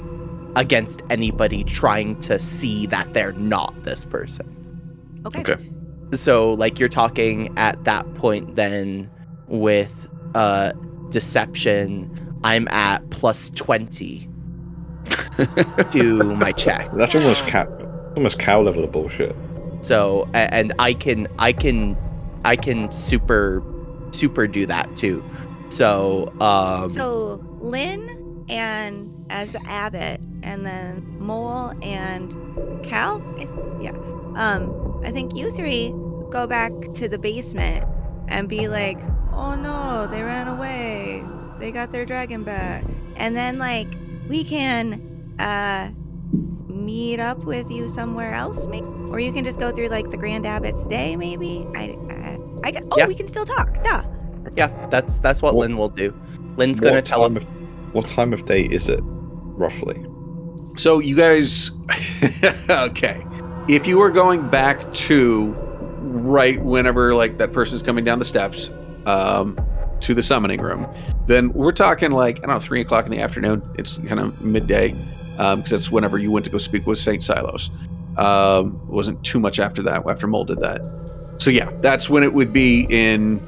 against 0.56 1.02
anybody 1.10 1.64
trying 1.64 2.20
to 2.22 2.40
see 2.40 2.86
that 2.88 3.14
they're 3.14 3.32
not 3.34 3.74
this 3.84 4.06
person. 4.06 4.48
Okay. 5.26 5.40
Okay. 5.40 5.56
So 6.16 6.54
like 6.54 6.80
you're 6.80 6.90
talking 6.90 7.58
at 7.58 7.84
that 7.86 8.12
point 8.16 8.56
then 8.56 9.10
with 9.48 10.08
uh 10.36 10.74
deception, 11.10 12.40
I'm 12.44 12.68
at 12.68 13.10
plus 13.10 13.50
20 13.52 14.30
to 15.92 16.36
my 16.36 16.52
check. 16.52 16.90
That's 16.92 17.16
almost 17.16 17.48
Cal, 17.48 18.14
almost 18.16 18.38
Cal 18.40 18.62
level 18.62 18.84
of 18.84 18.92
bullshit. 18.92 19.36
So 19.84 20.30
and 20.34 20.74
I 20.80 20.94
can 20.94 21.28
I 21.38 21.52
can 21.52 21.98
I 22.46 22.56
can 22.56 22.90
super 22.90 23.62
super 24.12 24.48
do 24.48 24.66
that 24.66 24.96
too. 24.96 25.24
So 25.70 26.34
um 26.40 26.94
So 26.94 27.44
Lynn 27.60 28.46
and 28.50 29.10
as 29.30 29.52
the 29.52 29.62
abbot, 29.68 30.22
and 30.42 30.66
then 30.66 31.04
Mole 31.20 31.74
and 31.82 32.84
Cal. 32.84 33.22
Yeah. 33.82 33.92
Um, 34.36 35.02
I 35.04 35.12
think 35.12 35.36
you 35.36 35.52
three 35.52 35.90
go 36.30 36.48
back 36.48 36.72
to 36.96 37.10
the 37.10 37.18
basement 37.18 37.86
and 38.30 38.48
be 38.48 38.68
like, 38.68 38.98
"Oh 39.34 39.56
no, 39.56 40.08
they 40.08 40.24
ran 40.24 40.48
away. 40.48 41.24
They 41.60 41.72
got 41.72 41.92
their 41.92 42.06
dragon 42.06 42.44
back." 42.44 42.86
And 43.18 43.36
then 43.36 43.60
like 43.60 43.88
we 44.30 44.44
can 44.44 44.94
uh 45.40 45.92
meet 46.86 47.20
up 47.20 47.38
with 47.40 47.72
you 47.72 47.88
somewhere 47.88 48.34
else, 48.34 48.66
maybe, 48.68 48.88
or 49.10 49.20
you 49.20 49.32
can 49.34 49.44
just 49.44 49.60
go 49.60 49.72
through 49.72 49.88
like 49.90 50.10
the 50.12 50.18
Grand 50.18 50.46
Abbot's 50.46 50.86
day, 50.86 51.16
maybe. 51.16 51.66
I, 51.76 51.98
I, 52.10 52.40
I 52.64 52.72
got- 52.72 52.84
oh, 52.92 52.98
Yeah. 52.98 53.08
we 53.08 53.16
can 53.16 53.28
still 53.28 53.46
talk. 53.46 53.76
Yeah. 53.84 54.04
yeah, 54.56 54.88
that's 54.90 55.20
that's 55.20 55.42
what 55.42 55.56
What- 55.56 55.62
Lynn 55.68 55.78
will 55.78 55.90
do. 55.90 56.14
Lynn's 56.58 56.80
going 56.80 56.94
to 56.96 57.02
tell 57.02 57.26
him 57.26 57.38
of, 57.38 57.44
what 57.94 58.08
time 58.08 58.32
of 58.34 58.46
day 58.46 58.64
is 58.64 58.90
it, 58.90 59.00
roughly? 59.04 60.04
So 60.78 61.00
you 61.00 61.16
guys, 61.16 61.72
okay. 62.70 63.26
If 63.68 63.88
you 63.88 64.02
are 64.02 64.10
going 64.10 64.48
back 64.50 64.92
to 64.94 65.52
right 66.02 66.62
whenever 66.62 67.16
like 67.16 67.38
that 67.38 67.54
person's 67.54 67.82
coming 67.82 68.04
down 68.04 68.20
the 68.20 68.26
steps 68.26 68.70
um, 69.06 69.58
to 70.02 70.14
the 70.14 70.22
summoning 70.24 70.62
room, 70.62 70.88
then 71.28 71.52
we're 71.54 71.72
talking 71.72 72.12
like 72.12 72.40
I 72.40 72.48
don't 72.48 72.56
know 72.56 72.60
three 72.60 72.82
o'clock 72.82 73.06
in 73.06 73.12
the 73.12 73.20
afternoon. 73.20 73.62
It's 73.78 73.98
kind 74.00 74.20
of 74.20 74.42
midday 74.42 74.94
because 75.38 75.70
that's 75.70 75.92
whenever 75.92 76.18
you 76.18 76.32
went 76.32 76.46
to 76.46 76.52
go 76.52 76.58
speak 76.58 76.86
with 76.88 76.98
Saint 76.98 77.24
Silos. 77.24 77.70
Um, 78.18 78.80
it 78.88 78.94
wasn't 78.94 79.24
too 79.24 79.40
much 79.40 79.60
after 79.60 79.82
that. 79.84 80.04
After 80.08 80.28
Mole 80.28 80.46
did 80.46 80.60
that, 80.60 80.82
so 81.40 81.50
yeah, 81.50 81.72
that's 81.82 82.10
when 82.10 82.24
it 82.24 82.34
would 82.34 82.54
be 82.54 82.86
in 82.90 83.42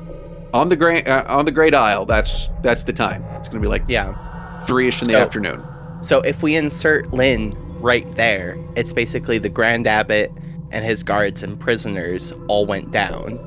on 0.53 0.69
the 0.69 0.75
great 0.75 1.07
uh, 1.07 1.23
on 1.27 1.45
the 1.45 1.51
Great 1.51 1.75
Isle. 1.75 2.05
That's 2.05 2.49
that's 2.61 2.83
the 2.83 2.93
time. 2.93 3.23
It's 3.36 3.47
gonna 3.47 3.61
be 3.61 3.67
like 3.67 3.83
yeah. 3.88 4.59
three 4.61 4.88
ish 4.88 5.01
in 5.01 5.07
the 5.07 5.13
So- 5.13 5.21
afternoon. 5.21 5.61
So 6.01 6.21
if 6.21 6.43
we 6.43 6.55
insert 6.55 7.11
Lynn 7.13 7.55
right 7.79 8.13
there, 8.15 8.57
it's 8.75 8.93
basically 8.93 9.38
the 9.39 9.49
Grand 9.49 9.88
Abbot 9.88 10.31
and 10.71 10.86
his 10.86 11.01
guards 11.03 11.41
and 11.41 11.59
prisoners 11.59 12.31
all 12.47 12.65
went 12.65 12.91
down. 12.91 13.39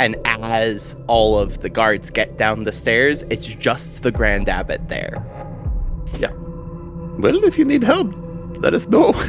And 0.00 0.16
as 0.24 0.96
all 1.06 1.38
of 1.38 1.60
the 1.60 1.68
guards 1.68 2.10
get 2.10 2.36
down 2.36 2.64
the 2.64 2.72
stairs, 2.72 3.22
it's 3.24 3.46
just 3.46 4.02
the 4.02 4.10
Grand 4.10 4.48
Abbot 4.48 4.88
there. 4.88 5.24
Well, 7.20 7.44
if 7.44 7.58
you 7.58 7.64
need 7.64 7.82
help, 7.84 8.12
let 8.62 8.74
us 8.74 8.86
know. 8.88 9.12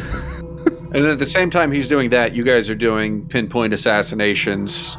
And 0.93 1.05
at 1.05 1.19
the 1.19 1.25
same 1.25 1.49
time 1.49 1.71
he's 1.71 1.87
doing 1.87 2.09
that, 2.09 2.33
you 2.33 2.43
guys 2.43 2.69
are 2.69 2.75
doing 2.75 3.25
pinpoint 3.25 3.73
assassinations. 3.73 4.97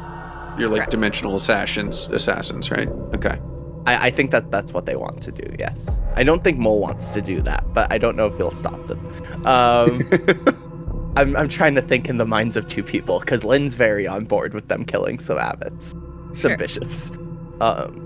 You're 0.57 0.67
like 0.67 0.77
Correct. 0.79 0.89
dimensional 0.91 1.35
assassins, 1.35 2.07
assassins, 2.07 2.71
right? 2.71 2.87
Okay. 3.13 3.39
I, 3.85 4.07
I 4.07 4.09
think 4.09 4.31
that 4.31 4.49
that's 4.49 4.73
what 4.73 4.87
they 4.87 4.95
want 4.95 5.21
to 5.21 5.31
do, 5.31 5.55
yes. 5.59 5.91
I 6.15 6.23
don't 6.23 6.43
think 6.43 6.57
Mole 6.57 6.79
wants 6.79 7.11
to 7.11 7.21
do 7.21 7.41
that, 7.41 7.63
but 7.75 7.91
I 7.93 7.99
don't 7.99 8.15
know 8.15 8.25
if 8.25 8.35
he'll 8.37 8.49
stop 8.49 8.83
them. 8.87 8.99
Um, 9.45 10.01
I'm, 11.15 11.35
I'm 11.35 11.47
trying 11.47 11.75
to 11.75 11.81
think 11.83 12.09
in 12.09 12.17
the 12.17 12.25
minds 12.25 12.55
of 12.55 12.65
two 12.65 12.81
people, 12.81 13.19
because 13.19 13.43
Lynn's 13.43 13.75
very 13.75 14.07
on 14.07 14.25
board 14.25 14.55
with 14.55 14.69
them 14.69 14.85
killing 14.85 15.19
some 15.19 15.37
abbots, 15.37 15.91
some 16.33 16.35
Sure. 16.49 16.57
bishops. 16.57 17.11
Um, 17.61 18.02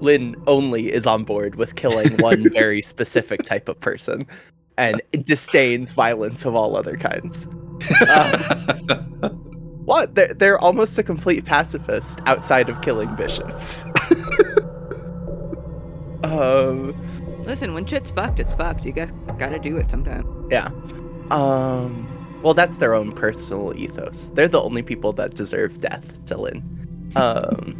Lynn 0.00 0.36
only 0.46 0.92
is 0.92 1.06
on 1.06 1.24
board 1.24 1.56
with 1.56 1.74
killing 1.76 2.10
one 2.18 2.48
very 2.52 2.82
specific 2.82 3.42
type 3.42 3.68
of 3.68 3.78
person. 3.80 4.26
and 4.76 5.00
disdains 5.24 5.92
violence 5.92 6.44
of 6.44 6.54
all 6.54 6.76
other 6.76 6.96
kinds. 6.96 7.48
Uh, 8.00 9.28
what? 9.84 10.14
They're, 10.14 10.34
they're 10.34 10.58
almost 10.58 10.98
a 10.98 11.02
complete 11.02 11.44
pacifist 11.44 12.20
outside 12.26 12.68
of 12.68 12.80
killing 12.82 13.14
bishops. 13.16 13.84
um, 16.24 16.94
Listen, 17.44 17.74
when 17.74 17.86
shit's 17.86 18.10
fucked, 18.10 18.40
it's 18.40 18.54
fucked. 18.54 18.84
You 18.84 18.92
got 18.92 19.38
gotta 19.38 19.58
do 19.58 19.76
it 19.78 19.90
sometime. 19.90 20.48
yeah. 20.50 20.66
Um, 21.30 22.06
well, 22.42 22.54
that's 22.54 22.78
their 22.78 22.94
own 22.94 23.12
personal 23.12 23.74
ethos. 23.76 24.28
They're 24.34 24.48
the 24.48 24.60
only 24.62 24.82
people 24.82 25.12
that 25.14 25.34
deserve 25.34 25.80
death, 25.80 26.12
Dylan. 26.24 26.62
Um, 27.16 27.74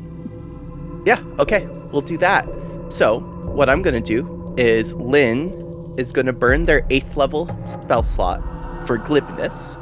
yeah, 1.09 1.23
okay, 1.39 1.67
we'll 1.91 2.03
do 2.03 2.19
that. 2.19 2.47
So, 2.89 3.21
what 3.59 3.69
I'm 3.71 3.81
gonna 3.83 4.01
do 4.17 4.55
is 4.59 4.93
Lynn 4.95 5.49
is 5.97 6.13
gonna 6.13 6.33
burn 6.35 6.67
their 6.67 6.85
eighth 6.91 7.17
level 7.17 7.49
spell 7.65 8.03
slot 8.03 8.41
for 8.87 8.99
glibness. 8.99 9.77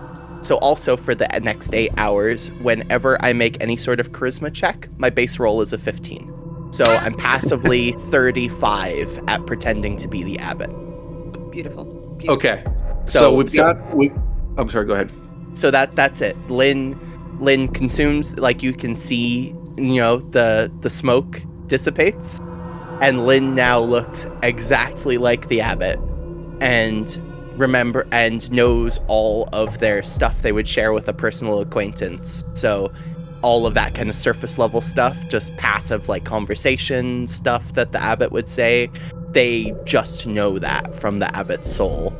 So, 0.44 0.56
also 0.58 0.96
for 0.96 1.14
the 1.16 1.26
next 1.42 1.74
eight 1.74 1.90
hours, 1.96 2.50
whenever 2.62 3.20
I 3.24 3.32
make 3.32 3.56
any 3.60 3.76
sort 3.76 3.98
of 3.98 4.10
charisma 4.12 4.52
check, 4.54 4.88
my 4.98 5.10
base 5.10 5.38
roll 5.40 5.60
is 5.62 5.72
a 5.72 5.78
15. 5.78 6.32
So, 6.72 6.84
I'm 6.84 7.14
passively 7.14 7.92
35 8.10 9.24
at 9.26 9.44
pretending 9.46 9.96
to 9.98 10.06
be 10.08 10.22
the 10.22 10.38
abbot. 10.38 10.70
Beautiful. 11.50 11.84
Beautiful. 12.18 12.34
Okay. 12.36 12.62
So, 13.04 13.18
So- 13.20 13.34
we've 13.34 13.52
got. 13.54 13.96
We, 13.96 14.12
I'm 14.58 14.68
sorry. 14.70 14.86
Go 14.86 14.92
ahead. 14.94 15.10
so 15.54 15.70
that 15.70 15.90
that's 15.92 16.20
it 16.20 16.36
lynn 16.50 16.94
lynn 17.40 17.66
consumes 17.68 18.36
like 18.38 18.62
you 18.62 18.72
can 18.74 18.94
see 18.94 19.54
you 19.76 20.00
know 20.00 20.18
the 20.18 20.70
the 20.80 20.90
smoke 20.90 21.40
dissipates. 21.66 22.40
And 23.00 23.26
lynn 23.26 23.54
now 23.54 23.78
looked 23.78 24.26
exactly 24.42 25.18
like 25.18 25.48
the 25.48 25.60
abbot 25.60 25.98
and 26.60 27.20
remember 27.58 28.06
and 28.10 28.50
knows 28.50 29.00
all 29.06 29.48
of 29.52 29.78
their 29.78 30.02
stuff 30.02 30.40
they 30.42 30.52
would 30.52 30.68
share 30.68 30.92
with 30.92 31.08
a 31.08 31.12
personal 31.12 31.60
acquaintance. 31.60 32.44
So 32.54 32.90
all 33.42 33.66
of 33.66 33.74
that 33.74 33.94
kind 33.94 34.08
of 34.08 34.14
surface 34.14 34.58
level 34.58 34.80
stuff 34.80 35.16
just 35.28 35.56
passive 35.56 36.08
like 36.08 36.24
conversation 36.24 37.26
stuff 37.26 37.74
that 37.74 37.92
the 37.92 38.00
abbot 38.00 38.32
would 38.32 38.48
say 38.48 38.90
they 39.30 39.74
just 39.84 40.26
know 40.26 40.58
that 40.58 40.94
from 40.94 41.18
the 41.18 41.34
abbot's 41.36 41.70
soul. 41.70 42.14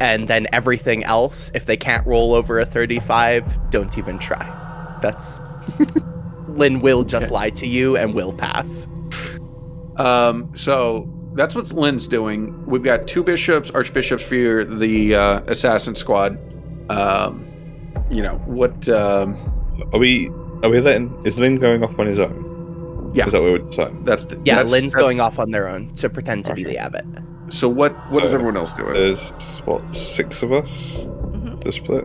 And 0.00 0.28
then 0.28 0.46
everything 0.52 1.04
else 1.04 1.50
if 1.54 1.66
they 1.66 1.76
can't 1.76 2.06
roll 2.06 2.34
over 2.34 2.58
a 2.58 2.66
35 2.66 3.70
don't 3.70 3.96
even 3.96 4.18
try. 4.18 4.52
That's 5.00 5.40
lynn 6.56 6.80
will 6.80 7.04
just 7.04 7.26
Okay. 7.26 7.34
lie 7.34 7.50
to 7.50 7.66
you 7.66 7.96
and 7.96 8.14
will 8.14 8.32
pass 8.32 8.88
Um, 9.96 10.50
so 10.54 11.08
that's 11.34 11.54
what 11.54 11.72
Lynn's 11.72 12.06
doing. 12.06 12.54
We've 12.66 12.82
got 12.82 13.06
two 13.06 13.22
bishops, 13.22 13.70
archbishops 13.70 14.22
for 14.22 14.64
the 14.64 15.14
uh, 15.14 15.40
assassin 15.46 15.94
squad. 15.94 16.38
Um, 16.90 17.46
you 18.10 18.22
know 18.22 18.34
what? 18.46 18.88
Um, 18.90 19.36
Are 19.92 19.98
we? 19.98 20.28
Are 20.62 20.68
we 20.70 20.80
letting? 20.80 21.14
Is 21.24 21.38
Lynn 21.38 21.56
going 21.56 21.82
off 21.82 21.98
on 21.98 22.06
his 22.06 22.18
own? 22.18 23.10
Yeah. 23.14 23.26
Is 23.26 23.32
that 23.32 23.40
what 23.42 23.52
we're 23.52 23.58
deciding? 23.58 24.04
that's 24.04 24.26
the, 24.26 24.36
yeah 24.44 24.56
that's- 24.56 24.70
lynn's 24.72 24.92
that's- 24.92 25.08
going 25.08 25.20
off 25.20 25.38
on 25.38 25.50
their 25.50 25.66
own 25.68 25.94
to 25.96 26.10
pretend 26.10 26.44
to 26.46 26.54
be 26.54 26.62
the 26.64 26.76
abbot 26.76 27.04
So 27.48 27.66
what? 27.68 27.92
What 28.10 28.22
is 28.24 28.30
So- 28.32 28.36
everyone 28.36 28.56
else 28.58 28.72
doing? 28.74 28.92
There's 28.92 29.30
what 29.64 29.80
six 29.96 30.42
of 30.42 30.52
us 30.52 31.04
Mhm. 31.04 31.60
to 31.60 31.72
split. 31.72 32.04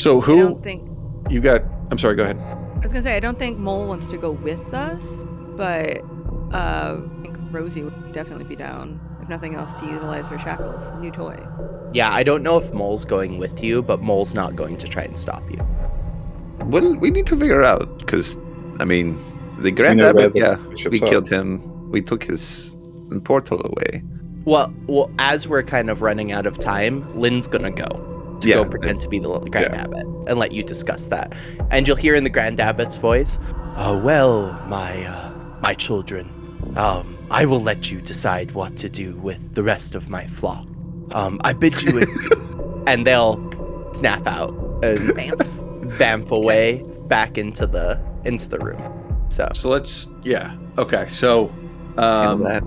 So 0.00 0.20
I 0.20 0.24
who 0.24 0.36
don't 0.48 0.62
think. 0.62 0.82
you 1.30 1.40
got? 1.40 1.62
I'm 1.90 1.98
sorry. 1.98 2.14
Go 2.14 2.22
ahead. 2.22 2.36
I 2.76 2.80
was 2.80 2.92
gonna 2.92 3.02
say 3.02 3.16
I 3.16 3.20
don't 3.20 3.38
think 3.38 3.58
Mole 3.58 3.86
wants 3.86 4.06
to 4.08 4.16
go 4.18 4.30
with 4.30 4.72
us, 4.74 5.02
but 5.56 5.98
uh, 6.52 7.00
I 7.00 7.22
think 7.22 7.36
Rosie 7.50 7.82
would 7.82 8.12
definitely 8.12 8.44
be 8.44 8.56
down. 8.56 9.00
If 9.22 9.28
nothing 9.28 9.54
else, 9.56 9.72
to 9.80 9.86
utilize 9.86 10.28
her 10.28 10.38
shackles, 10.38 10.82
new 11.00 11.10
toy. 11.10 11.36
yeah 11.92 12.12
i 12.12 12.22
don't 12.22 12.42
know 12.44 12.58
if 12.58 12.72
mole's 12.72 13.04
going 13.04 13.38
with 13.38 13.62
you 13.64 13.82
but 13.82 14.00
mole's 14.00 14.34
not 14.34 14.54
going 14.54 14.76
to 14.78 14.86
try 14.86 15.02
and 15.02 15.18
stop 15.18 15.42
you 15.50 15.58
Well, 16.66 16.94
we 16.94 17.10
need 17.10 17.26
to 17.26 17.36
figure 17.36 17.62
out 17.62 17.98
because, 17.98 18.36
I 18.78 18.84
mean, 18.84 19.18
the 19.58 19.70
Grand 19.72 19.98
know 19.98 20.12
where 20.12 20.26
Abbot, 20.26 20.36
yeah, 20.36 20.56
we 20.88 21.00
are. 21.02 21.06
killed 21.06 21.28
him. 21.28 21.90
We 21.90 22.02
took 22.02 22.22
his 22.22 22.76
portal 23.24 23.60
away. 23.64 24.02
well 24.44 24.72
well 24.86 25.10
as 25.18 25.48
we're 25.48 25.62
kind 25.64 25.90
of 25.90 26.02
running 26.02 26.30
out 26.30 26.46
of 26.46 26.58
time 26.58 26.94
lynn's 27.18 27.48
gonna 27.48 27.70
go 27.70 27.88
to 28.40 28.48
Yeah, 28.48 28.56
go 28.56 28.64
pretend 28.66 29.00
to 29.02 29.08
be 29.08 29.18
the 29.18 29.28
grand 29.38 29.72
yeah. 29.72 29.82
abbot 29.82 30.06
and 30.26 30.38
let 30.38 30.52
you 30.52 30.62
discuss 30.62 31.06
that 31.06 31.32
and 31.70 31.86
you'll 31.86 31.96
hear 31.96 32.14
in 32.14 32.24
the 32.24 32.30
grand 32.30 32.60
abbot's 32.60 32.96
voice 32.96 33.38
oh 33.76 33.98
well 34.02 34.52
my 34.68 35.04
uh, 35.06 35.32
my 35.60 35.74
children 35.74 36.30
um 36.76 37.16
i 37.30 37.44
will 37.44 37.60
let 37.60 37.90
you 37.90 38.00
decide 38.00 38.50
what 38.52 38.76
to 38.76 38.88
do 38.88 39.14
with 39.16 39.54
the 39.54 39.62
rest 39.62 39.94
of 39.94 40.08
my 40.10 40.26
flock 40.26 40.66
um 41.12 41.40
i 41.44 41.52
bid 41.52 41.80
you 41.82 41.98
adieu." 42.02 42.84
and 42.86 43.06
they'll 43.06 43.38
snap 43.92 44.26
out 44.26 44.50
and 44.82 45.14
Bam. 45.14 45.36
vamp 45.88 46.30
away 46.30 46.82
back 47.08 47.38
into 47.38 47.66
the 47.66 48.00
into 48.24 48.48
the 48.48 48.58
room 48.58 48.82
so 49.28 49.48
So 49.54 49.68
let's. 49.68 50.08
Yeah. 50.22 50.56
Okay. 50.78 51.06
So. 51.08 51.52
Um, 51.98 52.42
that. 52.44 52.62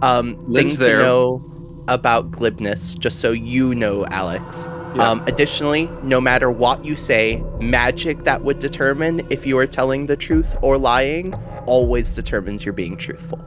Um, 0.00 0.36
Lynn's 0.46 0.76
thing 0.78 0.86
there. 0.86 0.98
to 0.98 1.02
know 1.04 1.42
about 1.88 2.30
glibness, 2.30 2.96
just 2.98 3.18
so 3.18 3.32
you 3.32 3.74
know, 3.74 4.06
Alex. 4.06 4.68
Yeah. 4.94 5.10
Um, 5.10 5.22
additionally, 5.26 5.88
no 6.02 6.20
matter 6.20 6.50
what 6.50 6.84
you 6.84 6.96
say, 6.96 7.42
magic 7.60 8.24
that 8.24 8.44
would 8.44 8.58
determine 8.58 9.26
if 9.30 9.46
you 9.46 9.58
are 9.58 9.66
telling 9.66 10.06
the 10.06 10.16
truth 10.16 10.56
or 10.62 10.78
lying 10.78 11.34
always 11.66 12.14
determines 12.14 12.64
you're 12.64 12.72
being 12.72 12.96
truthful. 12.96 13.44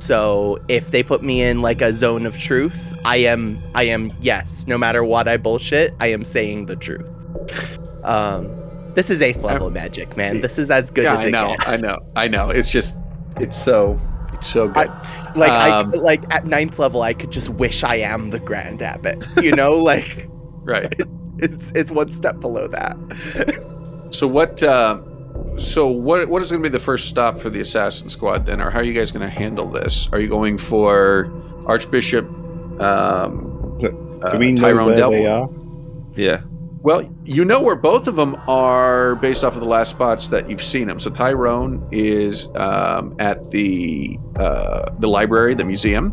So 0.00 0.58
if 0.68 0.90
they 0.90 1.02
put 1.02 1.22
me 1.22 1.42
in 1.42 1.62
like 1.62 1.80
a 1.80 1.94
zone 1.94 2.26
of 2.26 2.36
truth, 2.36 2.92
I 3.04 3.18
am, 3.18 3.58
I 3.74 3.84
am, 3.84 4.10
yes, 4.20 4.66
no 4.66 4.76
matter 4.76 5.04
what 5.04 5.28
I 5.28 5.36
bullshit, 5.36 5.94
I 6.00 6.08
am 6.08 6.24
saying 6.24 6.66
the 6.66 6.76
truth. 6.76 7.08
Um, 8.04 8.50
this 8.94 9.10
is 9.10 9.22
eighth 9.22 9.42
level 9.42 9.70
magic, 9.70 10.16
man. 10.16 10.40
This 10.40 10.58
is 10.58 10.70
as 10.70 10.90
good 10.90 11.04
yeah, 11.04 11.14
as 11.14 11.24
I 11.24 11.30
know. 11.30 11.48
gets. 11.56 11.68
I 11.68 11.76
know. 11.76 11.98
I 12.16 12.28
know. 12.28 12.50
It's 12.50 12.70
just. 12.70 12.96
It's 13.36 13.56
so. 13.56 13.98
It's 14.42 14.50
so 14.50 14.66
good. 14.66 14.90
Like 15.36 15.52
I 15.52 15.70
Um, 15.70 15.90
could- 15.92 16.00
like 16.00 16.22
at 16.34 16.46
ninth 16.46 16.80
level, 16.80 17.02
I 17.02 17.14
could 17.14 17.30
just 17.30 17.48
wish 17.48 17.84
I 17.84 17.96
am 17.96 18.30
the 18.30 18.40
Grand 18.40 18.82
Abbot. 18.82 19.22
You 19.40 19.52
know, 19.52 19.74
like 19.92 20.26
right. 20.64 20.92
it's 21.38 21.70
it's 21.76 21.90
one 21.92 22.10
step 22.10 22.40
below 22.40 22.66
that. 22.68 22.96
So 24.12 24.28
what? 24.28 24.62
Uh, 24.62 25.00
so 25.56 25.86
what? 25.88 26.28
What 26.28 26.42
is 26.42 26.50
going 26.50 26.62
to 26.62 26.68
be 26.68 26.72
the 26.72 26.84
first 26.84 27.08
stop 27.08 27.38
for 27.38 27.48
the 27.48 27.60
assassin 27.60 28.10
squad 28.10 28.44
then, 28.44 28.60
or 28.60 28.68
how 28.68 28.80
are 28.80 28.84
you 28.84 28.92
guys 28.92 29.10
going 29.10 29.22
to 29.26 29.34
handle 29.34 29.70
this? 29.70 30.06
Are 30.12 30.20
you 30.20 30.28
going 30.28 30.58
for 30.58 31.32
Archbishop 31.66 32.26
um, 32.78 33.78
uh, 34.22 34.32
Do 34.32 34.38
we 34.38 34.52
know 34.52 34.62
Tyrone 34.62 34.86
where 34.88 34.96
Devil? 34.96 35.10
they 35.12 35.26
are? 35.26 35.48
Yeah. 36.14 36.42
Well, 36.82 37.08
you 37.24 37.44
know 37.44 37.60
where 37.60 37.76
both 37.76 38.08
of 38.08 38.16
them 38.16 38.34
are 38.48 39.14
based 39.16 39.44
off 39.44 39.54
of 39.54 39.60
the 39.60 39.68
last 39.68 39.90
spots 39.90 40.28
that 40.28 40.50
you've 40.50 40.62
seen 40.62 40.88
them. 40.88 40.98
So 40.98 41.10
Tyrone 41.10 41.86
is 41.92 42.48
um, 42.56 43.14
at 43.20 43.50
the 43.52 44.18
uh, 44.36 44.90
the 44.98 45.06
library, 45.08 45.54
the 45.54 45.64
museum, 45.64 46.12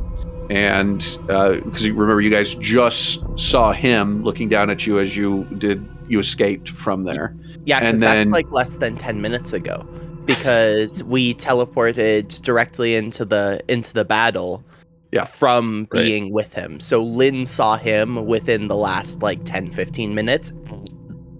and 0.51 0.99
because 1.25 1.83
you 1.85 1.95
remember, 1.95 2.21
you 2.21 2.29
guys 2.29 2.53
just 2.55 3.23
saw 3.39 3.71
him 3.71 4.21
looking 4.23 4.47
down 4.47 4.69
at 4.69 4.85
you 4.85 4.99
as 4.99 5.17
you 5.17 5.45
did 5.57 5.83
you 6.07 6.19
escaped 6.19 6.69
from 6.69 7.03
there. 7.03 7.35
Yeah, 7.65 7.77
And 7.79 7.87
because 7.87 7.99
then- 7.99 8.29
that's 8.29 8.33
like 8.33 8.51
less 8.51 8.75
than 8.75 8.95
ten 8.95 9.21
minutes 9.21 9.53
ago. 9.53 9.87
Because 10.25 11.03
we 11.05 11.33
teleported 11.33 12.43
directly 12.43 12.93
into 12.93 13.25
the 13.25 13.59
into 13.67 13.91
the 13.93 14.05
battle 14.05 14.63
Yeah. 15.11 15.23
from 15.23 15.87
Right. 15.91 16.03
being 16.03 16.31
with 16.31 16.53
him. 16.53 16.79
So 16.79 17.01
Lynn 17.03 17.45
saw 17.45 17.77
him 17.77 18.25
within 18.27 18.67
the 18.67 18.75
last 18.75 19.21
like 19.23 19.43
10, 19.45 19.71
15 19.71 20.13
minutes 20.13 20.53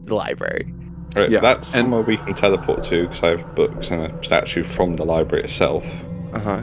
the 0.06 0.16
library. 0.16 0.74
Right, 1.16 1.30
Yeah, 1.30 1.40
that's 1.40 1.74
and- 1.76 1.84
somewhere 1.86 2.02
we 2.02 2.18
can 2.18 2.34
teleport 2.34 2.84
to 2.86 3.04
because 3.08 3.24
I 3.24 3.30
have 3.30 3.56
books 3.56 3.92
and 3.92 4.04
a 4.04 4.24
statue 4.24 4.64
from 4.64 4.94
the 4.94 5.06
library 5.06 5.44
itself. 5.44 5.86
Uh-huh. 6.34 6.62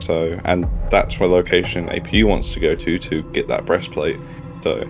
So, 0.00 0.38
and 0.44 0.68
that's 0.90 1.18
where 1.18 1.28
location 1.28 1.88
APU 1.88 2.24
wants 2.24 2.52
to 2.54 2.60
go 2.60 2.74
to 2.74 2.98
to 2.98 3.22
get 3.32 3.48
that 3.48 3.64
breastplate. 3.66 4.16
So, 4.62 4.82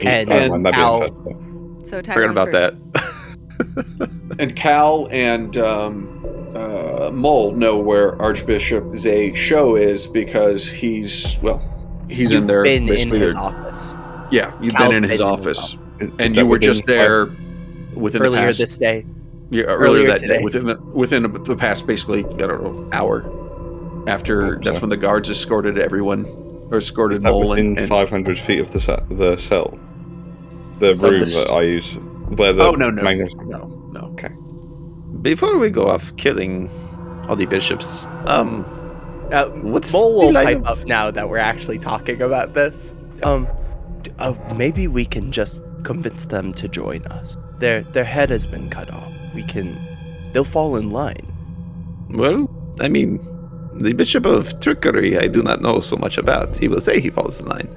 And- 0.00 0.30
I 0.30 0.36
and 0.36 0.48
find 0.50 0.66
that 0.66 0.72
being 0.74 0.84
Al- 0.84 1.00
the. 1.00 1.86
So 1.86 2.02
Forgot 2.02 2.30
about 2.30 2.50
first. 2.50 2.92
that. 2.92 4.10
And 4.38 4.54
Cal 4.54 5.08
and 5.10 5.56
um, 5.56 6.15
uh, 6.54 7.10
Mole 7.12 7.52
know 7.52 7.78
where 7.78 8.20
Archbishop 8.20 8.96
Zay 8.96 9.34
Show 9.34 9.76
is 9.76 10.06
because 10.06 10.66
he's 10.68 11.36
well, 11.42 11.60
he's 12.08 12.30
You've 12.30 12.42
in 12.42 12.46
there. 12.46 12.62
been 12.64 12.82
in 12.82 12.88
basically 12.88 13.18
his 13.20 13.34
office 13.34 13.94
Yeah, 14.30 14.52
you've 14.60 14.74
Cal's 14.74 14.88
been 14.94 15.04
in 15.04 15.10
his 15.10 15.18
been 15.18 15.28
in 15.28 15.38
his 15.38 15.40
office, 15.46 15.76
Is- 16.00 16.08
is 16.08 16.14
and 16.18 16.36
you 16.36 16.46
were 16.46 16.58
just 16.58 16.80
five- 16.82 16.86
there 16.86 17.26
within 17.94 18.22
earlier 18.22 18.40
the 18.42 18.46
past, 18.48 18.58
this 18.58 18.78
day. 18.78 19.04
yeah, 19.50 19.62
earlier, 19.64 19.78
earlier 20.04 20.06
that 20.08 20.20
day, 20.20 20.40
within 20.42 20.66
the 20.66 20.76
within 20.92 21.22
the 21.44 21.56
past 21.56 21.86
basically 21.86 22.24
I 22.24 22.28
don't 22.46 22.62
know 22.62 22.88
hour. 22.92 23.24
After 24.06 24.54
Oh, 24.56 24.58
that's 24.62 24.80
when 24.80 24.90
the 24.90 24.96
guards 24.96 25.28
escorted 25.30 25.78
everyone, 25.78 26.26
or 26.70 26.78
escorted 26.78 27.18
Is 27.18 27.24
that 27.24 27.30
Mole 27.30 27.48
within 27.50 27.66
and, 27.70 27.78
and 27.80 27.88
500 27.88 28.38
feet 28.38 28.60
of 28.60 28.70
the 28.70 29.02
the 29.10 29.36
cell? 29.36 29.76
The 30.78 30.94
the 30.94 31.10
room 31.10 31.22
s- 31.22 31.44
that 31.48 31.54
I 31.54 31.62
use, 31.62 31.90
where 32.36 32.52
the 32.52 32.62
oh 32.66 32.72
no 32.72 32.90
no 32.90 33.02
no 33.02 33.26
no 33.46 33.75
Before 35.26 35.58
we 35.58 35.70
go 35.70 35.88
off 35.90 36.16
killing 36.16 36.70
all 37.28 37.34
the 37.34 37.46
bishops, 37.46 38.06
um, 38.26 38.64
Uh, 39.32 39.46
What's 39.72 39.92
Mole 39.92 40.14
will 40.14 40.26
the 40.28 40.34
line 40.34 40.62
pipe 40.62 40.70
up 40.70 40.86
now 40.86 41.10
that 41.10 41.28
we're 41.28 41.42
actually 41.52 41.80
talking 41.80 42.22
about 42.22 42.54
this. 42.54 42.94
Um, 43.24 43.48
uh, 44.20 44.34
maybe 44.54 44.86
we 44.86 45.04
can 45.04 45.32
just 45.32 45.60
convince 45.82 46.26
them 46.26 46.52
to 46.52 46.68
join 46.68 47.02
us. 47.06 47.36
Their 47.58 47.82
their 47.82 48.04
head 48.04 48.30
has 48.30 48.46
been 48.46 48.70
cut 48.70 48.88
off. 48.92 49.10
We 49.34 49.42
can. 49.42 49.74
They'll 50.32 50.44
fall 50.44 50.76
in 50.76 50.92
line. 50.92 51.26
Well, 52.10 52.46
I 52.78 52.88
mean, 52.88 53.18
the 53.74 53.94
Bishop 53.94 54.26
of 54.26 54.60
Trickery, 54.60 55.18
I 55.18 55.26
do 55.26 55.42
not 55.42 55.60
know 55.60 55.80
so 55.80 55.96
much 55.96 56.18
about. 56.18 56.56
He 56.56 56.68
will 56.68 56.80
say 56.80 57.00
he 57.00 57.10
falls 57.10 57.40
in 57.40 57.46
line. 57.48 57.68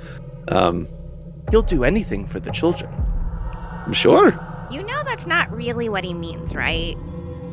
Um, 0.50 0.86
He'll 1.50 1.64
do 1.64 1.84
anything 1.84 2.28
for 2.28 2.40
the 2.40 2.52
children. 2.52 2.92
sure. 3.92 4.38
You 4.70 4.84
know 4.86 5.02
that's 5.04 5.26
not 5.26 5.50
really 5.50 5.90
what 5.90 6.04
he 6.04 6.14
means, 6.14 6.54
right? 6.54 6.96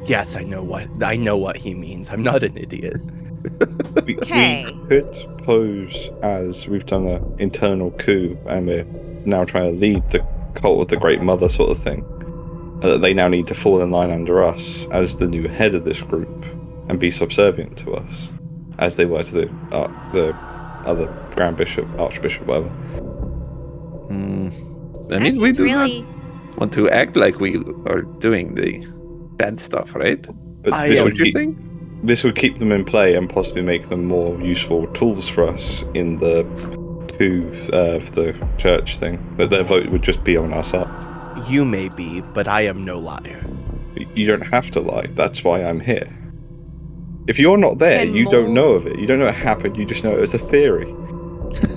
Yes, 0.06 0.36
I 0.36 0.42
know 0.42 0.62
what 0.62 0.88
I 1.02 1.16
know 1.16 1.36
what 1.36 1.56
he 1.56 1.74
means. 1.74 2.10
I'm 2.10 2.22
not 2.22 2.42
an 2.42 2.56
idiot. 2.56 2.96
We, 4.04 4.16
Okay. 4.18 4.64
we 4.64 4.88
could 4.88 5.12
pose 5.44 6.10
as 6.22 6.66
we've 6.68 6.86
done 6.86 7.06
an 7.06 7.36
internal 7.38 7.90
coup 7.92 8.36
and 8.46 8.66
we're 8.66 8.84
now 9.24 9.44
trying 9.44 9.72
to 9.74 9.78
lead 9.80 10.08
the 10.10 10.24
cult 10.54 10.80
of 10.82 10.88
the 10.88 10.96
Great 10.96 11.22
Mother 11.22 11.48
sort 11.48 11.70
of 11.70 11.78
thing. 11.78 12.04
And 12.82 12.82
that 12.82 12.98
they 13.00 13.14
now 13.14 13.28
need 13.28 13.46
to 13.48 13.54
fall 13.54 13.80
in 13.82 13.90
line 13.90 14.10
under 14.10 14.42
us 14.44 14.86
as 14.90 15.18
the 15.18 15.26
new 15.26 15.48
head 15.48 15.74
of 15.74 15.84
this 15.84 16.02
group 16.02 16.44
and 16.88 17.00
be 17.00 17.10
subservient 17.10 17.76
to 17.78 17.94
us, 17.94 18.28
as 18.78 18.96
they 18.96 19.06
were 19.06 19.22
to 19.24 19.32
the 19.32 19.48
uh, 19.72 19.88
the 20.12 20.34
other 20.86 21.06
Grand 21.34 21.56
Bishop, 21.56 21.86
Archbishop, 21.98 22.46
whatever. 22.46 22.68
Hmm. 24.08 24.48
I 24.48 25.08
That 25.08 25.22
mean, 25.22 25.40
we 25.40 25.52
do 25.52 25.64
really. 25.64 26.02
not 26.02 26.58
want 26.58 26.72
to 26.74 26.88
act 26.90 27.16
like 27.16 27.40
we 27.40 27.56
are 27.86 28.02
doing 28.20 28.54
the 28.54 28.86
bad 29.36 29.60
stuff, 29.60 29.94
right? 29.94 30.24
But 30.62 30.72
I, 30.72 30.88
this 30.88 30.98
um, 30.98 31.04
would 31.04 31.18
keep, 31.18 31.32
saying? 31.32 32.00
this 32.02 32.24
would 32.24 32.36
keep 32.36 32.58
them 32.58 32.72
in 32.72 32.84
play 32.84 33.14
and 33.14 33.28
possibly 33.28 33.62
make 33.62 33.88
them 33.88 34.04
more 34.06 34.40
useful 34.40 34.86
tools 34.88 35.28
for 35.28 35.44
us 35.44 35.84
in 35.94 36.16
the 36.16 36.44
coup 37.18 37.42
uh, 37.72 38.00
for 38.00 38.10
the 38.12 38.48
church 38.58 38.98
thing. 38.98 39.18
That 39.36 39.50
their 39.50 39.64
vote 39.64 39.86
would 39.88 40.02
just 40.02 40.24
be 40.24 40.36
on 40.36 40.52
our 40.52 40.64
side. 40.64 40.88
You 41.48 41.64
may 41.64 41.88
be, 41.90 42.22
but 42.34 42.48
I 42.48 42.62
am 42.62 42.84
no 42.84 42.98
liar. 42.98 43.44
You 44.14 44.26
don't 44.26 44.42
have 44.52 44.70
to 44.72 44.80
lie. 44.80 45.06
That's 45.14 45.44
why 45.44 45.62
I'm 45.64 45.80
here. 45.80 46.08
If 47.26 47.38
you're 47.38 47.58
not 47.58 47.78
there, 47.78 48.04
Can 48.04 48.14
you 48.14 48.24
Mole- 48.24 48.32
don't 48.32 48.54
know 48.54 48.72
of 48.72 48.86
it. 48.86 48.98
You 48.98 49.06
don't 49.06 49.18
know 49.18 49.26
it 49.26 49.34
happened. 49.34 49.76
You 49.76 49.84
just 49.84 50.04
know 50.04 50.12
it 50.12 50.20
was 50.20 50.34
a 50.34 50.38
theory. 50.38 50.86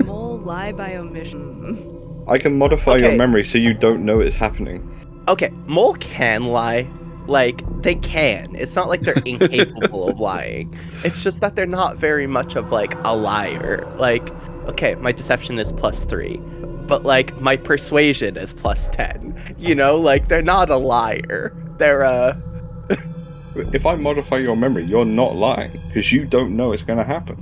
Mole 0.05 0.37
lie 0.37 0.71
by 0.71 0.95
omission. 0.95 2.25
I 2.27 2.37
can 2.37 2.57
modify 2.57 2.97
your 2.97 3.13
memory 3.13 3.43
so 3.43 3.57
you 3.57 3.73
don't 3.73 4.05
know 4.05 4.19
it's 4.19 4.35
happening. 4.35 4.85
Okay, 5.27 5.49
Mole 5.65 5.95
can 5.95 6.45
lie. 6.45 6.87
Like, 7.29 7.63
they 7.81 7.95
can. 7.95 8.55
It's 8.55 8.75
not 8.75 8.89
like 8.89 9.01
they're 9.01 9.13
incapable 9.25 10.09
of 10.09 10.19
lying. 10.19 10.77
It's 11.03 11.23
just 11.23 11.41
that 11.41 11.55
they're 11.55 11.65
not 11.65 11.97
very 11.97 12.27
much 12.27 12.55
of, 12.55 12.71
like, 12.71 12.95
a 13.05 13.15
liar. 13.15 13.89
Like, 13.95 14.27
okay, 14.67 14.95
my 14.95 15.11
deception 15.11 15.59
is 15.59 15.71
plus 15.71 16.03
three, 16.03 16.37
but, 16.87 17.03
like, 17.03 17.39
my 17.39 17.55
persuasion 17.55 18.35
is 18.35 18.51
plus 18.51 18.89
10. 18.89 19.55
You 19.59 19.75
know, 19.75 19.97
like, 19.97 20.27
they're 20.27 20.41
not 20.41 20.69
a 20.69 20.77
liar. 20.77 21.55
They're, 21.77 22.03
uh, 22.03 22.35
If 23.55 23.85
I 23.85 23.95
modify 23.95 24.37
your 24.37 24.55
memory, 24.55 24.85
you're 24.85 25.03
not 25.05 25.35
lying 25.35 25.71
because 25.87 26.11
you 26.11 26.25
don't 26.25 26.55
know 26.55 26.71
it's 26.71 26.83
going 26.83 26.99
to 26.99 27.03
happen. 27.03 27.35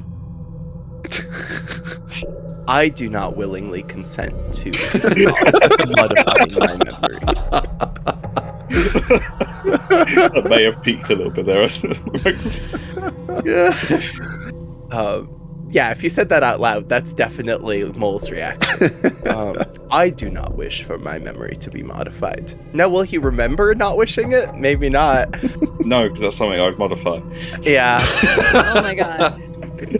I 2.68 2.90
do 2.90 3.10
not 3.10 3.38
willingly 3.38 3.84
consent 3.84 4.34
to 4.54 4.72
modifying 5.96 6.54
my 6.60 6.76
memory. 6.84 7.20
That 10.06 10.46
may 10.50 10.64
have 10.64 10.82
peaked 10.84 11.10
a 11.10 11.16
little 11.16 11.32
bit 11.32 11.46
there. 11.46 11.68
Um, 14.90 15.30
yeah, 15.70 15.92
if 15.92 16.02
you 16.02 16.10
said 16.10 16.30
that 16.30 16.44
out 16.44 16.62
loud, 16.62 16.88
that's 16.88 17.14
definitely 17.14 17.84
Mole's 17.94 18.32
reaction. 18.32 18.90
Um, 19.28 19.58
I 19.92 20.10
do 20.10 20.30
not 20.30 20.56
wish 20.56 20.84
for 20.84 20.98
my 20.98 21.20
memory 21.20 21.58
to 21.58 21.70
be 21.70 21.84
modified. 21.84 22.54
Now, 22.74 22.88
will 22.88 23.02
he 23.02 23.18
remember 23.18 23.76
not 23.76 23.98
wishing 23.98 24.32
it? 24.32 24.56
Maybe 24.56 24.90
not. 24.90 25.30
no, 25.82 26.04
because 26.08 26.22
that's 26.22 26.38
something 26.38 26.58
I'd 26.60 26.80
modify. 26.80 27.20
Yeah. 27.62 28.00
oh 28.02 28.82
my 28.82 28.96
god. 28.96 29.42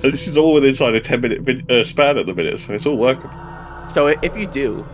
This 0.02 0.28
is 0.30 0.38
all 0.38 0.54
within 0.54 0.70
inside 0.70 0.96
a 0.96 1.02
10 1.02 1.22
minute 1.22 1.70
uh, 1.70 1.84
span 1.84 2.18
at 2.18 2.26
the 2.26 2.34
minute, 2.34 2.58
so 2.60 2.74
it's 2.74 2.86
all 2.86 2.98
workable. 2.98 3.36
So 3.90 4.08
if 4.08 4.36
you 4.38 4.48
do, 4.48 4.86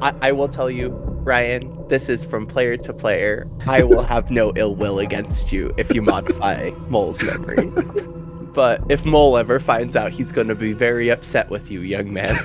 I, 0.00 0.14
I 0.22 0.32
will 0.32 0.48
tell 0.48 0.70
you, 0.70 0.88
Ryan, 1.24 1.88
this 1.88 2.08
is 2.10 2.22
from 2.24 2.46
player 2.46 2.76
to 2.76 2.92
player. 2.92 3.46
I 3.66 3.82
will 3.82 4.02
have 4.02 4.30
no 4.30 4.52
ill 4.56 4.76
will 4.76 4.98
against 4.98 5.52
you 5.52 5.74
if 5.78 5.94
you 5.94 6.02
modify 6.02 6.70
Mole's 6.88 7.22
memory. 7.22 7.70
But 8.54 8.82
if 8.88 9.04
Mole 9.04 9.36
ever 9.36 9.58
finds 9.58 9.96
out, 9.96 10.12
he's 10.12 10.30
going 10.30 10.46
to 10.46 10.54
be 10.54 10.72
very 10.74 11.08
upset 11.08 11.50
with 11.50 11.72
you, 11.72 11.80
young 11.80 12.12
man. 12.12 12.36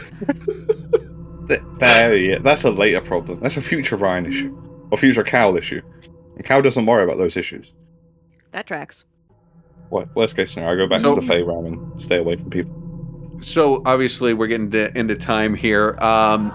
There, 1.80 2.18
yeah, 2.18 2.40
that's 2.40 2.64
a 2.64 2.72
later 2.72 3.00
problem. 3.00 3.40
That's 3.42 3.58
a 3.58 3.62
future 3.62 3.96
Ryan 3.96 4.26
issue. 4.26 4.88
Or 4.92 4.98
future 4.98 5.24
Cal 5.24 5.56
issue. 5.56 5.82
And 6.36 6.44
Cal 6.44 6.64
doesn't 6.64 6.86
worry 6.88 7.04
about 7.04 7.20
those 7.20 7.38
issues. 7.38 7.72
That 8.54 8.66
tracks. 8.66 9.06
What, 9.90 10.16
worst 10.16 10.36
case 10.36 10.52
scenario, 10.52 10.74
I 10.74 10.86
go 10.86 10.90
back 10.90 11.02
So- 11.02 11.14
to 11.14 11.22
the 11.22 11.28
Fey 11.28 11.44
realm 11.44 11.66
and 11.68 12.00
stay 12.00 12.18
away 12.18 12.36
from 12.38 12.50
people. 12.50 12.74
So 13.42 13.84
obviously 13.86 14.34
we're 14.34 14.48
getting 14.48 14.72
to, 14.72 14.98
into 14.98 15.16
time 15.16 15.54
here. 15.54 15.96
Um, 16.02 16.52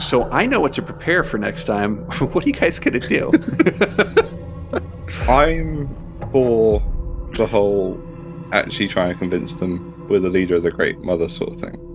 so 0.00 0.30
I 0.30 0.46
know 0.46 0.60
what 0.60 0.72
to 0.74 0.82
prepare 0.82 1.22
for 1.24 1.38
next 1.38 1.64
time. 1.64 1.98
what 2.32 2.44
are 2.44 2.48
you 2.48 2.54
guys 2.54 2.78
gonna 2.78 3.06
do? 3.06 3.30
I'm 5.28 5.88
for 6.32 6.82
the 7.34 7.46
whole 7.46 8.00
actually 8.52 8.88
trying 8.88 9.12
to 9.12 9.18
convince 9.18 9.54
them 9.60 10.08
we're 10.08 10.18
the 10.20 10.28
leader 10.28 10.56
of 10.56 10.62
the 10.62 10.70
Great 10.70 10.98
Mother 11.00 11.28
sort 11.28 11.50
of 11.50 11.56
thing. 11.56 11.86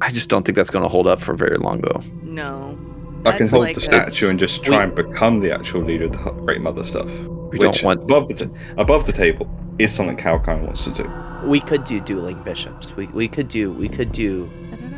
I 0.00 0.10
just 0.10 0.28
don't 0.28 0.44
think 0.44 0.56
that's 0.56 0.68
going 0.70 0.82
to 0.82 0.88
hold 0.88 1.06
up 1.06 1.20
for 1.20 1.32
very 1.34 1.56
long, 1.56 1.80
though. 1.80 2.02
No. 2.22 2.78
I 3.24 3.36
can 3.36 3.46
hold 3.48 3.62
like 3.64 3.76
the 3.76 3.80
a- 3.80 3.84
statue 3.84 4.28
and 4.28 4.38
just 4.38 4.60
we- 4.62 4.66
try 4.68 4.82
and 4.82 4.94
become 4.94 5.40
the 5.40 5.52
actual 5.54 5.80
leader 5.82 6.04
of 6.06 6.12
the 6.12 6.18
Great 6.18 6.60
Mother 6.60 6.84
stuff. 6.84 7.06
We 7.06 7.58
which 7.58 7.60
don't 7.60 7.82
want. 7.82 8.02
above 8.02 8.28
the 8.28 8.34
t- 8.34 8.50
above 8.78 9.06
the 9.06 9.12
table 9.12 9.48
is 9.78 9.94
something 9.94 10.16
Cal 10.16 10.38
kind 10.40 10.60
of 10.60 10.66
wants 10.66 10.84
to 10.84 10.90
do. 10.90 11.10
we 11.46 11.60
could 11.60 11.84
do 11.84 12.00
dueling 12.00 12.42
bishops. 12.42 12.94
We, 12.96 13.06
we 13.08 13.28
could 13.28 13.48
do 13.48 13.70
we 13.72 13.88
could 13.88 14.10
do 14.12 14.46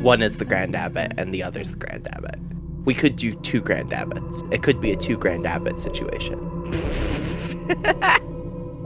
one 0.00 0.22
is 0.22 0.36
the 0.38 0.44
grand 0.44 0.74
abbot 0.76 1.12
and 1.18 1.32
the 1.34 1.42
other's 1.42 1.70
the 1.70 1.76
grand 1.76 2.06
abbot. 2.12 2.38
We 2.85 2.95
could 2.95 3.16
do 3.16 3.35
two 3.37 3.61
grand 3.61 3.93
abbots. 3.93 4.43
It 4.51 4.62
could 4.62 4.80
be 4.80 4.93
a 4.93 4.97
two 4.97 5.16
grand 5.16 5.47
abbot 5.47 5.80
situation. 5.80 6.39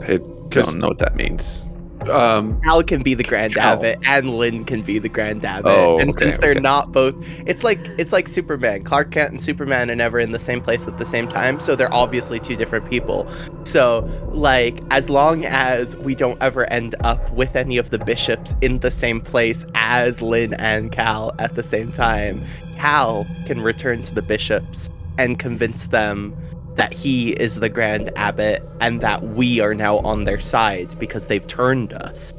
I 0.01 0.17
don't 0.49 0.75
know 0.75 0.87
what 0.87 0.99
that 0.99 1.15
means. 1.15 1.67
um, 2.09 2.61
Al 2.63 2.81
can 2.81 3.03
be 3.03 3.13
the 3.13 3.23
grand 3.23 3.55
Cal. 3.55 3.73
abbot 3.73 3.99
and 4.05 4.37
Lynn 4.37 4.63
can 4.63 4.81
be 4.81 4.99
the 4.99 5.09
grand 5.09 5.43
abbot. 5.43 5.69
Oh, 5.69 5.99
and 5.99 6.09
okay, 6.11 6.25
since 6.25 6.37
they're 6.37 6.51
okay. 6.51 6.59
not 6.61 6.93
both 6.93 7.13
it's 7.45 7.63
like 7.63 7.79
it's 7.97 8.13
like 8.13 8.29
Superman. 8.29 8.83
Clark 8.85 9.11
Kent 9.11 9.31
and 9.31 9.43
Superman 9.43 9.91
are 9.91 9.95
never 9.95 10.17
in 10.17 10.31
the 10.31 10.39
same 10.39 10.61
place 10.61 10.87
at 10.87 10.97
the 10.97 11.05
same 11.05 11.27
time, 11.27 11.59
so 11.59 11.75
they're 11.75 11.93
obviously 11.93 12.39
two 12.39 12.55
different 12.55 12.89
people. 12.89 13.29
So 13.65 14.09
like 14.31 14.79
as 14.91 15.09
long 15.09 15.43
as 15.45 15.97
we 15.97 16.15
don't 16.15 16.41
ever 16.41 16.65
end 16.71 16.95
up 17.01 17.29
with 17.33 17.57
any 17.57 17.77
of 17.77 17.89
the 17.89 17.99
bishops 17.99 18.55
in 18.61 18.79
the 18.79 18.91
same 18.91 19.19
place 19.19 19.65
as 19.75 20.21
Lynn 20.21 20.53
and 20.53 20.93
Cal 20.93 21.35
at 21.37 21.55
the 21.55 21.63
same 21.63 21.91
time, 21.91 22.41
Cal 22.79 23.27
can 23.45 23.61
return 23.61 24.03
to 24.03 24.15
the 24.15 24.21
bishops 24.21 24.89
and 25.17 25.37
convince 25.37 25.87
them 25.87 26.35
that 26.75 26.93
he 26.93 27.31
is 27.33 27.59
the 27.59 27.67
grand 27.67 28.09
abbot 28.15 28.61
and 28.79 29.01
that 29.01 29.21
we 29.21 29.59
are 29.59 29.73
now 29.73 29.97
on 29.99 30.23
their 30.23 30.39
side 30.39 30.97
because 30.97 31.27
they've 31.27 31.45
turned 31.45 31.91
us. 31.91 32.33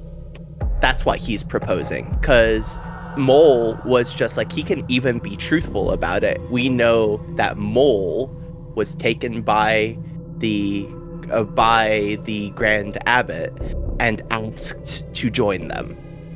That's 0.80 1.04
what 1.04 1.18
he's 1.18 1.42
proposing. 1.42 2.08
Because 2.18 2.78
Mole 3.18 3.78
was 3.84 4.14
just 4.14 4.38
like, 4.38 4.50
he 4.50 4.62
can 4.62 4.82
even 4.90 5.18
be 5.18 5.36
truthful 5.36 5.90
about 5.90 6.24
it. 6.24 6.40
We 6.50 6.70
know 6.70 7.22
that 7.36 7.58
Mole 7.58 8.28
was 8.74 8.94
taken 8.94 9.42
by 9.42 9.98
the 10.38 10.88
uh, 11.30 11.44
by 11.44 12.16
the 12.24 12.48
grand 12.50 12.96
abbot 13.06 13.52
and 14.00 14.22
asked 14.30 15.04
to 15.14 15.28
join 15.28 15.68
them. 15.68 15.94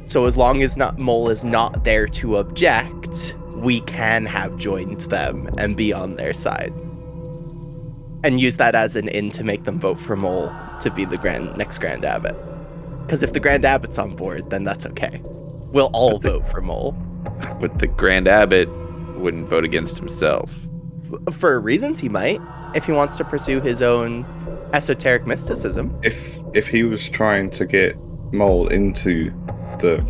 So 0.08 0.26
as 0.26 0.36
long 0.36 0.62
as 0.62 0.76
not 0.76 0.98
Mole 0.98 1.30
is 1.30 1.42
not 1.42 1.84
there 1.84 2.06
to 2.08 2.36
object, 2.36 3.34
we 3.56 3.80
can 3.82 4.26
have 4.26 4.56
joined 4.56 5.02
them 5.02 5.48
and 5.58 5.76
be 5.76 5.92
on 5.92 6.16
their 6.16 6.32
side 6.32 6.72
and 8.24 8.40
use 8.40 8.56
that 8.56 8.74
as 8.74 8.96
an 8.96 9.06
in 9.08 9.30
to 9.30 9.44
make 9.44 9.64
them 9.64 9.78
vote 9.78 10.00
for 10.00 10.16
Mole 10.16 10.50
to 10.80 10.90
be 10.90 11.04
the 11.04 11.18
grand 11.18 11.56
next 11.58 11.78
Grand 11.78 12.04
Abbot. 12.04 12.34
Because 13.02 13.22
if 13.22 13.34
the 13.34 13.40
Grand 13.40 13.66
Abbot's 13.66 13.98
on 13.98 14.16
board, 14.16 14.48
then 14.48 14.64
that's 14.64 14.86
okay. 14.86 15.20
We'll 15.72 15.90
all 15.92 16.18
vote 16.30 16.48
for 16.48 16.62
Mole 16.62 16.92
But 17.60 17.78
the 17.78 17.86
Grand 17.86 18.26
Abbot 18.26 18.68
wouldn't 19.16 19.48
vote 19.48 19.64
against 19.64 19.98
himself. 19.98 20.54
for 21.32 21.60
reasons 21.60 22.00
he 22.00 22.08
might, 22.08 22.40
if 22.74 22.86
he 22.86 22.92
wants 22.92 23.18
to 23.18 23.24
pursue 23.24 23.60
his 23.60 23.82
own 23.82 24.24
esoteric 24.72 25.26
mysticism. 25.26 25.96
If 26.02 26.38
if 26.54 26.68
he 26.68 26.82
was 26.82 27.08
trying 27.08 27.50
to 27.50 27.66
get 27.66 27.94
Mole 28.32 28.68
into 28.68 29.30
the 29.80 30.04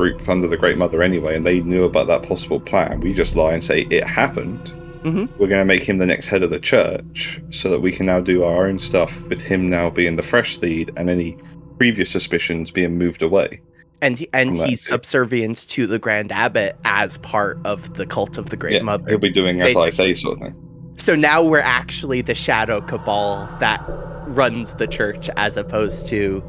group 0.00 0.26
under 0.30 0.48
the 0.48 0.56
Great 0.56 0.78
Mother 0.78 1.02
anyway, 1.02 1.36
and 1.36 1.44
they 1.44 1.60
knew 1.60 1.84
about 1.84 2.06
that 2.06 2.22
possible 2.22 2.58
plan, 2.58 3.00
we 3.00 3.12
just 3.12 3.36
lie 3.36 3.52
and 3.52 3.62
say 3.62 3.82
it 3.90 4.02
happened. 4.02 4.72
Mhm. 5.02 5.28
We're 5.38 5.46
going 5.46 5.60
to 5.60 5.66
make 5.66 5.84
him 5.84 5.98
the 5.98 6.06
next 6.06 6.24
head 6.26 6.42
of 6.42 6.48
the 6.48 6.58
church, 6.58 7.38
so 7.50 7.68
that 7.68 7.80
we 7.80 7.92
can 7.92 8.06
now 8.06 8.18
do 8.20 8.42
our 8.42 8.66
own 8.66 8.78
stuff 8.78 9.22
with 9.28 9.42
him 9.42 9.68
now 9.68 9.90
being 9.90 10.16
the 10.16 10.22
fresh 10.22 10.56
lead 10.58 10.90
and 10.96 11.10
any 11.10 11.36
previous 11.76 12.10
suspicions 12.10 12.70
being 12.70 12.96
moved 12.96 13.20
away. 13.20 13.60
And 14.00 14.26
and 14.32 14.56
he's 14.56 14.82
subservient 14.86 15.68
to 15.68 15.86
the 15.86 15.98
Grand 15.98 16.32
Abbot 16.32 16.78
as 16.86 17.18
part 17.18 17.58
of 17.66 17.94
the 17.98 18.06
cult 18.06 18.38
of 18.38 18.48
the 18.48 18.56
Great 18.56 18.76
Yeah, 18.76 18.82
Mother. 18.82 19.10
he'll 19.10 19.18
be 19.18 19.28
doing 19.28 19.60
as 19.60 19.76
I 19.76 19.90
say, 19.90 20.14
sort 20.14 20.36
of 20.36 20.40
thing. 20.44 20.54
So 20.96 21.14
now 21.14 21.44
we're 21.44 21.58
actually 21.60 22.22
the 22.22 22.34
shadow 22.34 22.80
cabal 22.80 23.46
that 23.60 23.82
runs 24.28 24.74
the 24.74 24.86
church 24.86 25.28
as 25.36 25.58
opposed 25.58 26.06
to 26.06 26.42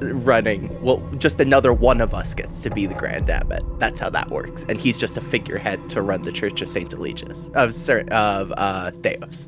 running. 0.00 0.80
Well, 0.82 0.98
just 1.18 1.40
another 1.40 1.72
one 1.72 2.00
of 2.00 2.14
us 2.14 2.34
gets 2.34 2.60
to 2.60 2.70
be 2.70 2.86
the 2.86 2.94
Grand 2.94 3.28
Abbot. 3.30 3.62
That's 3.78 3.98
how 4.00 4.10
that 4.10 4.30
works. 4.30 4.64
And 4.68 4.80
he's 4.80 4.98
just 4.98 5.16
a 5.16 5.20
figurehead 5.20 5.88
to 5.90 6.02
run 6.02 6.22
the 6.22 6.32
Church 6.32 6.60
of 6.62 6.68
Saint 6.68 6.92
Eligius 6.92 7.50
of 7.54 7.74
Sir 7.74 8.00
of 8.10 8.52
uh 8.56 8.90
Theos. 8.92 9.46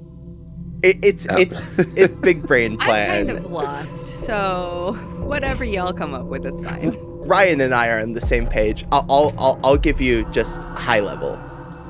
It, 0.82 1.02
it's 1.04 1.26
Oh. 1.30 1.36
it's 1.36 1.78
it's 1.96 2.14
big 2.16 2.46
brain 2.46 2.76
plan. 2.78 3.10
I'm 3.10 3.24
plan. 3.26 3.36
kind 3.36 3.46
of 3.46 3.52
lost, 3.52 4.24
so 4.26 4.92
whatever 5.18 5.64
y'all 5.64 5.92
come 5.92 6.14
up 6.14 6.26
with 6.26 6.44
is 6.46 6.60
fine. 6.60 6.96
Ryan 7.24 7.62
and 7.62 7.74
I 7.74 7.88
are 7.88 8.00
on 8.00 8.12
the 8.12 8.20
same 8.20 8.46
page. 8.46 8.84
I'll, 8.92 9.06
I'll, 9.08 9.34
I'll, 9.38 9.60
I'll 9.64 9.76
give 9.78 9.98
you 9.98 10.24
just 10.30 10.62
high 10.62 11.00
level. 11.00 11.40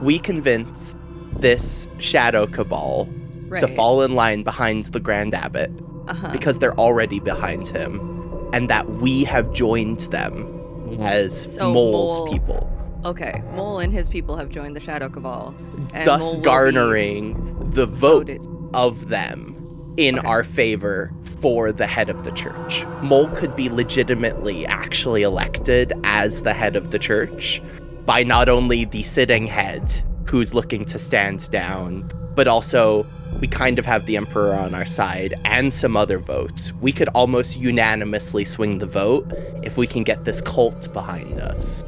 We 0.00 0.20
convince 0.20 0.94
this 1.38 1.88
shadow 1.98 2.46
cabal 2.46 3.08
Right. 3.48 3.60
to 3.60 3.68
fall 3.68 4.02
in 4.02 4.14
line 4.14 4.42
behind 4.42 4.86
the 4.86 5.00
Grand 5.00 5.34
Abbot 5.34 5.70
Uh-huh. 6.08 6.28
because 6.32 6.58
they're 6.60 6.76
already 6.78 7.18
behind 7.20 7.68
him, 7.68 8.13
and 8.54 8.70
that 8.70 8.88
we 8.88 9.24
have 9.24 9.52
joined 9.52 10.00
them 10.12 10.44
mm-hmm. 10.44 11.02
as 11.02 11.42
So 11.56 11.72
Mole's 11.72 12.18
Mole- 12.20 12.28
people, 12.32 12.70
Okay, 13.04 13.42
Mole 13.54 13.80
and 13.80 13.92
his 13.92 14.08
people 14.08 14.36
have 14.36 14.48
joined 14.48 14.74
the 14.76 14.80
Shadow 14.80 15.08
Cabal, 15.10 15.54
and 15.92 16.06
thus 16.08 16.34
Mole 16.34 16.42
garnering 16.42 17.70
the 17.70 17.84
vote 17.84 18.28
voted. 18.28 18.46
of 18.72 19.08
them 19.08 19.54
in 19.98 20.18
Okay. 20.20 20.26
our 20.26 20.42
favor 20.44 21.12
for 21.40 21.70
the 21.72 21.86
head 21.86 22.08
of 22.08 22.24
the 22.24 22.30
church. 22.30 22.86
Mole 23.02 23.28
could 23.28 23.54
be 23.56 23.68
legitimately 23.68 24.64
actually 24.66 25.22
elected 25.22 25.92
as 26.04 26.42
the 26.42 26.54
head 26.54 26.76
of 26.76 26.92
the 26.92 26.98
church 26.98 27.60
by 28.06 28.22
not 28.22 28.48
only 28.48 28.84
the 28.86 29.02
sitting 29.02 29.46
head 29.46 29.92
who's 30.26 30.54
looking 30.54 30.84
to 30.86 30.98
stand 30.98 31.50
down, 31.50 32.08
but 32.34 32.48
also 32.48 33.04
we 33.44 33.48
kind 33.48 33.78
of 33.78 33.84
have 33.84 34.06
the 34.06 34.16
emperor 34.16 34.54
on 34.54 34.74
our 34.74 34.86
side 34.86 35.34
and 35.44 35.74
some 35.74 35.98
other 35.98 36.18
votes. 36.18 36.72
We 36.80 36.92
could 36.92 37.08
almost 37.08 37.58
unanimously 37.58 38.46
swing 38.46 38.78
the 38.78 38.86
vote 38.86 39.30
if 39.62 39.76
we 39.76 39.86
can 39.86 40.02
get 40.02 40.24
this 40.24 40.40
cult 40.40 40.90
behind 40.94 41.38
us. 41.38 41.84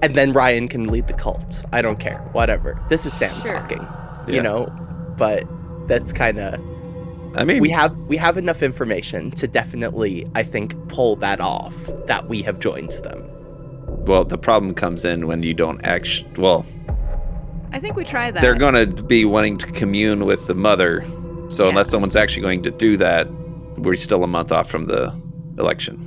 And 0.00 0.14
then 0.14 0.32
Ryan 0.32 0.68
can 0.68 0.88
lead 0.88 1.06
the 1.06 1.12
cult. 1.12 1.62
I 1.70 1.82
don't 1.82 2.00
care. 2.00 2.20
Whatever. 2.32 2.80
This 2.88 3.04
is 3.04 3.12
Sam 3.12 3.38
Sure. 3.42 3.52
talking. 3.52 3.82
Yeah. 4.26 4.36
You 4.36 4.42
know, 4.42 4.72
but 5.18 5.44
that's 5.86 6.14
kind 6.14 6.38
of 6.38 6.54
I 7.36 7.44
mean, 7.44 7.60
we 7.60 7.68
have 7.68 7.94
we 8.08 8.16
have 8.16 8.38
enough 8.38 8.62
information 8.62 9.32
to 9.32 9.46
definitely 9.46 10.26
I 10.34 10.44
think 10.44 10.74
pull 10.88 11.16
that 11.16 11.42
off 11.42 11.74
that 12.06 12.26
we 12.26 12.40
have 12.40 12.58
joined 12.58 12.92
them. 13.02 13.22
well, 14.06 14.24
the 14.24 14.38
problem 14.38 14.72
comes 14.74 15.04
in 15.04 15.26
when 15.26 15.42
you 15.42 15.52
don't 15.52 15.84
actually. 15.84 16.30
Well, 16.38 16.64
I 17.72 17.78
think 17.80 17.96
we 17.96 18.04
try 18.04 18.30
that. 18.30 18.40
they're 18.42 18.54
going 18.54 18.74
to 18.74 19.02
be 19.02 19.24
wanting 19.24 19.58
to 19.58 19.66
commune 19.66 20.24
with 20.26 20.46
the 20.46 20.54
mother. 20.54 21.04
So 21.48 21.64
Yeah. 21.64 21.70
unless 21.70 21.88
someone's 21.90 22.16
actually 22.16 22.42
going 22.42 22.62
to 22.62 22.70
do 22.70 22.96
that, 22.96 23.28
we're 23.76 23.96
still 23.96 24.22
a 24.24 24.26
month 24.26 24.52
off 24.52 24.70
from 24.70 24.86
the 24.86 25.12
election. 25.58 25.98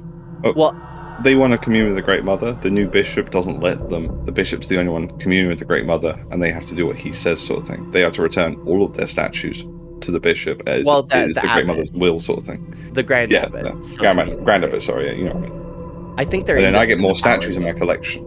Oh. 0.44 0.54
Well, 0.56 0.76
They 1.24 1.36
want 1.36 1.52
to 1.54 1.60
commune 1.60 1.86
with 1.88 1.96
the 1.96 2.02
Great 2.02 2.24
Mother. 2.24 2.54
The 2.54 2.72
new 2.72 2.88
bishop 2.88 3.30
doesn't 3.30 3.60
let 3.62 3.90
them. 3.90 4.26
The 4.26 4.32
bishop's 4.32 4.68
the 4.68 4.78
only 4.80 4.92
one 4.92 5.08
communing 5.20 5.48
with 5.48 5.60
the 5.60 5.66
Great 5.66 5.86
Mother, 5.86 6.18
and 6.32 6.42
they 6.42 6.52
have 6.52 6.66
to 6.66 6.76
do 6.76 6.88
what 6.88 6.96
he 6.96 7.14
says, 7.14 7.40
sort 7.40 7.62
of 7.62 7.68
thing. 7.68 7.90
They 7.92 8.02
have 8.02 8.14
to 8.14 8.22
return 8.24 8.56
all 8.66 8.84
of 8.84 8.96
their 8.96 9.06
statues 9.08 9.64
to 10.02 10.12
the 10.12 10.20
bishop 10.20 10.64
as 10.68 10.86
Well, 10.86 11.04
the- 11.04 11.28
the 11.34 11.40
the, 11.42 11.48
Great. 11.54 11.66
Mother's 11.68 11.92
will, 11.94 12.20
sort 12.20 12.40
of 12.40 12.46
thing. 12.46 12.76
the 12.94 13.04
Grand 13.04 13.32
Yeah, 13.32 13.44
Abbot. 13.46 13.64
yeah. 13.66 13.82
still 13.82 14.14
Grand. 14.14 14.44
Grand 14.44 14.64
Abbot, 14.66 14.82
sorry, 14.82 15.06
yeah, 15.06 15.14
you 15.14 15.24
know 15.26 15.34
what 15.36 15.44
I 15.50 15.50
mean. 15.54 16.14
I 16.18 16.26
think 16.26 16.46
they're. 16.48 16.58
And 16.58 16.66
then 16.66 16.76
I 16.76 16.86
get 16.88 16.98
more 17.00 17.12
indisputably 17.12 17.42
statues 17.54 17.58
in 17.58 17.64
my 17.64 17.72
collection. 17.74 18.24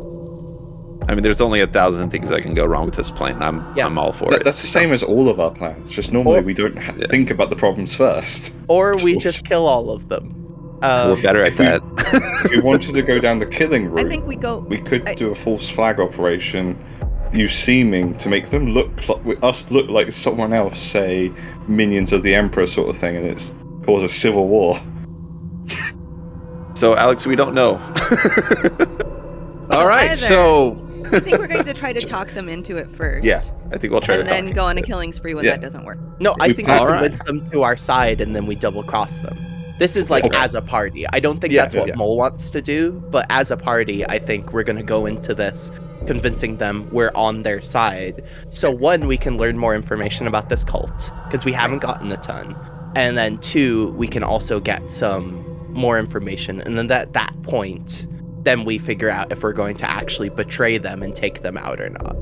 I 1.09 1.15
mean, 1.15 1.23
there's 1.23 1.41
only 1.41 1.61
a 1.61 1.67
thousand 1.69 2.11
things 2.11 2.29
that 2.31 2.43
can 2.43 2.55
go 2.55 2.65
wrong 2.65 2.85
with 2.87 2.97
this 2.97 3.11
plan. 3.11 3.41
I'm 3.43 3.65
Yeah. 3.77 3.87
I'm 3.87 3.97
all 3.99 4.13
for 4.13 4.29
That- 4.31 4.41
it. 4.41 4.45
that's 4.45 4.61
the 4.61 4.67
same 4.67 4.93
as 4.93 5.03
all 5.03 5.29
of 5.29 5.39
our 5.39 5.51
plans. 5.53 5.91
Just 5.91 6.13
normally 6.13 6.39
Or- 6.39 6.43
we 6.43 6.53
don't 6.55 6.77
ha- 6.77 6.93
Yeah. 6.99 7.07
think 7.09 7.31
about 7.31 7.51
the 7.51 7.57
problems 7.57 7.95
first. 7.95 8.53
Or 8.69 8.97
we 8.97 9.17
just 9.17 9.45
kill 9.49 9.67
all 9.69 9.91
of 9.91 10.09
them. 10.09 10.35
Um, 10.83 11.11
We're 11.11 11.23
better 11.23 11.43
at 11.43 11.49
if 11.49 11.59
we- 11.59 11.65
that. 11.65 11.83
if 12.45 12.51
we 12.51 12.61
wanted 12.61 12.95
to 12.95 13.03
go 13.03 13.19
down 13.19 13.39
the 13.39 13.47
killing 13.47 13.91
route, 13.91 14.05
I 14.07 14.09
think 14.09 14.27
we 14.27 14.37
go. 14.37 14.65
we 14.69 14.79
could 14.79 15.09
I- 15.09 15.15
do 15.15 15.31
a 15.31 15.35
false 15.35 15.69
flag 15.69 16.01
operation, 16.01 16.77
use 17.33 17.55
seeming 17.55 18.15
to 18.17 18.29
make 18.29 18.51
them 18.51 18.67
look 18.75 18.91
like 19.09 19.39
us 19.43 19.65
look 19.71 19.89
like 19.89 20.11
someone 20.13 20.53
else, 20.53 20.79
say 20.81 21.31
minions 21.69 22.13
of 22.13 22.23
the 22.23 22.35
emperor 22.35 22.67
sort 22.67 22.89
of 22.89 22.97
thing, 22.97 23.17
and 23.17 23.25
it's 23.27 23.55
cause 23.87 24.03
a 24.03 24.09
civil 24.09 24.49
war. 24.49 24.79
so, 26.75 26.95
Alex, 26.97 27.27
we 27.27 27.37
don't 27.37 27.55
know. 27.55 27.81
All 29.71 29.87
right, 29.87 30.17
so 30.17 30.77
I 31.13 31.21
think 31.21 31.39
we're 31.39 31.47
going 31.47 31.65
to 31.65 31.75
try 31.75 31.93
to 31.93 32.01
talk 32.01 32.29
them 32.31 32.49
into 32.49 32.77
it 32.77 32.89
first. 32.89 33.25
yeah, 33.25 33.43
I 33.73 33.79
think 33.79 33.93
we'll 33.93 34.01
try 34.01 34.17
And 34.17 34.29
to 34.29 34.35
And 34.35 34.49
then 34.49 34.55
go 34.55 34.65
on 34.65 34.79
a 34.79 34.83
killing 34.83 35.13
spree 35.13 35.35
when 35.35 35.45
Yeah. 35.45 35.53
that 35.53 35.61
doesn't 35.61 35.85
work. 35.85 35.99
No, 36.21 36.35
I 36.41 36.49
We 36.49 36.53
think 36.55 36.69
we 36.69 36.75
Alright. 36.75 37.01
convince 37.01 37.21
them 37.23 37.49
to 37.51 37.63
our 37.63 37.77
side 37.77 38.21
and 38.21 38.35
then 38.35 38.47
we 38.47 38.55
double 38.55 38.83
cross 38.83 39.19
them. 39.19 39.37
This 39.79 39.95
is 39.97 40.09
like 40.11 40.25
Okay. 40.25 40.37
as 40.39 40.55
a 40.55 40.63
party. 40.63 41.05
I 41.13 41.21
don't 41.21 41.39
think 41.41 41.53
Yeah, 41.53 41.63
that's 41.63 41.75
what 41.75 41.89
yeah. 41.89 41.97
Mole 41.97 42.17
wants 42.17 42.51
to 42.51 42.63
do, 42.63 43.03
but 43.11 43.27
as 43.31 43.51
a 43.51 43.57
party, 43.57 44.07
I 44.07 44.19
think 44.19 44.53
we're 44.53 44.63
gonna 44.65 44.83
go 44.83 45.07
into 45.07 45.35
this 45.35 45.71
convincing 46.07 46.57
them 46.57 46.89
we're 46.93 47.11
on 47.15 47.43
their 47.43 47.61
side. 47.61 48.23
So 48.55 48.71
one, 48.71 49.07
we 49.07 49.17
can 49.17 49.37
learn 49.39 49.59
more 49.59 49.75
information 49.75 50.27
about 50.27 50.49
this 50.49 50.63
cult 50.65 51.11
because 51.27 51.45
we 51.45 51.53
haven't 51.53 51.81
gotten 51.81 52.11
a 52.13 52.17
ton, 52.17 52.55
and 52.95 53.19
then 53.19 53.39
two, 53.39 53.89
we 53.97 54.07
can 54.07 54.23
also 54.23 54.61
get 54.61 54.91
some 54.91 55.45
more 55.73 55.99
information, 55.99 56.61
and 56.63 56.79
then 56.79 56.91
at 56.91 57.13
that 57.13 57.35
point, 57.43 58.07
then 58.47 58.65
we 58.65 58.79
figure 58.79 59.11
out 59.11 59.31
if 59.33 59.43
we're 59.43 59.53
going 59.53 59.77
to 59.77 59.91
actually 59.91 60.31
betray 60.31 60.79
them 60.79 61.03
and 61.03 61.15
take 61.15 61.43
them 61.43 61.57
out 61.59 61.81
or 61.81 61.91
not. 61.91 62.17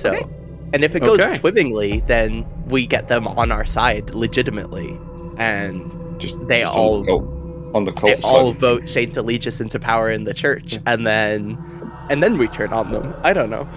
So. 0.00 0.14
Okay. 0.14 0.24
And 0.72 0.82
if 0.82 0.96
it 0.96 1.00
goes 1.00 1.20
Okay. 1.20 1.38
swimmingly, 1.38 2.00
then 2.06 2.44
we 2.66 2.86
get 2.88 3.06
them 3.06 3.28
on 3.28 3.52
our 3.52 3.64
side 3.64 4.10
legitimately, 4.10 4.98
and 5.38 5.80
Just 6.18 6.34
They 6.48 6.60
just 6.62 6.72
all- 6.72 6.96
on 6.96 7.04
the 7.04 7.12
cult, 7.12 7.74
on 7.74 7.84
the 7.84 7.90
they 7.92 7.96
cult 8.14 8.24
all 8.24 8.52
vote 8.52 8.88
Saint 8.88 9.14
Eligius 9.16 9.60
into 9.60 9.78
power 9.78 10.10
in 10.10 10.24
the 10.24 10.32
church, 10.32 10.78
and 10.86 11.06
then 11.06 11.58
and 12.08 12.22
then 12.22 12.38
we 12.38 12.48
turn 12.48 12.72
on 12.72 12.90
them. 12.90 13.14
I 13.22 13.32
don't 13.34 13.50
know. 13.50 13.68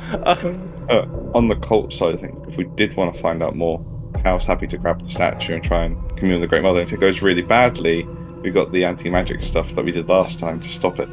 Uh, 0.90 1.06
on 1.36 1.48
the 1.50 1.56
cult 1.58 1.92
side 1.94 2.14
of 2.16 2.22
things, 2.22 2.38
if 2.48 2.58
we 2.58 2.64
did 2.76 2.96
want 2.96 3.14
to 3.14 3.22
find 3.22 3.44
out 3.44 3.56
more, 3.56 3.80
Hal's 4.24 4.46
happy 4.46 4.68
to 4.68 4.78
grab 4.78 5.02
the 5.04 5.10
statue 5.10 5.54
and 5.54 5.64
try 5.64 5.84
and 5.84 5.96
commune 6.18 6.40
with 6.40 6.42
the 6.42 6.48
Great 6.48 6.64
Mother. 6.64 6.82
If 6.82 6.92
it 6.94 7.00
goes 7.00 7.22
really 7.22 7.42
badly, 7.44 8.08
we 8.42 8.50
got 8.52 8.72
the 8.72 8.86
anti-magic 8.86 9.44
stuff 9.44 9.76
that 9.76 9.84
we 9.86 9.92
did 9.92 10.08
last 10.10 10.40
time 10.40 10.60
to 10.62 10.68
stop 10.68 11.00
it. 11.00 11.10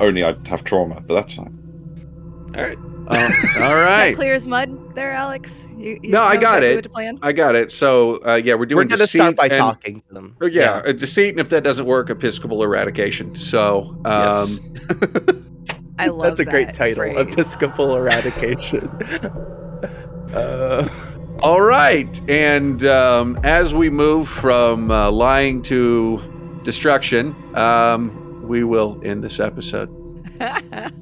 Only 0.00 0.22
I'd 0.24 0.46
have 0.48 0.64
trauma, 0.64 1.00
but 1.00 1.14
that's 1.14 1.34
fine. 1.34 1.52
All 2.56 2.62
right. 2.62 2.76
um, 2.76 2.82
all 3.08 3.74
That 3.74 4.14
clear 4.14 4.34
as 4.34 4.46
mud 4.46 4.94
there, 4.94 5.12
Alex? 5.12 5.68
You, 5.76 6.00
you 6.02 6.10
No, 6.10 6.22
I 6.22 6.36
got 6.36 6.62
it. 6.62 6.90
plan? 6.90 7.18
I 7.22 7.32
got 7.32 7.54
it. 7.54 7.70
So 7.70 8.16
uh, 8.26 8.34
yeah, 8.42 8.54
we're 8.54 8.66
doing. 8.66 8.78
We're 8.78 8.84
gonna 8.84 8.96
deceit 8.98 9.18
start 9.18 9.36
by 9.36 9.46
and, 9.48 9.58
talking 9.58 10.00
to 10.08 10.14
them. 10.14 10.36
uh, 10.40 10.46
yeah, 10.46 10.80
a 10.84 10.92
deceit, 10.92 11.30
and 11.30 11.40
if 11.40 11.48
that 11.50 11.62
doesn't 11.64 11.84
work, 11.86 12.08
episcopal 12.10 12.62
eradication. 12.62 13.34
So 13.36 13.96
um, 14.04 14.48
Yes. 14.48 14.60
I 15.98 16.08
love 16.08 16.18
that. 16.22 16.28
that's 16.36 16.40
a 16.40 16.44
great 16.44 16.72
title, 16.72 17.04
phrase. 17.04 17.16
Episcopal 17.18 17.94
Eradication. 17.96 18.86
uh, 20.34 20.88
All 21.42 21.60
right, 21.62 22.20
and 22.30 22.84
um, 22.84 23.38
as 23.44 23.72
we 23.74 23.88
move 23.90 24.28
from 24.28 24.90
uh, 24.90 25.10
lying 25.10 25.62
to 25.62 26.60
destruction, 26.64 27.34
um, 27.56 28.25
we 28.46 28.64
will 28.64 29.00
end 29.04 29.22
this 29.22 29.40
episode. 29.40 29.90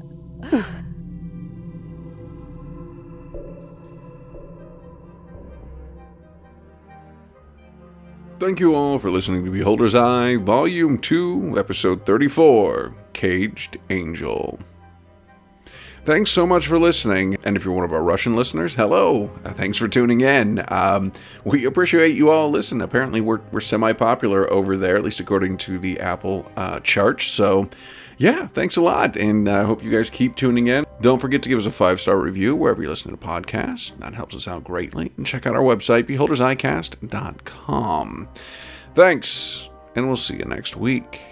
Thank 8.41 8.61
you 8.61 8.75
all 8.75 8.99
for 8.99 9.11
listening 9.11 9.45
to 9.45 9.51
Beholder's 9.51 9.95
Eye, 9.95 10.37
Volume 10.37 10.99
2, 10.99 11.55
Episode 11.57 12.05
34 12.05 12.95
Caged 13.13 13.79
Angel. 13.91 14.59
Thanks 16.05 16.31
so 16.31 16.47
much 16.47 16.67
for 16.67 16.79
listening. 16.79 17.39
And 17.45 17.57
if 17.57 17.65
you're 17.65 17.73
one 17.73 17.85
of 17.85 17.93
our 17.95 18.03
Russian 18.03 18.37
listeners, 18.37 18.75
hello. 18.75 19.31
Uh, 19.43 19.55
Thanks 19.55 19.79
for 19.79 19.89
tuning 19.89 20.21
in. 20.21 20.63
Um, 20.69 21.13
we 21.45 21.65
appreciate 21.65 22.15
you 22.15 22.29
all 22.31 22.51
listening. 22.51 22.83
Apparently, 22.83 23.23
we're, 23.23 23.41
we're 23.51 23.61
semi 23.61 23.95
popular 23.95 24.53
over 24.53 24.77
there, 24.77 24.99
at 24.99 25.03
least 25.03 25.19
according 25.19 25.57
to 25.59 25.79
the 25.79 25.99
Apple 26.01 26.47
uh, 26.59 26.81
charts. 26.81 27.25
So, 27.29 27.71
yeah, 28.19 28.47
thanks 28.47 28.77
a 28.77 28.83
lot. 28.83 29.17
And 29.17 29.49
I 29.49 29.65
hope 29.65 29.83
you 29.83 29.91
guys 29.91 30.11
keep 30.11 30.37
tuning 30.37 30.67
in. 30.67 30.85
Don't 31.01 31.21
forget 31.21 31.43
to 31.43 31.49
give 31.49 31.59
us 31.59 31.65
a 31.65 31.71
five 31.71 32.03
star 32.03 32.19
review 32.19 32.55
wherever 32.55 32.83
you 32.83 32.91
listen 32.91 33.11
to 33.11 33.17
podcasts. 33.17 33.99
That 34.01 34.15
helps 34.15 34.37
us 34.37 34.47
out 34.47 34.63
greatly. 34.63 35.11
And 35.17 35.25
check 35.25 35.47
out 35.47 35.57
our 35.57 35.63
website, 35.63 36.03
beholdersicast.com. 36.03 38.29
Thanks, 38.95 39.71
and 39.97 40.07
we'll 40.07 40.17
see 40.17 40.37
you 40.37 40.45
next 40.45 40.77
week. 40.77 41.23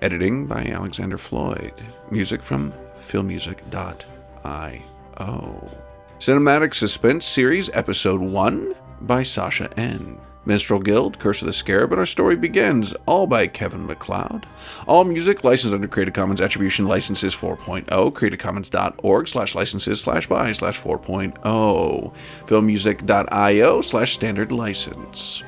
Editing 0.00 0.46
by 0.46 0.66
Alexander 0.66 1.18
Floyd. 1.18 1.72
Music 2.12 2.44
from 2.44 2.72
filmmusic.io. 3.00 5.70
Cinematic 6.18 6.74
Suspense 6.74 7.24
Series 7.24 7.70
Episode 7.74 8.20
1 8.20 8.74
by 9.02 9.22
Sascha 9.22 9.72
Ende 9.78 10.18
Minstrel 10.48 10.80
Guild, 10.80 11.18
Curse 11.18 11.42
of 11.42 11.46
the 11.46 11.52
Scarab, 11.52 11.92
and 11.92 11.98
Our 11.98 12.06
Story 12.06 12.34
Begins, 12.34 12.94
all 13.04 13.26
by 13.26 13.46
Kevin 13.46 13.86
MacLeod. 13.86 14.46
All 14.86 15.04
music 15.04 15.44
licensed 15.44 15.74
under 15.74 15.86
Creative 15.86 16.14
Commons 16.14 16.40
Attribution 16.40 16.86
Licenses 16.86 17.36
4.0, 17.36 17.84
creativecommons.org 17.86 19.28
slash 19.28 19.54
licenses 19.54 20.00
slash 20.00 20.26
by 20.26 20.50
slash 20.52 20.80
4.0, 20.80 22.14
filmmusic.io 22.46 23.80
slash 23.82 24.14
standard 24.14 24.50
license. 24.50 25.42